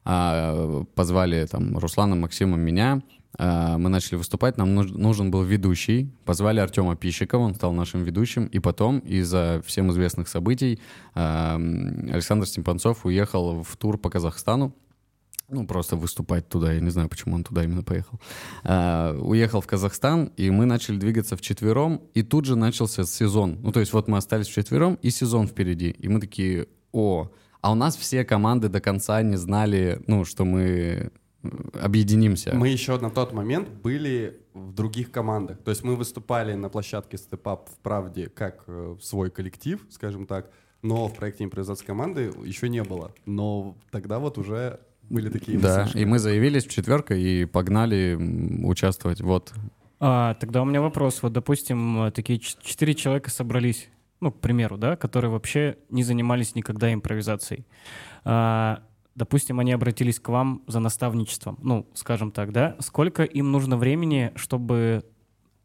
А, 0.04 0.84
позвали 0.94 1.46
там 1.46 1.78
Руслана, 1.78 2.16
Максима, 2.16 2.56
меня. 2.56 3.02
А, 3.38 3.78
Мы 3.78 3.88
начали 3.88 4.16
выступать, 4.16 4.58
нам 4.58 4.74
нуж- 4.74 4.92
нужен 4.92 5.30
был 5.30 5.42
ведущий. 5.42 6.10
Позвали 6.24 6.60
Артема 6.60 6.96
Пищикова, 6.96 7.42
он 7.42 7.54
стал 7.54 7.72
нашим 7.72 8.02
ведущим. 8.04 8.46
И 8.46 8.58
потом 8.58 8.98
из-за 9.00 9.62
всем 9.66 9.90
известных 9.90 10.28
событий 10.28 10.78
а, 11.14 11.56
Александр 11.56 12.46
Степанцов 12.46 13.06
уехал 13.06 13.62
в 13.62 13.76
тур 13.76 13.98
по 13.98 14.10
Казахстану. 14.10 14.74
ну, 15.48 15.66
просто 15.66 15.96
выступать 15.96 16.48
туда. 16.48 16.72
Я 16.72 16.80
не 16.80 16.90
знаю, 16.90 17.08
почему 17.08 17.34
он 17.34 17.44
туда 17.44 17.62
именно 17.64 17.82
поехал. 17.82 18.18
А, 18.64 19.14
уехал 19.18 19.60
в 19.60 19.66
Казахстан, 19.66 20.30
и 20.38 20.50
мы 20.50 20.64
начали 20.66 20.96
двигаться 20.98 21.36
вчетвером, 21.36 22.00
и 22.14 22.22
тут 22.22 22.44
же 22.46 22.56
начался 22.56 23.04
сезон. 23.04 23.58
Ну, 23.62 23.70
то 23.72 23.80
есть 23.80 23.92
вот 23.92 24.08
мы 24.08 24.16
остались 24.18 24.48
вчетвером, 24.48 24.94
и 25.02 25.10
сезон 25.10 25.46
впереди. 25.48 25.90
И 25.90 26.08
мы 26.08 26.20
такие, 26.20 26.66
о, 26.92 27.30
а 27.60 27.72
у 27.72 27.74
нас 27.74 27.96
все 27.96 28.24
команды 28.24 28.68
до 28.68 28.80
конца 28.80 29.22
не 29.22 29.36
знали, 29.36 30.00
ну, 30.06 30.24
что 30.24 30.44
мы 30.44 31.10
объединимся. 31.80 32.54
Мы 32.54 32.68
еще 32.68 32.98
на 32.98 33.10
тот 33.10 33.32
момент 33.32 33.68
были 33.68 34.40
в 34.54 34.72
других 34.72 35.10
командах. 35.10 35.58
То 35.58 35.70
есть 35.70 35.82
мы 35.82 35.96
выступали 35.96 36.54
на 36.54 36.68
площадке 36.68 37.16
степап 37.16 37.68
в 37.68 37.76
правде 37.78 38.28
как 38.28 38.64
э, 38.66 38.96
свой 39.00 39.30
коллектив, 39.30 39.84
скажем 39.90 40.26
так, 40.26 40.50
но 40.82 41.08
в 41.08 41.14
проекте 41.14 41.44
импровизации 41.44 41.84
команды 41.84 42.32
еще 42.44 42.68
не 42.68 42.82
было. 42.82 43.12
Но 43.24 43.76
тогда 43.90 44.18
вот 44.18 44.38
уже 44.38 44.80
были 45.08 45.28
такие 45.28 45.58
Да, 45.58 45.88
и 45.94 46.04
мы 46.04 46.18
заявились 46.18 46.66
в 46.66 46.70
четверка 46.70 47.14
и 47.14 47.44
погнали 47.44 48.16
участвовать. 48.64 49.20
Вот. 49.20 49.52
А, 50.00 50.34
тогда 50.34 50.62
у 50.62 50.64
меня 50.64 50.80
вопрос. 50.80 51.22
Вот, 51.22 51.32
допустим, 51.32 52.10
такие 52.12 52.38
четыре 52.38 52.94
человека 52.94 53.30
собрались, 53.30 53.88
ну, 54.20 54.32
к 54.32 54.40
примеру, 54.40 54.76
да, 54.76 54.96
которые 54.96 55.30
вообще 55.30 55.76
не 55.90 56.02
занимались 56.02 56.54
никогда 56.54 56.92
импровизацией. 56.92 57.64
А, 58.24 58.82
допустим, 59.14 59.60
они 59.60 59.72
обратились 59.72 60.20
к 60.20 60.28
вам 60.28 60.62
за 60.66 60.80
наставничеством, 60.80 61.58
ну, 61.62 61.86
скажем 61.94 62.32
так, 62.32 62.52
да. 62.52 62.76
Сколько 62.80 63.24
им 63.24 63.52
нужно 63.52 63.76
времени, 63.76 64.32
чтобы 64.36 65.04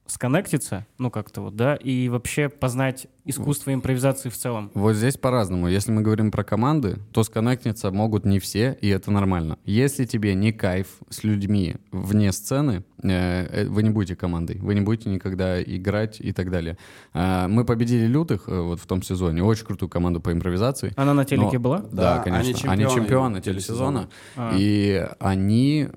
сконнектиться, 0.08 0.86
ну, 0.98 1.12
как-то 1.12 1.42
вот, 1.42 1.56
да, 1.56 1.76
и 1.76 2.10
вообще 2.10 2.50
познать 2.50 3.08
искусство 3.26 3.74
импровизации 3.74 4.30
в 4.30 4.38
целом? 4.38 4.72
Вот 4.74 4.96
здесь 4.96 5.18
по-разному. 5.18 5.68
Если 5.68 5.92
мы 5.92 6.02
говорим 6.02 6.32
про 6.32 6.44
команды, 6.44 6.98
то 7.12 7.24
сконнектиться 7.24 7.92
могут 7.92 8.26
не 8.26 8.40
все, 8.40 8.78
и 8.82 8.88
это 8.88 9.12
нормально. 9.12 9.60
Если 9.66 10.06
тебе 10.06 10.34
не 10.34 10.52
кайф 10.54 10.88
с 11.10 11.24
людьми 11.24 11.76
вне 11.92 12.32
сцены, 12.32 12.84
э, 13.04 13.10
э, 13.10 13.66
вы 13.68 13.84
не 13.84 13.90
будете 13.90 14.16
командой, 14.16 14.58
вы 14.62 14.76
не 14.76 14.82
будете 14.82 15.10
никогда 15.10 15.62
играть 15.62 16.20
и 16.22 16.32
так 16.32 16.50
далее. 16.50 16.78
А, 17.14 17.48
Мы 17.48 17.66
победили 17.66 18.06
лютых 18.08 18.48
э, 18.48 18.62
вот 18.62 18.80
в 18.80 18.86
том 18.86 19.02
сезоне, 19.02 19.44
очень 19.44 19.66
крутую 19.66 19.90
команду 19.90 20.22
по 20.22 20.32
импровизации. 20.32 20.94
Она 20.96 21.14
на 21.14 21.26
телеке 21.26 21.58
Но- 21.58 21.60
была? 21.60 21.80
Да, 21.80 22.18
Да, 22.18 22.20
конечно. 22.24 22.72
они 22.72 22.84
Они 22.84 22.94
чемпионы 22.94 23.08
чемпионы 23.08 23.42
телесезона. 23.42 24.10
А. 24.36 24.54
И 24.56 25.08
они, 25.20 25.88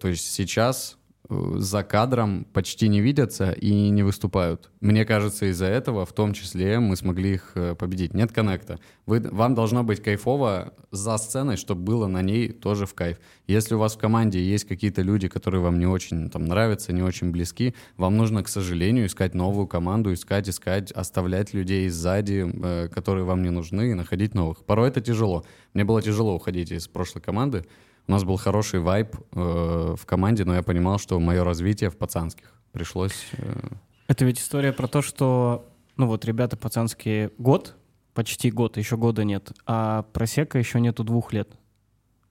то 0.00 0.08
есть 0.08 0.30
сейчас 0.32 0.96
за 1.30 1.82
кадром 1.84 2.46
почти 2.52 2.88
не 2.88 3.00
видятся 3.00 3.52
и 3.52 3.88
не 3.90 4.02
выступают. 4.02 4.70
Мне 4.80 5.04
кажется, 5.04 5.46
из-за 5.46 5.66
этого 5.66 6.04
в 6.04 6.12
том 6.12 6.32
числе 6.32 6.80
мы 6.80 6.96
смогли 6.96 7.34
их 7.34 7.52
э, 7.54 7.74
победить. 7.74 8.14
Нет 8.14 8.32
коннекта. 8.32 8.78
Вы, 9.06 9.20
вам 9.20 9.54
должно 9.54 9.84
быть 9.84 10.02
кайфово 10.02 10.74
за 10.90 11.16
сценой, 11.18 11.56
чтобы 11.56 11.82
было 11.82 12.06
на 12.08 12.22
ней 12.22 12.50
тоже 12.50 12.86
в 12.86 12.94
кайф. 12.94 13.18
Если 13.46 13.74
у 13.74 13.78
вас 13.78 13.94
в 13.94 13.98
команде 13.98 14.42
есть 14.42 14.64
какие-то 14.64 15.02
люди, 15.02 15.28
которые 15.28 15.60
вам 15.60 15.78
не 15.78 15.86
очень 15.86 16.30
там, 16.30 16.44
нравятся, 16.46 16.92
не 16.92 17.02
очень 17.02 17.30
близки, 17.30 17.74
вам 17.96 18.16
нужно, 18.16 18.42
к 18.42 18.48
сожалению, 18.48 19.06
искать 19.06 19.34
новую 19.34 19.66
команду, 19.66 20.12
искать, 20.12 20.48
искать, 20.48 20.90
оставлять 20.92 21.54
людей 21.54 21.88
сзади, 21.88 22.50
э, 22.52 22.88
которые 22.88 23.24
вам 23.24 23.42
не 23.42 23.50
нужны, 23.50 23.92
и 23.92 23.94
находить 23.94 24.34
новых. 24.34 24.64
Порой 24.64 24.88
это 24.88 25.00
тяжело. 25.00 25.44
Мне 25.74 25.84
было 25.84 26.02
тяжело 26.02 26.34
уходить 26.34 26.72
из 26.72 26.88
прошлой 26.88 27.20
команды. 27.20 27.64
У 28.10 28.12
нас 28.12 28.24
был 28.24 28.38
хороший 28.38 28.80
вайб 28.80 29.14
э, 29.14 29.94
в 29.96 30.04
команде, 30.04 30.44
но 30.44 30.56
я 30.56 30.64
понимал, 30.64 30.98
что 30.98 31.20
мое 31.20 31.44
развитие 31.44 31.90
в 31.90 31.96
пацанских 31.96 32.52
пришлось... 32.72 33.28
э, 33.34 33.68
Это 34.08 34.24
ведь 34.24 34.40
история 34.40 34.72
про 34.72 34.88
то, 34.88 35.00
что, 35.00 35.72
ну 35.96 36.08
вот, 36.08 36.24
ребята 36.24 36.56
пацанские 36.56 37.30
год, 37.38 37.76
почти 38.12 38.50
год, 38.50 38.78
еще 38.78 38.96
года 38.96 39.22
нет, 39.22 39.52
а 39.64 40.02
просека 40.12 40.58
еще 40.58 40.80
нету 40.80 41.04
двух 41.04 41.32
лет. 41.32 41.56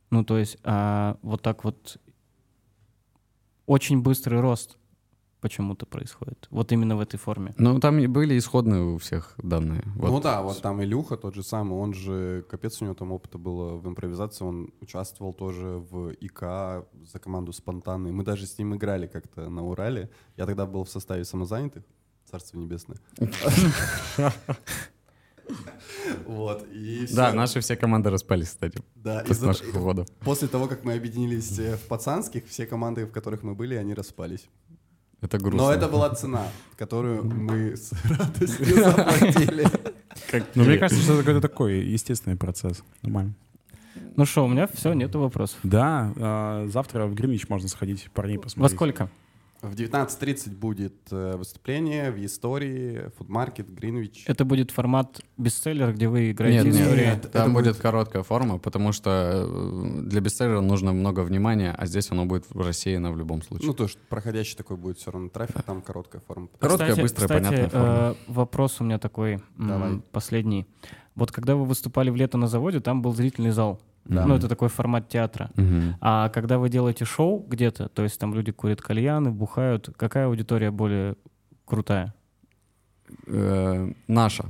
Ну, 0.10 0.26
то 0.26 0.38
есть 0.38 0.58
а, 0.66 1.16
вот 1.22 1.42
так 1.42 1.64
вот 1.64 1.96
очень 3.66 4.02
быстрый 4.02 4.42
рост 4.42 4.78
почему-то 5.42 5.86
происходит. 5.86 6.48
Вот 6.50 6.72
именно 6.72 6.96
в 6.96 7.00
этой 7.00 7.18
форме. 7.18 7.54
Ну, 7.58 7.80
там 7.80 8.00
и 8.00 8.08
были 8.08 8.38
исходные 8.38 8.82
у 8.84 8.98
всех 8.98 9.34
данные. 9.38 9.84
Вот. 9.96 10.12
Ну 10.12 10.22
да, 10.22 10.42
вот 10.42 10.62
там 10.62 10.84
Илюха 10.84 11.18
тот 11.18 11.36
же 11.36 11.44
самый, 11.44 11.74
он 11.74 11.94
же, 11.94 12.46
капец, 12.50 12.82
у 12.82 12.86
него 12.86 12.96
там 12.96 13.12
опыта 13.12 13.38
было 13.38 13.76
в 13.78 13.88
импровизации, 13.88 14.46
он 14.46 14.74
участвовал 14.82 15.34
тоже 15.34 15.66
в 15.66 16.12
ИК 16.12 16.86
за 17.06 17.20
команду 17.20 17.54
«Спонтанный». 17.54 18.12
Мы 18.12 18.24
даже 18.24 18.46
с 18.46 18.58
ним 18.58 18.76
играли 18.76 19.08
как-то 19.08 19.50
на 19.50 19.66
Урале. 19.66 20.10
Я 20.38 20.46
тогда 20.46 20.66
был 20.66 20.84
в 20.84 20.90
составе 20.90 21.24
самозанятых, 21.24 21.84
царство 22.30 22.58
небесное. 22.58 22.98
Вот, 26.26 26.68
и 26.72 27.06
всё. 27.06 27.16
Да, 27.16 27.34
наши 27.34 27.60
все 27.60 27.76
команды 27.76 28.10
распались, 28.10 28.50
кстати, 28.50 28.80
Да, 28.96 29.24
после 29.28 29.48
наших 29.48 29.76
уходов. 29.76 30.08
После 30.20 30.48
того, 30.48 30.68
как 30.68 30.84
мы 30.84 30.94
объединились 30.94 31.58
э, 31.60 31.76
в 31.76 31.88
пацанских, 31.88 32.46
все 32.48 32.66
команды, 32.66 33.06
в 33.06 33.12
которых 33.12 33.42
мы 33.44 33.56
были, 33.56 33.76
они 33.76 33.94
распались. 33.94 34.48
Это 35.22 35.38
грустно. 35.38 35.68
Но 35.68 35.74
это 35.74 35.88
была 35.88 36.10
цена, 36.16 36.48
которую 36.78 37.26
мы 37.26 37.76
с 37.76 37.92
радостью 38.04 38.84
заплатили. 38.84 39.68
Ну, 40.56 40.64
мне 40.64 40.78
кажется, 40.78 41.04
что 41.04 41.14
это 41.14 41.24
какой-то 41.24 41.42
такой 41.42 41.80
естественный 41.80 42.38
процесс. 42.38 42.84
Нормально. 43.02 43.34
Ну 44.16 44.26
что, 44.26 44.46
у 44.46 44.48
меня 44.48 44.68
все, 44.68 44.94
нету 44.94 45.20
вопросов. 45.20 45.60
Да, 45.64 46.14
а, 46.18 46.68
завтра 46.68 47.06
в 47.06 47.14
Гринвич 47.14 47.50
можно 47.50 47.68
сходить, 47.68 48.10
парней 48.14 48.38
Во 48.38 48.44
посмотреть. 48.44 48.78
сколько? 48.78 49.10
В 49.62 49.74
19.30 49.76 50.56
будет 50.56 50.94
э, 51.12 51.36
выступление 51.36 52.12
в 52.12 52.26
истории, 52.26 53.10
фудмаркет, 53.18 53.70
Гринвич. 53.70 54.24
Это 54.26 54.46
будет 54.46 54.72
формат 54.72 55.20
бестселлер, 55.36 55.92
где 55.94 56.08
вы 56.08 56.32
играете 56.32 56.64
Нет, 56.64 56.74
нет, 56.76 56.82
истории. 56.84 57.06
нет. 57.06 57.22
там 57.32 57.42
это 57.44 57.52
будет 57.52 57.66
будет- 57.74 57.78
короткая 57.82 58.24
форма, 58.24 58.58
потому 58.58 58.94
что 58.94 59.10
э, 59.50 60.02
для 60.04 60.22
бестселлера 60.22 60.62
нужно 60.62 60.94
много 60.94 61.22
внимания, 61.22 61.76
а 61.78 61.86
здесь 61.88 62.10
оно 62.10 62.26
будет 62.26 62.46
рассеяно 62.54 63.12
в 63.12 63.18
любом 63.18 63.42
случае. 63.42 63.68
Ну, 63.68 63.74
то, 63.74 63.90
что 63.90 64.00
проходящий 64.08 64.56
такой 64.56 64.78
будет 64.78 64.98
все 64.98 65.12
равно 65.12 65.28
трафик, 65.28 65.62
там 65.64 65.82
короткая 65.82 66.22
форма. 66.26 66.48
Короткая, 66.60 66.90
Кстати- 66.92 67.02
быстрая, 67.02 67.28
кстати, 67.28 67.44
понятная 67.44 67.70
форма. 67.70 68.16
э, 68.28 68.32
вопрос 68.32 68.80
у 68.80 68.86
меня 68.86 68.98
такой, 68.98 69.42
Давай. 69.58 70.00
последний. 70.14 70.68
Вот 71.16 71.34
когда 71.34 71.58
вы 71.58 71.66
выступали 71.66 72.10
в 72.10 72.16
лето 72.16 72.38
на 72.38 72.48
заводе, 72.48 72.80
там 72.80 73.02
был 73.02 73.14
зрительный 73.14 73.52
зал. 73.52 73.82
Да. 74.06 74.26
Ну, 74.26 74.36
это 74.36 74.48
такой 74.48 74.70
формат 74.70 75.08
театра. 75.10 75.52
Мгм. 75.56 75.96
А 76.02 76.30
когда 76.30 76.58
вы 76.58 76.70
делаете 76.70 77.06
шоу 77.06 77.46
где-то, 77.48 77.90
то 77.90 78.04
есть 78.04 78.20
там 78.20 78.34
люди 78.34 78.52
курят 78.52 78.82
кальяны, 78.82 79.32
бухают, 79.32 79.90
какая 79.98 80.26
аудитория 80.28 80.72
более 80.72 81.16
крутая? 81.66 82.14
Э, 83.28 83.92
Наша. 84.08 84.50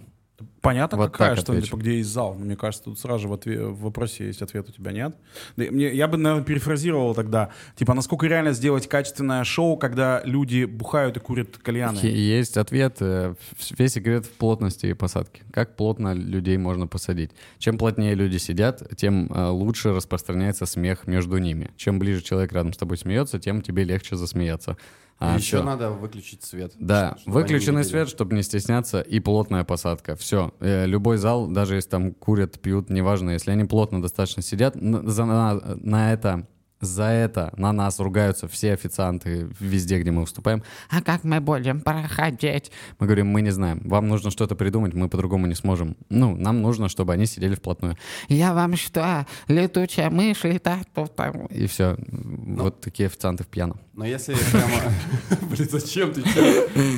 Понятно, 0.61 0.97
Вот 0.97 1.11
какая, 1.11 1.35
что 1.35 1.51
отвечу. 1.53 1.67
типа, 1.67 1.77
где 1.77 1.97
есть 1.97 2.09
зал. 2.09 2.33
Мне 2.35 2.55
кажется, 2.55 2.85
тут 2.85 2.99
сразу 2.99 3.19
же 3.23 3.27
в, 3.27 3.33
отве- 3.33 3.65
в 3.67 3.79
вопросе 3.81 4.27
есть 4.27 4.41
ответ, 4.41 4.67
у 4.69 4.71
тебя 4.71 4.91
нет. 4.91 5.15
Да 5.57 5.65
и 5.65 5.69
мне, 5.69 5.93
я 5.93 6.07
бы, 6.07 6.17
наверное, 6.17 6.43
перефразировал 6.45 7.15
тогда. 7.15 7.49
Типа, 7.75 7.93
насколько 7.93 8.27
реально 8.27 8.51
сделать 8.53 8.87
качественное 8.87 9.43
шоу, 9.43 9.77
когда 9.77 10.21
люди 10.25 10.65
бухают 10.65 11.17
и 11.17 11.19
курят 11.19 11.57
кальяны? 11.57 11.97
Есть 11.99 12.57
ответ. 12.57 12.97
э, 12.99 13.35
Весь 13.77 13.93
секрет 13.93 14.25
в 14.25 14.31
плотности 14.31 14.93
посадки. 14.93 15.43
Как 15.51 15.75
плотно 15.75 16.13
людей 16.13 16.57
можно 16.57 16.87
посадить. 16.87 17.31
Чем 17.57 17.77
плотнее 17.77 18.15
люди 18.15 18.37
сидят, 18.37 18.83
тем 18.97 19.31
э, 19.31 19.47
лучше 19.49 19.93
распространяется 19.93 20.65
смех 20.65 21.07
между 21.07 21.37
ними. 21.37 21.71
Чем 21.77 21.99
ближе 21.99 22.21
человек 22.21 22.51
рядом 22.53 22.73
с 22.73 22.77
тобой 22.77 22.97
смеется, 22.97 23.39
тем 23.39 23.61
тебе 23.61 23.83
легче 23.83 24.15
засмеяться. 24.15 24.77
А, 25.19 25.35
еще 25.35 25.57
всё. 25.57 25.63
надо 25.63 25.91
выключить 25.91 26.43
свет. 26.43 26.73
Да, 26.79 27.17
чтобы 27.19 27.41
выключенный 27.41 27.83
свет, 27.83 28.07
чтобы 28.09 28.35
не 28.35 28.43
стесняться, 28.43 29.01
и 29.01 29.19
плотная 29.19 29.63
посадка. 29.63 30.15
Все. 30.15 30.53
любой 30.61 31.17
зал, 31.17 31.47
даже 31.47 31.75
если 31.75 31.89
там 31.89 32.13
курят, 32.13 32.59
пьют, 32.59 32.89
неважно, 32.89 33.31
если 33.31 33.51
они 33.51 33.65
плотно 33.65 34.01
достаточно 34.01 34.41
сидят, 34.41 34.75
за- 34.75 35.25
на- 35.25 35.55
на 35.75 36.13
это, 36.13 36.47
за 36.81 37.03
это 37.03 37.51
на 37.57 37.73
нас 37.73 37.99
ругаются 37.99 38.47
все 38.47 38.71
официанты 38.71 39.49
везде, 39.59 39.99
где 39.99 40.11
мы 40.11 40.21
выступаем. 40.21 40.63
А 40.89 41.01
как 41.01 41.25
мы 41.25 41.41
будем 41.41 41.81
проходить? 41.81 42.71
Мы 42.99 43.05
говорим, 43.07 43.27
мы 43.27 43.41
не 43.41 43.49
знаем. 43.51 43.81
Вам 43.83 44.07
нужно 44.07 44.31
что-то 44.31 44.55
придумать, 44.55 44.93
мы 44.93 45.09
по-другому 45.09 45.45
не 45.47 45.55
сможем. 45.55 45.97
Ну, 46.07 46.37
нам 46.37 46.61
нужно, 46.61 46.87
чтобы 46.87 47.11
они 47.11 47.25
сидели 47.25 47.55
вплотную. 47.55 47.97
Я 48.29 48.53
вам 48.53 48.77
что, 48.77 49.25
летучая 49.49 50.09
мышь 50.09 50.45
летает? 50.45 50.87
тут 50.95 51.13
там?» 51.17 51.47
И 51.47 51.67
все. 51.67 51.97
Вот 52.07 52.79
такие 52.79 53.07
официанты 53.07 53.43
в 53.43 53.47
пьяном. 53.47 53.81
Но 53.99 54.05
если 54.05 54.33
прямо... 54.33 54.93
Блин, 55.49 55.67
зачем 55.69 56.13
ты? 56.13 56.21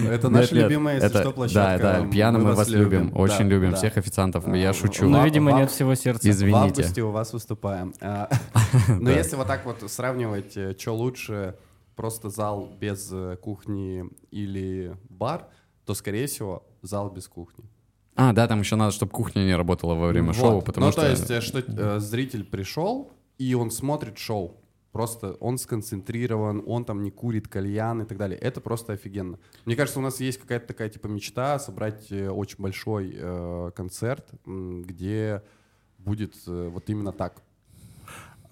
Это 0.07 0.29
наша 0.29 0.53
любимая, 0.53 1.01
если 1.01 1.07
что, 1.07 1.31
площадка. 1.31 1.83
Да, 1.83 2.01
да, 2.01 2.07
пьяно 2.07 2.37
мы 2.37 2.53
вас 2.53 2.69
любим. 2.69 3.11
Очень 3.17 3.47
любим 3.47 3.73
всех 3.73 3.97
официантов. 3.97 4.47
Я 4.47 4.71
шучу. 4.71 5.09
Ну, 5.09 5.25
видимо, 5.25 5.51
нет 5.53 5.71
всего 5.71 5.95
сердца. 5.95 6.27
В 6.27 6.29
Извините. 6.29 6.59
августе 6.59 7.01
у 7.01 7.09
вас 7.09 7.33
выступаем. 7.33 7.95
А, 8.01 8.29
Но 8.87 9.09
если 9.09 9.35
вот 9.35 9.47
так 9.47 9.65
вот 9.65 9.83
сравнивать, 9.89 10.79
что 10.79 10.91
лучше, 10.93 11.55
просто 11.95 12.29
зал 12.29 12.69
без 12.79 13.09
э, 13.11 13.35
кухни 13.41 14.05
или 14.29 14.95
бар, 15.09 15.47
то, 15.87 15.95
скорее 15.95 16.27
всего, 16.27 16.67
зал 16.83 17.09
без 17.09 17.27
кухни. 17.27 17.65
А, 18.15 18.31
да, 18.31 18.47
там 18.47 18.59
еще 18.59 18.75
надо, 18.75 18.91
чтобы 18.91 19.11
кухня 19.11 19.41
не 19.41 19.55
работала 19.55 19.95
во 19.95 20.05
время 20.05 20.33
Вот. 20.33 20.35
шоу, 20.35 20.61
потому 20.61 20.85
ну, 20.85 20.91
что... 20.91 21.01
то 21.01 21.09
есть, 21.09 21.31
э, 21.31 21.41
что 21.41 21.63
э, 21.65 21.99
зритель 21.99 22.43
пришел, 22.43 23.11
и 23.39 23.55
он 23.55 23.71
смотрит 23.71 24.19
шоу. 24.19 24.60
Просто 24.91 25.33
он 25.39 25.57
сконцентрирован, 25.57 26.63
он 26.65 26.83
там 26.83 27.01
не 27.01 27.11
курит 27.11 27.47
кальян 27.47 28.01
и 28.01 28.05
так 28.05 28.17
далее. 28.17 28.37
Это 28.37 28.59
просто 28.59 28.93
офигенно. 28.93 29.39
Мне 29.65 29.75
кажется, 29.75 29.99
у 29.99 30.03
нас 30.03 30.19
есть 30.19 30.39
какая-то 30.39 30.67
такая 30.67 30.89
типа 30.89 31.07
мечта 31.07 31.57
собрать 31.59 32.11
э, 32.11 32.29
очень 32.29 32.57
большой 32.59 33.13
э, 33.15 33.71
концерт, 33.73 34.29
где 34.45 35.43
будет 35.97 36.35
э, 36.47 36.69
вот 36.69 36.89
именно 36.89 37.13
так. 37.13 37.41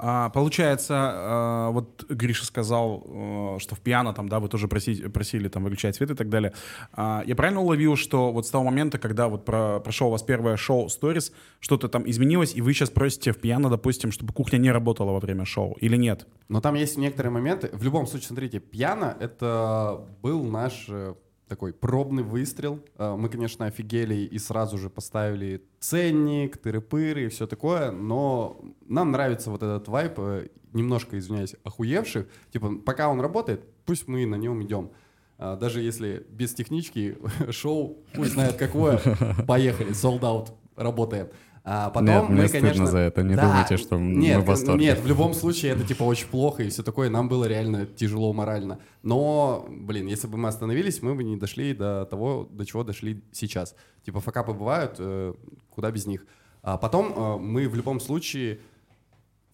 А, 0.01 0.29
получается, 0.29 0.95
а, 0.97 1.69
вот 1.71 2.05
Гриша 2.09 2.45
сказал, 2.45 3.03
а, 3.05 3.57
что 3.59 3.75
в 3.75 3.81
пиано 3.81 4.13
там, 4.13 4.29
да, 4.29 4.39
вы 4.39 4.47
тоже 4.47 4.69
просили, 4.69 5.07
просили 5.09 5.49
там 5.49 5.63
выключать 5.65 5.95
свет 5.97 6.11
и 6.11 6.15
так 6.15 6.29
далее. 6.29 6.53
А, 6.93 7.21
я 7.25 7.35
правильно 7.35 7.59
уловил, 7.59 7.97
что 7.97 8.31
вот 8.31 8.47
с 8.47 8.49
того 8.49 8.63
момента, 8.63 8.97
когда 8.97 9.27
вот 9.27 9.43
про, 9.43 9.81
прошел 9.81 10.07
у 10.07 10.11
вас 10.11 10.23
первое 10.23 10.55
шоу 10.55 10.87
Stories, 10.87 11.33
что-то 11.59 11.89
там 11.89 12.09
изменилось, 12.09 12.55
и 12.55 12.61
вы 12.61 12.73
сейчас 12.73 12.89
просите 12.89 13.33
в 13.33 13.39
пиано, 13.39 13.69
допустим, 13.69 14.13
чтобы 14.13 14.31
кухня 14.31 14.57
не 14.57 14.71
работала 14.71 15.11
во 15.11 15.19
время 15.19 15.43
шоу, 15.43 15.75
или 15.81 15.97
нет? 15.97 16.25
Но 16.47 16.61
там 16.61 16.75
есть 16.75 16.97
некоторые 16.97 17.33
моменты. 17.33 17.69
В 17.73 17.83
любом 17.83 18.07
случае, 18.07 18.27
смотрите, 18.27 18.59
пиано— 18.59 19.17
это 19.19 20.07
был 20.21 20.43
наш 20.45 20.85
э, 20.87 21.15
такой 21.49 21.73
пробный 21.73 22.23
выстрел. 22.23 22.79
Э, 22.97 23.15
мы, 23.17 23.27
конечно, 23.27 23.65
офигели 23.65 24.15
и 24.15 24.39
сразу 24.39 24.77
же 24.77 24.89
поставили 24.89 25.61
ценник, 25.79 26.57
тыры-пыры 26.57 27.25
и 27.25 27.27
все 27.27 27.47
такое, 27.47 27.91
но 27.91 28.61
нам 28.87 29.11
нравится 29.11 29.51
вот 29.51 29.63
этот 29.63 29.87
вайп, 29.87 30.13
э, 30.19 30.47
немножко, 30.71 31.17
извиняюсь, 31.17 31.55
охуевших. 31.63 32.27
Типа, 32.51 32.75
пока 32.85 33.09
он 33.09 33.19
работает, 33.19 33.65
пусть 33.85 34.07
мы 34.07 34.25
на 34.25 34.35
нем 34.35 34.63
идем. 34.63 34.91
А, 35.37 35.55
Даже 35.55 35.81
если 35.81 36.25
без 36.29 36.53
технички 36.53 37.17
шоу, 37.49 37.97
пусть 38.13 38.33
знает 38.33 38.55
какое, 38.55 38.99
поехали, 39.47 39.91
sold 39.91 40.21
out, 40.21 40.49
работаем. 40.75 41.27
А 41.71 41.91
потом 41.91 42.07
Нет, 42.07 42.29
мне 42.29 42.41
мы, 42.41 42.47
стыдно 42.47 42.69
конечно... 42.69 42.87
за 42.87 42.97
это, 42.97 43.21
не 43.21 43.35
Да, 43.35 43.43
думайте, 43.43 43.77
что 43.77 43.99
нет, 43.99 44.37
мы 44.37 44.43
в 44.43 44.47
восторге. 44.47 44.85
Нет, 44.85 44.99
в 44.99 45.05
любом 45.05 45.35
случае 45.35 45.73
это 45.73 45.83
типа 45.83 46.01
очень 46.01 46.25
плохо 46.25 46.63
и 46.63 46.69
все 46.69 46.81
такое. 46.81 47.11
Нам 47.11 47.29
было 47.29 47.45
реально 47.45 47.85
тяжело 47.85 48.33
морально. 48.33 48.79
Но, 49.03 49.67
блин, 49.69 50.07
если 50.07 50.25
бы 50.25 50.39
мы 50.39 50.49
остановились, 50.49 51.03
мы 51.03 51.13
бы 51.13 51.23
не 51.23 51.37
дошли 51.37 51.75
до 51.75 52.07
того, 52.09 52.49
до 52.49 52.65
чего 52.65 52.83
дошли 52.83 53.21
сейчас. 53.31 53.75
Типа 54.03 54.19
факапы 54.19 54.53
бывают, 54.53 54.95
э, 54.97 55.35
куда 55.69 55.91
без 55.91 56.07
них. 56.07 56.25
А 56.63 56.79
потом 56.79 57.13
э, 57.15 57.37
мы 57.37 57.69
в 57.69 57.75
любом 57.75 57.99
случае 57.99 58.61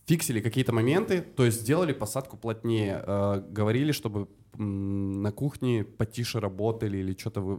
фиксили 0.05 0.39
какие-то 0.39 0.72
моменты, 0.72 1.20
то 1.20 1.43
есть 1.43 1.59
сделали 1.63 1.91
посадку 1.91 2.38
плотнее, 2.38 3.03
э, 3.05 3.43
говорили, 3.49 3.91
чтобы 3.91 4.30
на 4.57 5.34
кухне 5.34 5.84
потише 5.84 6.39
работали 6.39 6.99
или 6.99 7.13
что-то 7.18 7.41
вы- 7.41 7.57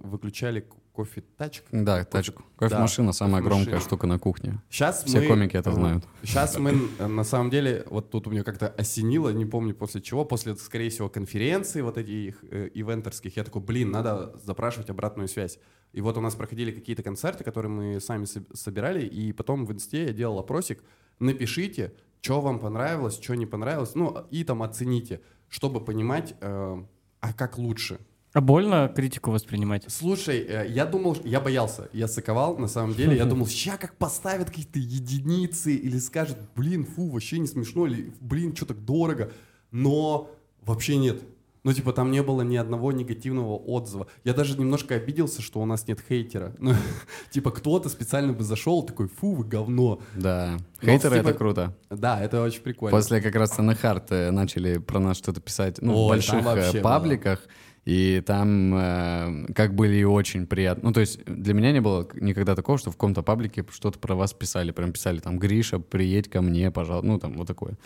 выключали 0.97 1.21
к- 1.21 1.31
кофе. 1.39 1.85
Да, 1.85 2.05
тачку. 2.05 2.43
Кофемашина 2.57 3.13
самая 3.13 3.43
кофемашина. 3.43 3.65
громкая 3.65 3.81
штука 3.87 4.07
на 4.07 4.19
кухне. 4.19 4.61
Сейчас 4.71 5.05
Все 5.05 5.21
мы, 5.21 5.27
комики 5.27 5.57
это 5.57 5.73
знают. 5.73 6.05
Сейчас 6.23 6.59
мы, 6.59 6.73
э, 6.99 7.07
на 7.07 7.25
самом 7.25 7.51
деле, 7.51 7.85
вот 7.91 8.11
тут 8.11 8.27
у 8.27 8.31
меня 8.31 8.43
как-то 8.45 8.69
осенило, 8.69 9.31
не 9.31 9.45
помню 9.47 9.75
после 9.75 10.01
чего, 10.01 10.25
после, 10.25 10.57
скорее 10.57 10.89
всего, 10.91 11.09
конференции 11.09 11.83
вот 11.83 11.99
этих 11.99 12.43
э, 12.51 12.71
ивентерских, 12.75 13.37
я 13.37 13.45
такой, 13.45 13.63
блин, 13.63 13.91
надо 13.91 14.33
запрашивать 14.45 14.91
обратную 14.91 15.29
связь. 15.29 15.59
И 15.93 16.01
вот 16.01 16.17
у 16.17 16.21
нас 16.21 16.35
проходили 16.35 16.73
какие-то 16.73 17.03
концерты, 17.03 17.45
которые 17.45 17.71
мы 17.71 18.01
сами 18.01 18.25
соб- 18.25 18.55
собирали, 18.55 19.07
и 19.07 19.33
потом 19.33 19.67
в 19.67 19.73
инсте 19.73 20.07
я 20.07 20.13
делал 20.13 20.39
опросик, 20.39 20.83
напишите, 21.21 21.93
что 22.21 22.41
вам 22.41 22.59
понравилось, 22.59 23.19
что 23.23 23.35
не 23.37 23.47
понравилось, 23.47 23.95
ну, 23.95 24.27
и 24.31 24.43
там 24.45 24.63
оцените, 24.63 25.21
чтобы 25.49 25.85
понимать, 25.85 26.35
э, 26.41 26.83
а 27.21 27.33
как 27.33 27.57
лучше. 27.59 27.99
А 28.37 28.43
больно 28.43 28.93
критику 28.95 29.31
воспринимать? 29.31 29.85
Слушай, 29.89 30.41
э, 30.41 30.67
я 30.69 30.85
думал, 30.85 31.17
я 31.25 31.41
боялся, 31.41 31.89
я 31.95 32.07
саковал, 32.07 32.59
на 32.59 32.69
самом 32.69 32.95
деле, 32.95 33.17
я 33.17 33.25
думал, 33.25 33.47
ща 33.47 33.79
как 33.79 33.95
поставят 33.95 34.51
какие-то 34.51 34.79
единицы 34.79 35.75
или 35.75 35.99
скажут, 35.99 36.37
блин, 36.55 36.85
фу, 36.85 37.09
вообще 37.09 37.39
не 37.39 37.47
смешно, 37.47 37.87
или, 37.87 38.13
блин, 38.21 38.55
что 38.55 38.67
так 38.67 38.85
дорого, 38.85 39.33
но 39.71 40.31
вообще 40.61 40.99
нет. 40.99 41.23
Ну, 41.65 41.73
типа, 41.73 41.95
там 41.95 42.11
не 42.11 42.23
было 42.23 42.43
ни 42.43 42.57
одного 42.57 42.93
негативного 42.93 43.57
отзыва. 43.57 44.07
Я 44.23 44.35
даже 44.35 44.59
немножко 44.59 44.95
обиделся, 44.95 45.41
что 45.41 45.61
у 45.61 45.65
нас 45.65 45.89
нет 45.89 46.01
хейтера. 46.07 46.55
Ну, 46.59 46.75
типа, 47.31 47.51
кто-то 47.51 47.89
специально 47.89 48.35
бы 48.35 48.45
зашел, 48.45 48.83
такой, 48.83 49.09
фу, 49.09 49.33
вы 49.33 49.45
говно. 49.45 50.01
Да. 50.15 50.59
Но, 50.83 50.91
Хейтеры 50.91 51.17
типа, 51.17 51.29
это 51.29 51.39
круто. 51.39 51.77
Да, 51.89 52.23
это 52.23 52.43
очень 52.43 52.61
прикольно. 52.61 52.95
После 52.95 53.23
как 53.23 53.35
раз 53.35 53.55
Санахарт 53.55 54.13
э, 54.13 54.31
начали 54.31 54.77
про 54.77 55.01
нас 55.01 55.17
что-то 55.17 55.41
писать 55.41 55.79
ну, 55.81 55.95
в 55.95 55.97
Ой, 55.97 56.09
больших 56.11 56.45
э, 56.45 56.83
пабликах. 56.83 57.41
И 57.87 58.21
там 58.27 58.75
э, 58.75 59.47
как 59.55 59.77
были 59.77 60.03
очень 60.03 60.49
приятно. 60.49 60.89
Ну, 60.89 60.93
то 60.93 60.99
есть 60.99 61.25
для 61.25 61.55
меня 61.55 61.71
не 61.71 61.81
было 61.81 62.09
никогда 62.15 62.57
такого, 62.57 62.79
что 62.79 62.91
в 62.91 62.95
каком-то 62.95 63.23
паблике 63.23 63.65
что-то 63.71 64.01
про 64.01 64.17
вас 64.17 64.33
писали. 64.33 64.73
Прям 64.73 64.91
писали 64.91 65.21
там, 65.21 65.39
Гриша, 65.39 65.79
приедь 65.79 66.29
ко 66.29 66.43
мне, 66.43 66.73
пожалуйста. 66.73 67.07
Ну, 67.07 67.21
там 67.21 67.35
вот 67.35 67.47
такое. 67.47 67.79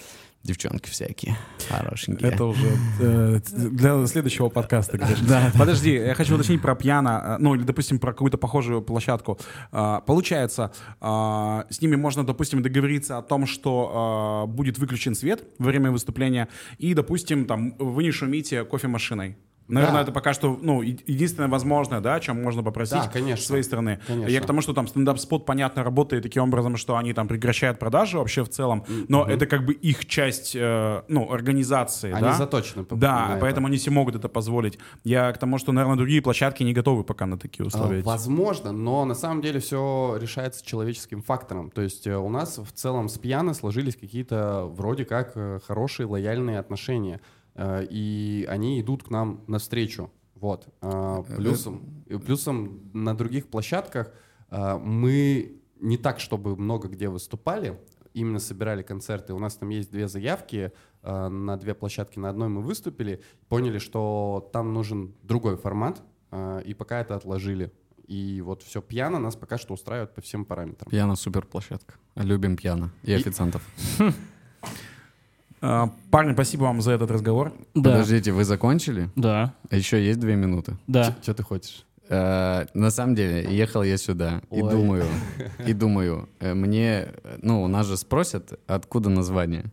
Девчонки 0.43 0.89
всякие 0.89 1.37
хорошенькие. 1.69 2.31
Это 2.31 2.47
уже 2.47 2.67
э, 2.99 3.41
для 3.53 4.07
следующего 4.07 4.49
подкаста, 4.49 4.97
Гриша. 4.97 5.53
Подожди, 5.59 5.93
я 5.93 6.15
хочу 6.15 6.35
уточнить 6.35 6.63
про 6.63 6.75
пьяно, 6.75 7.37
э, 7.37 7.37
ну 7.39 7.55
или, 7.55 7.63
допустим, 7.63 7.99
про 7.99 8.13
какую-то 8.13 8.39
похожую 8.39 8.81
площадку. 8.81 9.39
А, 9.71 10.01
Получается, 10.01 10.73
а, 11.03 11.67
с 11.69 11.83
ними 11.83 11.97
можно, 11.97 12.25
допустим, 12.25 12.63
договориться 12.63 13.19
о 13.19 13.23
том, 13.23 13.47
что 13.47 13.93
а, 13.93 14.47
будет 14.47 14.79
выключен 14.79 15.15
свет 15.15 15.45
во 15.59 15.67
время 15.67 15.91
выступления, 15.91 16.49
и, 16.79 16.95
допустим, 16.95 17.45
там 17.45 17.77
вы 17.79 18.03
не 18.03 18.13
шумите 18.13 18.65
кофемашиной. 18.65 19.37
Наверное, 19.71 19.97
Да. 19.99 20.03
это 20.03 20.13
пока 20.13 20.33
что 20.35 20.59
ну, 20.61 20.83
единственное 20.83 21.49
возможное, 21.49 22.01
да, 22.01 22.15
о 22.17 22.21
чем 22.21 22.43
можно 22.43 22.63
попросить 22.63 22.95
Да, 23.05 23.09
конечно. 23.09 23.43
с 23.43 23.47
своей 23.47 23.63
стороны. 23.63 24.01
Конечно. 24.07 24.31
Я 24.31 24.41
к 24.41 24.47
тому, 24.47 24.61
что 24.61 24.73
там 24.75 24.87
стендап-спот, 24.87 25.47
понятно, 25.47 25.83
работает 25.85 26.23
таким 26.23 26.43
образом, 26.43 26.77
что 26.77 26.97
они 26.97 27.13
там 27.13 27.29
прекращают 27.29 27.79
продажи 27.79 28.19
вообще 28.19 28.45
в 28.45 28.49
целом, 28.49 28.85
но 29.09 29.25
это 29.27 29.47
как 29.47 29.65
бы 29.65 29.73
их 29.73 30.07
часть, 30.07 30.55
э, 30.55 31.03
ну, 31.09 31.31
организации, 31.33 32.13
Они 32.13 32.23
да? 32.23 32.33
заточены 32.35 32.85
по- 32.85 32.97
Да, 32.97 33.29
на 33.29 33.33
это. 33.33 33.41
поэтому 33.41 33.67
они 33.69 33.77
себе 33.79 33.95
могут 33.95 34.15
это 34.17 34.29
позволить. 34.29 34.79
Я 35.05 35.33
к 35.33 35.39
тому, 35.39 35.59
что, 35.59 35.73
наверное, 35.73 35.97
другие 35.97 36.23
площадки 36.23 36.63
не 36.63 36.73
готовы 36.73 37.05
пока 37.05 37.27
на 37.27 37.39
такие 37.39 37.65
А, 37.65 37.69
условия. 37.69 38.03
Возможно, 38.03 38.73
но 38.73 39.05
на 39.05 39.15
самом 39.15 39.43
деле 39.43 39.61
все 39.61 40.17
решается 40.21 40.65
человеческим 40.65 41.23
фактором. 41.23 41.71
То 41.71 41.83
есть 41.83 42.07
э, 42.07 42.17
у 42.17 42.29
нас 42.29 42.59
в 42.59 42.73
целом 42.73 43.09
с 43.09 43.19
пьяно 43.19 43.55
сложились 43.55 43.97
какие-то 43.97 44.65
вроде 44.71 45.05
как 45.05 45.33
э, 45.35 45.61
хорошие 45.67 46.07
лояльные 46.07 46.59
отношения. 46.59 47.21
Э, 47.61 47.87
И 47.91 48.47
они 48.49 48.81
идут 48.81 49.03
к 49.05 49.11
нам 49.11 49.45
навстречу. 49.47 50.11
Вот. 50.35 50.67
А, 50.81 51.23
Плюсом, 51.23 51.83
и 52.07 52.17
плюсом 52.17 52.81
на 52.95 53.15
других 53.15 53.49
площадках 53.49 54.11
а, 54.49 54.79
мы 54.79 55.61
не 55.81 55.99
так, 55.99 56.19
чтобы 56.21 56.57
много 56.57 56.89
где 56.89 57.09
выступали, 57.11 57.79
именно 58.15 58.39
собирали 58.39 58.83
концерты. 58.83 59.35
У 59.35 59.39
нас 59.39 59.57
там 59.57 59.69
есть 59.69 59.91
две 59.91 60.09
заявки 60.09 60.73
на 61.03 61.57
две 61.57 61.75
площадки. 61.75 62.19
На 62.19 62.29
одной 62.31 62.49
мы 62.49 62.63
выступили, 62.63 63.21
поняли, 63.49 63.79
что 63.79 64.49
там 64.53 64.73
нужен 64.75 65.15
другой 65.23 65.57
формат, 65.57 66.03
а, 66.31 66.59
и 66.61 66.73
пока 66.75 67.01
это 67.01 67.15
отложили. 67.17 67.71
И 68.07 68.41
вот 68.41 68.63
все 68.63 68.81
пьяно 68.83 69.19
нас 69.19 69.37
пока 69.37 69.59
что 69.59 69.75
устраивает 69.75 70.15
по 70.15 70.21
всем 70.21 70.45
параметрам. 70.45 70.91
Пьяно 70.91 71.17
супер 71.17 71.45
площадка. 71.47 71.95
Любим 72.17 72.57
пьяно. 72.57 72.91
И 73.05 73.11
И- 73.13 73.15
официантов. 73.15 73.63
А, 75.63 75.91
Парни, 76.11 76.33
спасибо 76.33 76.63
вам 76.65 76.81
за 76.81 76.93
этот 76.93 77.11
разговор. 77.11 77.53
Да. 77.75 77.91
Подождите, 77.93 78.33
вы 78.33 78.45
закончили? 78.45 79.11
Да. 79.17 79.55
А 79.71 79.77
Еще 79.77 80.05
есть 80.05 80.19
две 80.21 80.35
минуты. 80.37 80.77
Да. 80.87 81.15
Что 81.23 81.35
ты 81.35 81.43
хочешь? 81.43 81.85
Э, 82.09 82.67
На 82.75 82.91
самом 82.91 83.15
деле, 83.15 83.47
ехал 83.55 83.83
я 83.83 83.97
сюда 83.99 84.41
и 84.51 84.61
думаю, 84.61 85.05
и 85.67 85.73
думаю, 85.75 86.29
э, 86.41 86.55
мне, 86.55 87.09
ну, 87.43 87.63
у 87.63 87.69
нас 87.69 87.87
же 87.87 87.97
спросят, 87.97 88.59
откуда 88.67 89.11
название. 89.11 89.65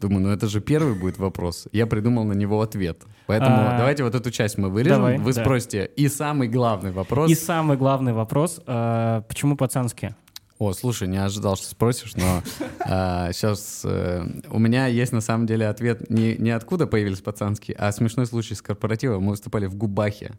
Думаю, 0.00 0.20
ну 0.22 0.30
это 0.30 0.46
же 0.46 0.60
первый 0.60 0.94
будет 0.94 1.18
вопрос. 1.18 1.66
Я 1.72 1.86
придумал 1.88 2.22
на 2.24 2.32
него 2.32 2.60
ответ. 2.62 3.02
Поэтому 3.26 3.56
А, 3.56 3.78
давайте 3.78 4.04
вот 4.04 4.14
эту 4.14 4.30
часть 4.30 4.56
мы 4.56 4.68
вырежем. 4.70 4.96
давай, 4.98 5.18
Вы 5.18 5.32
да. 5.32 5.40
спросите. 5.42 5.90
И 5.96 6.06
самый 6.08 6.46
главный 6.48 6.92
вопрос. 6.92 7.28
И 7.30 7.34
самый 7.34 7.76
главный 7.76 8.12
вопрос, 8.12 8.60
э, 8.64 9.22
почему 9.28 9.56
пацанские? 9.56 10.14
О, 10.58 10.72
слушай, 10.72 11.06
не 11.06 11.18
ожидал, 11.18 11.56
что 11.56 11.66
спросишь, 11.68 12.14
но 12.16 12.42
сейчас 13.32 13.84
у 13.84 14.58
меня 14.58 14.86
есть 14.86 15.12
на 15.12 15.20
самом 15.20 15.46
деле 15.46 15.68
ответ 15.68 16.10
не, 16.10 16.36
не 16.36 16.50
откуда 16.50 16.86
появились 16.86 17.20
пацанские, 17.20 17.76
а 17.76 17.92
смешной 17.92 18.26
случай 18.26 18.54
с 18.54 18.62
корпоратива. 18.62 19.20
Мы 19.20 19.30
выступали 19.30 19.66
в 19.66 19.76
Губахе, 19.76 20.32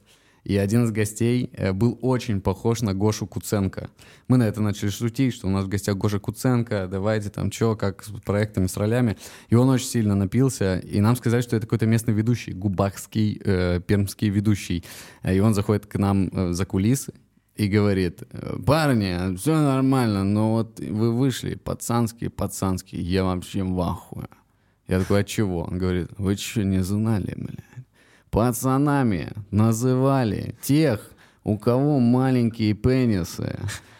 и 0.43 0.57
один 0.57 0.85
из 0.85 0.91
гостей 0.91 1.49
э, 1.53 1.73
был 1.73 1.97
очень 2.01 2.41
похож 2.41 2.81
на 2.81 2.93
Гошу 2.93 3.27
Куценко. 3.27 3.89
Мы 4.27 4.37
на 4.37 4.43
это 4.43 4.61
начали 4.61 4.89
шутить, 4.89 5.33
что 5.33 5.47
у 5.47 5.49
нас 5.49 5.65
в 5.65 5.67
гостях 5.67 5.97
Гоша 5.97 6.19
Куценко, 6.19 6.87
давайте 6.89 7.29
там 7.29 7.51
что, 7.51 7.75
как 7.75 8.03
с 8.03 8.09
проектами, 8.21 8.67
с 8.67 8.77
ролями. 8.77 9.17
И 9.49 9.55
он 9.55 9.69
очень 9.69 9.87
сильно 9.87 10.15
напился, 10.15 10.79
и 10.79 11.01
нам 11.01 11.15
сказали, 11.15 11.41
что 11.41 11.55
это 11.55 11.65
какой-то 11.65 11.85
местный 11.85 12.13
ведущий, 12.13 12.53
губахский, 12.53 13.41
э, 13.43 13.81
пермский 13.85 14.29
ведущий. 14.29 14.83
Э, 15.23 15.35
И 15.35 15.39
он 15.39 15.53
заходит 15.53 15.85
к 15.85 15.97
нам 15.97 16.29
э, 16.31 16.53
за 16.53 16.65
кулисы, 16.65 17.13
и 17.59 17.67
говорит, 17.67 18.23
«Э, 18.31 18.57
парни, 18.65 19.35
все 19.35 19.61
нормально, 19.61 20.23
но 20.23 20.53
вот 20.53 20.79
вы 20.79 21.11
вышли, 21.11 21.55
пацанские, 21.55 22.29
пацанские, 22.29 23.01
я 23.01 23.25
вообще 23.25 23.63
в 23.63 23.81
ахуе. 23.81 24.29
Я 24.87 24.99
такой, 24.99 25.19
от 25.19 25.27
чего? 25.27 25.63
Он 25.63 25.77
говорит, 25.77 26.07
вы 26.17 26.37
что, 26.37 26.63
не 26.63 26.81
знали, 26.81 27.33
блядь? 27.35 27.85
Пацанами 28.31 29.33
называли 29.51 30.55
тех, 30.61 31.11
у 31.43 31.57
кого 31.57 31.99
маленькие 31.99 32.73
пенисы. 32.75 33.59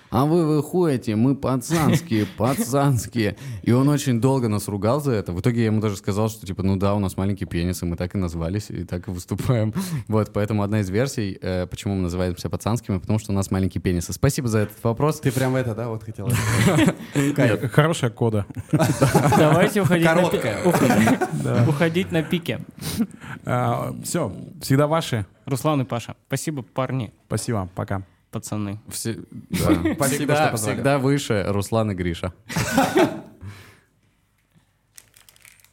А 0.09 0.25
вы 0.25 0.45
выходите, 0.45 1.15
мы 1.15 1.35
пацанские, 1.35 2.25
пацанские. 2.37 3.35
И 3.61 3.71
он 3.71 3.87
очень 3.89 4.19
долго 4.21 4.47
нас 4.47 4.67
ругал 4.67 5.01
за 5.01 5.11
это. 5.13 5.31
В 5.33 5.39
итоге 5.41 5.59
я 5.61 5.65
ему 5.67 5.81
даже 5.81 5.97
сказал, 5.97 6.29
что 6.29 6.45
типа, 6.45 6.63
ну 6.63 6.75
да, 6.77 6.95
у 6.95 6.99
нас 6.99 7.17
маленький 7.17 7.45
пенис, 7.45 7.81
и 7.83 7.85
мы 7.85 7.95
так 7.95 8.15
и 8.15 8.17
назвались, 8.17 8.69
и 8.69 8.83
так 8.85 9.07
и 9.07 9.11
выступаем. 9.11 9.73
Вот, 10.07 10.31
поэтому 10.33 10.63
одна 10.63 10.79
из 10.81 10.89
версий, 10.89 11.37
э, 11.41 11.67
почему 11.67 11.95
мы 11.95 12.01
называемся 12.03 12.49
пацанскими, 12.49 12.97
потому 12.97 13.19
что 13.19 13.31
у 13.31 13.35
нас 13.35 13.51
маленький 13.51 13.79
пенис. 13.79 14.07
Спасибо 14.09 14.47
за 14.47 14.59
этот 14.59 14.83
вопрос. 14.83 15.19
Ты 15.19 15.31
прям 15.31 15.55
это, 15.55 15.75
да, 15.75 15.87
вот 15.89 16.03
хотел? 16.03 16.29
Хорошая 17.71 18.09
кода. 18.09 18.45
Давайте 19.37 19.81
уходить 19.81 20.05
на 20.05 20.15
пи- 20.15 20.21
Короткая. 20.39 20.63
уходить- 20.65 21.67
уходить 21.67 22.11
на 22.11 22.23
пике. 22.23 22.59
Все, 24.03 24.33
всегда 24.61 24.87
ваши. 24.87 25.25
Руслан 25.45 25.81
и 25.81 25.85
Паша, 25.85 26.15
спасибо, 26.27 26.61
парни, 26.61 27.11
Спасибо, 27.27 27.69
пока. 27.75 28.03
Пацаны. 28.31 28.79
Все- 28.89 29.15
да. 29.31 29.93
Спасибо, 29.95 30.33
Всегда-. 30.33 30.55
Всегда 30.57 30.99
выше 30.99 31.43
Руслан 31.47 31.91
и 31.91 31.95
Гриша. 31.95 32.33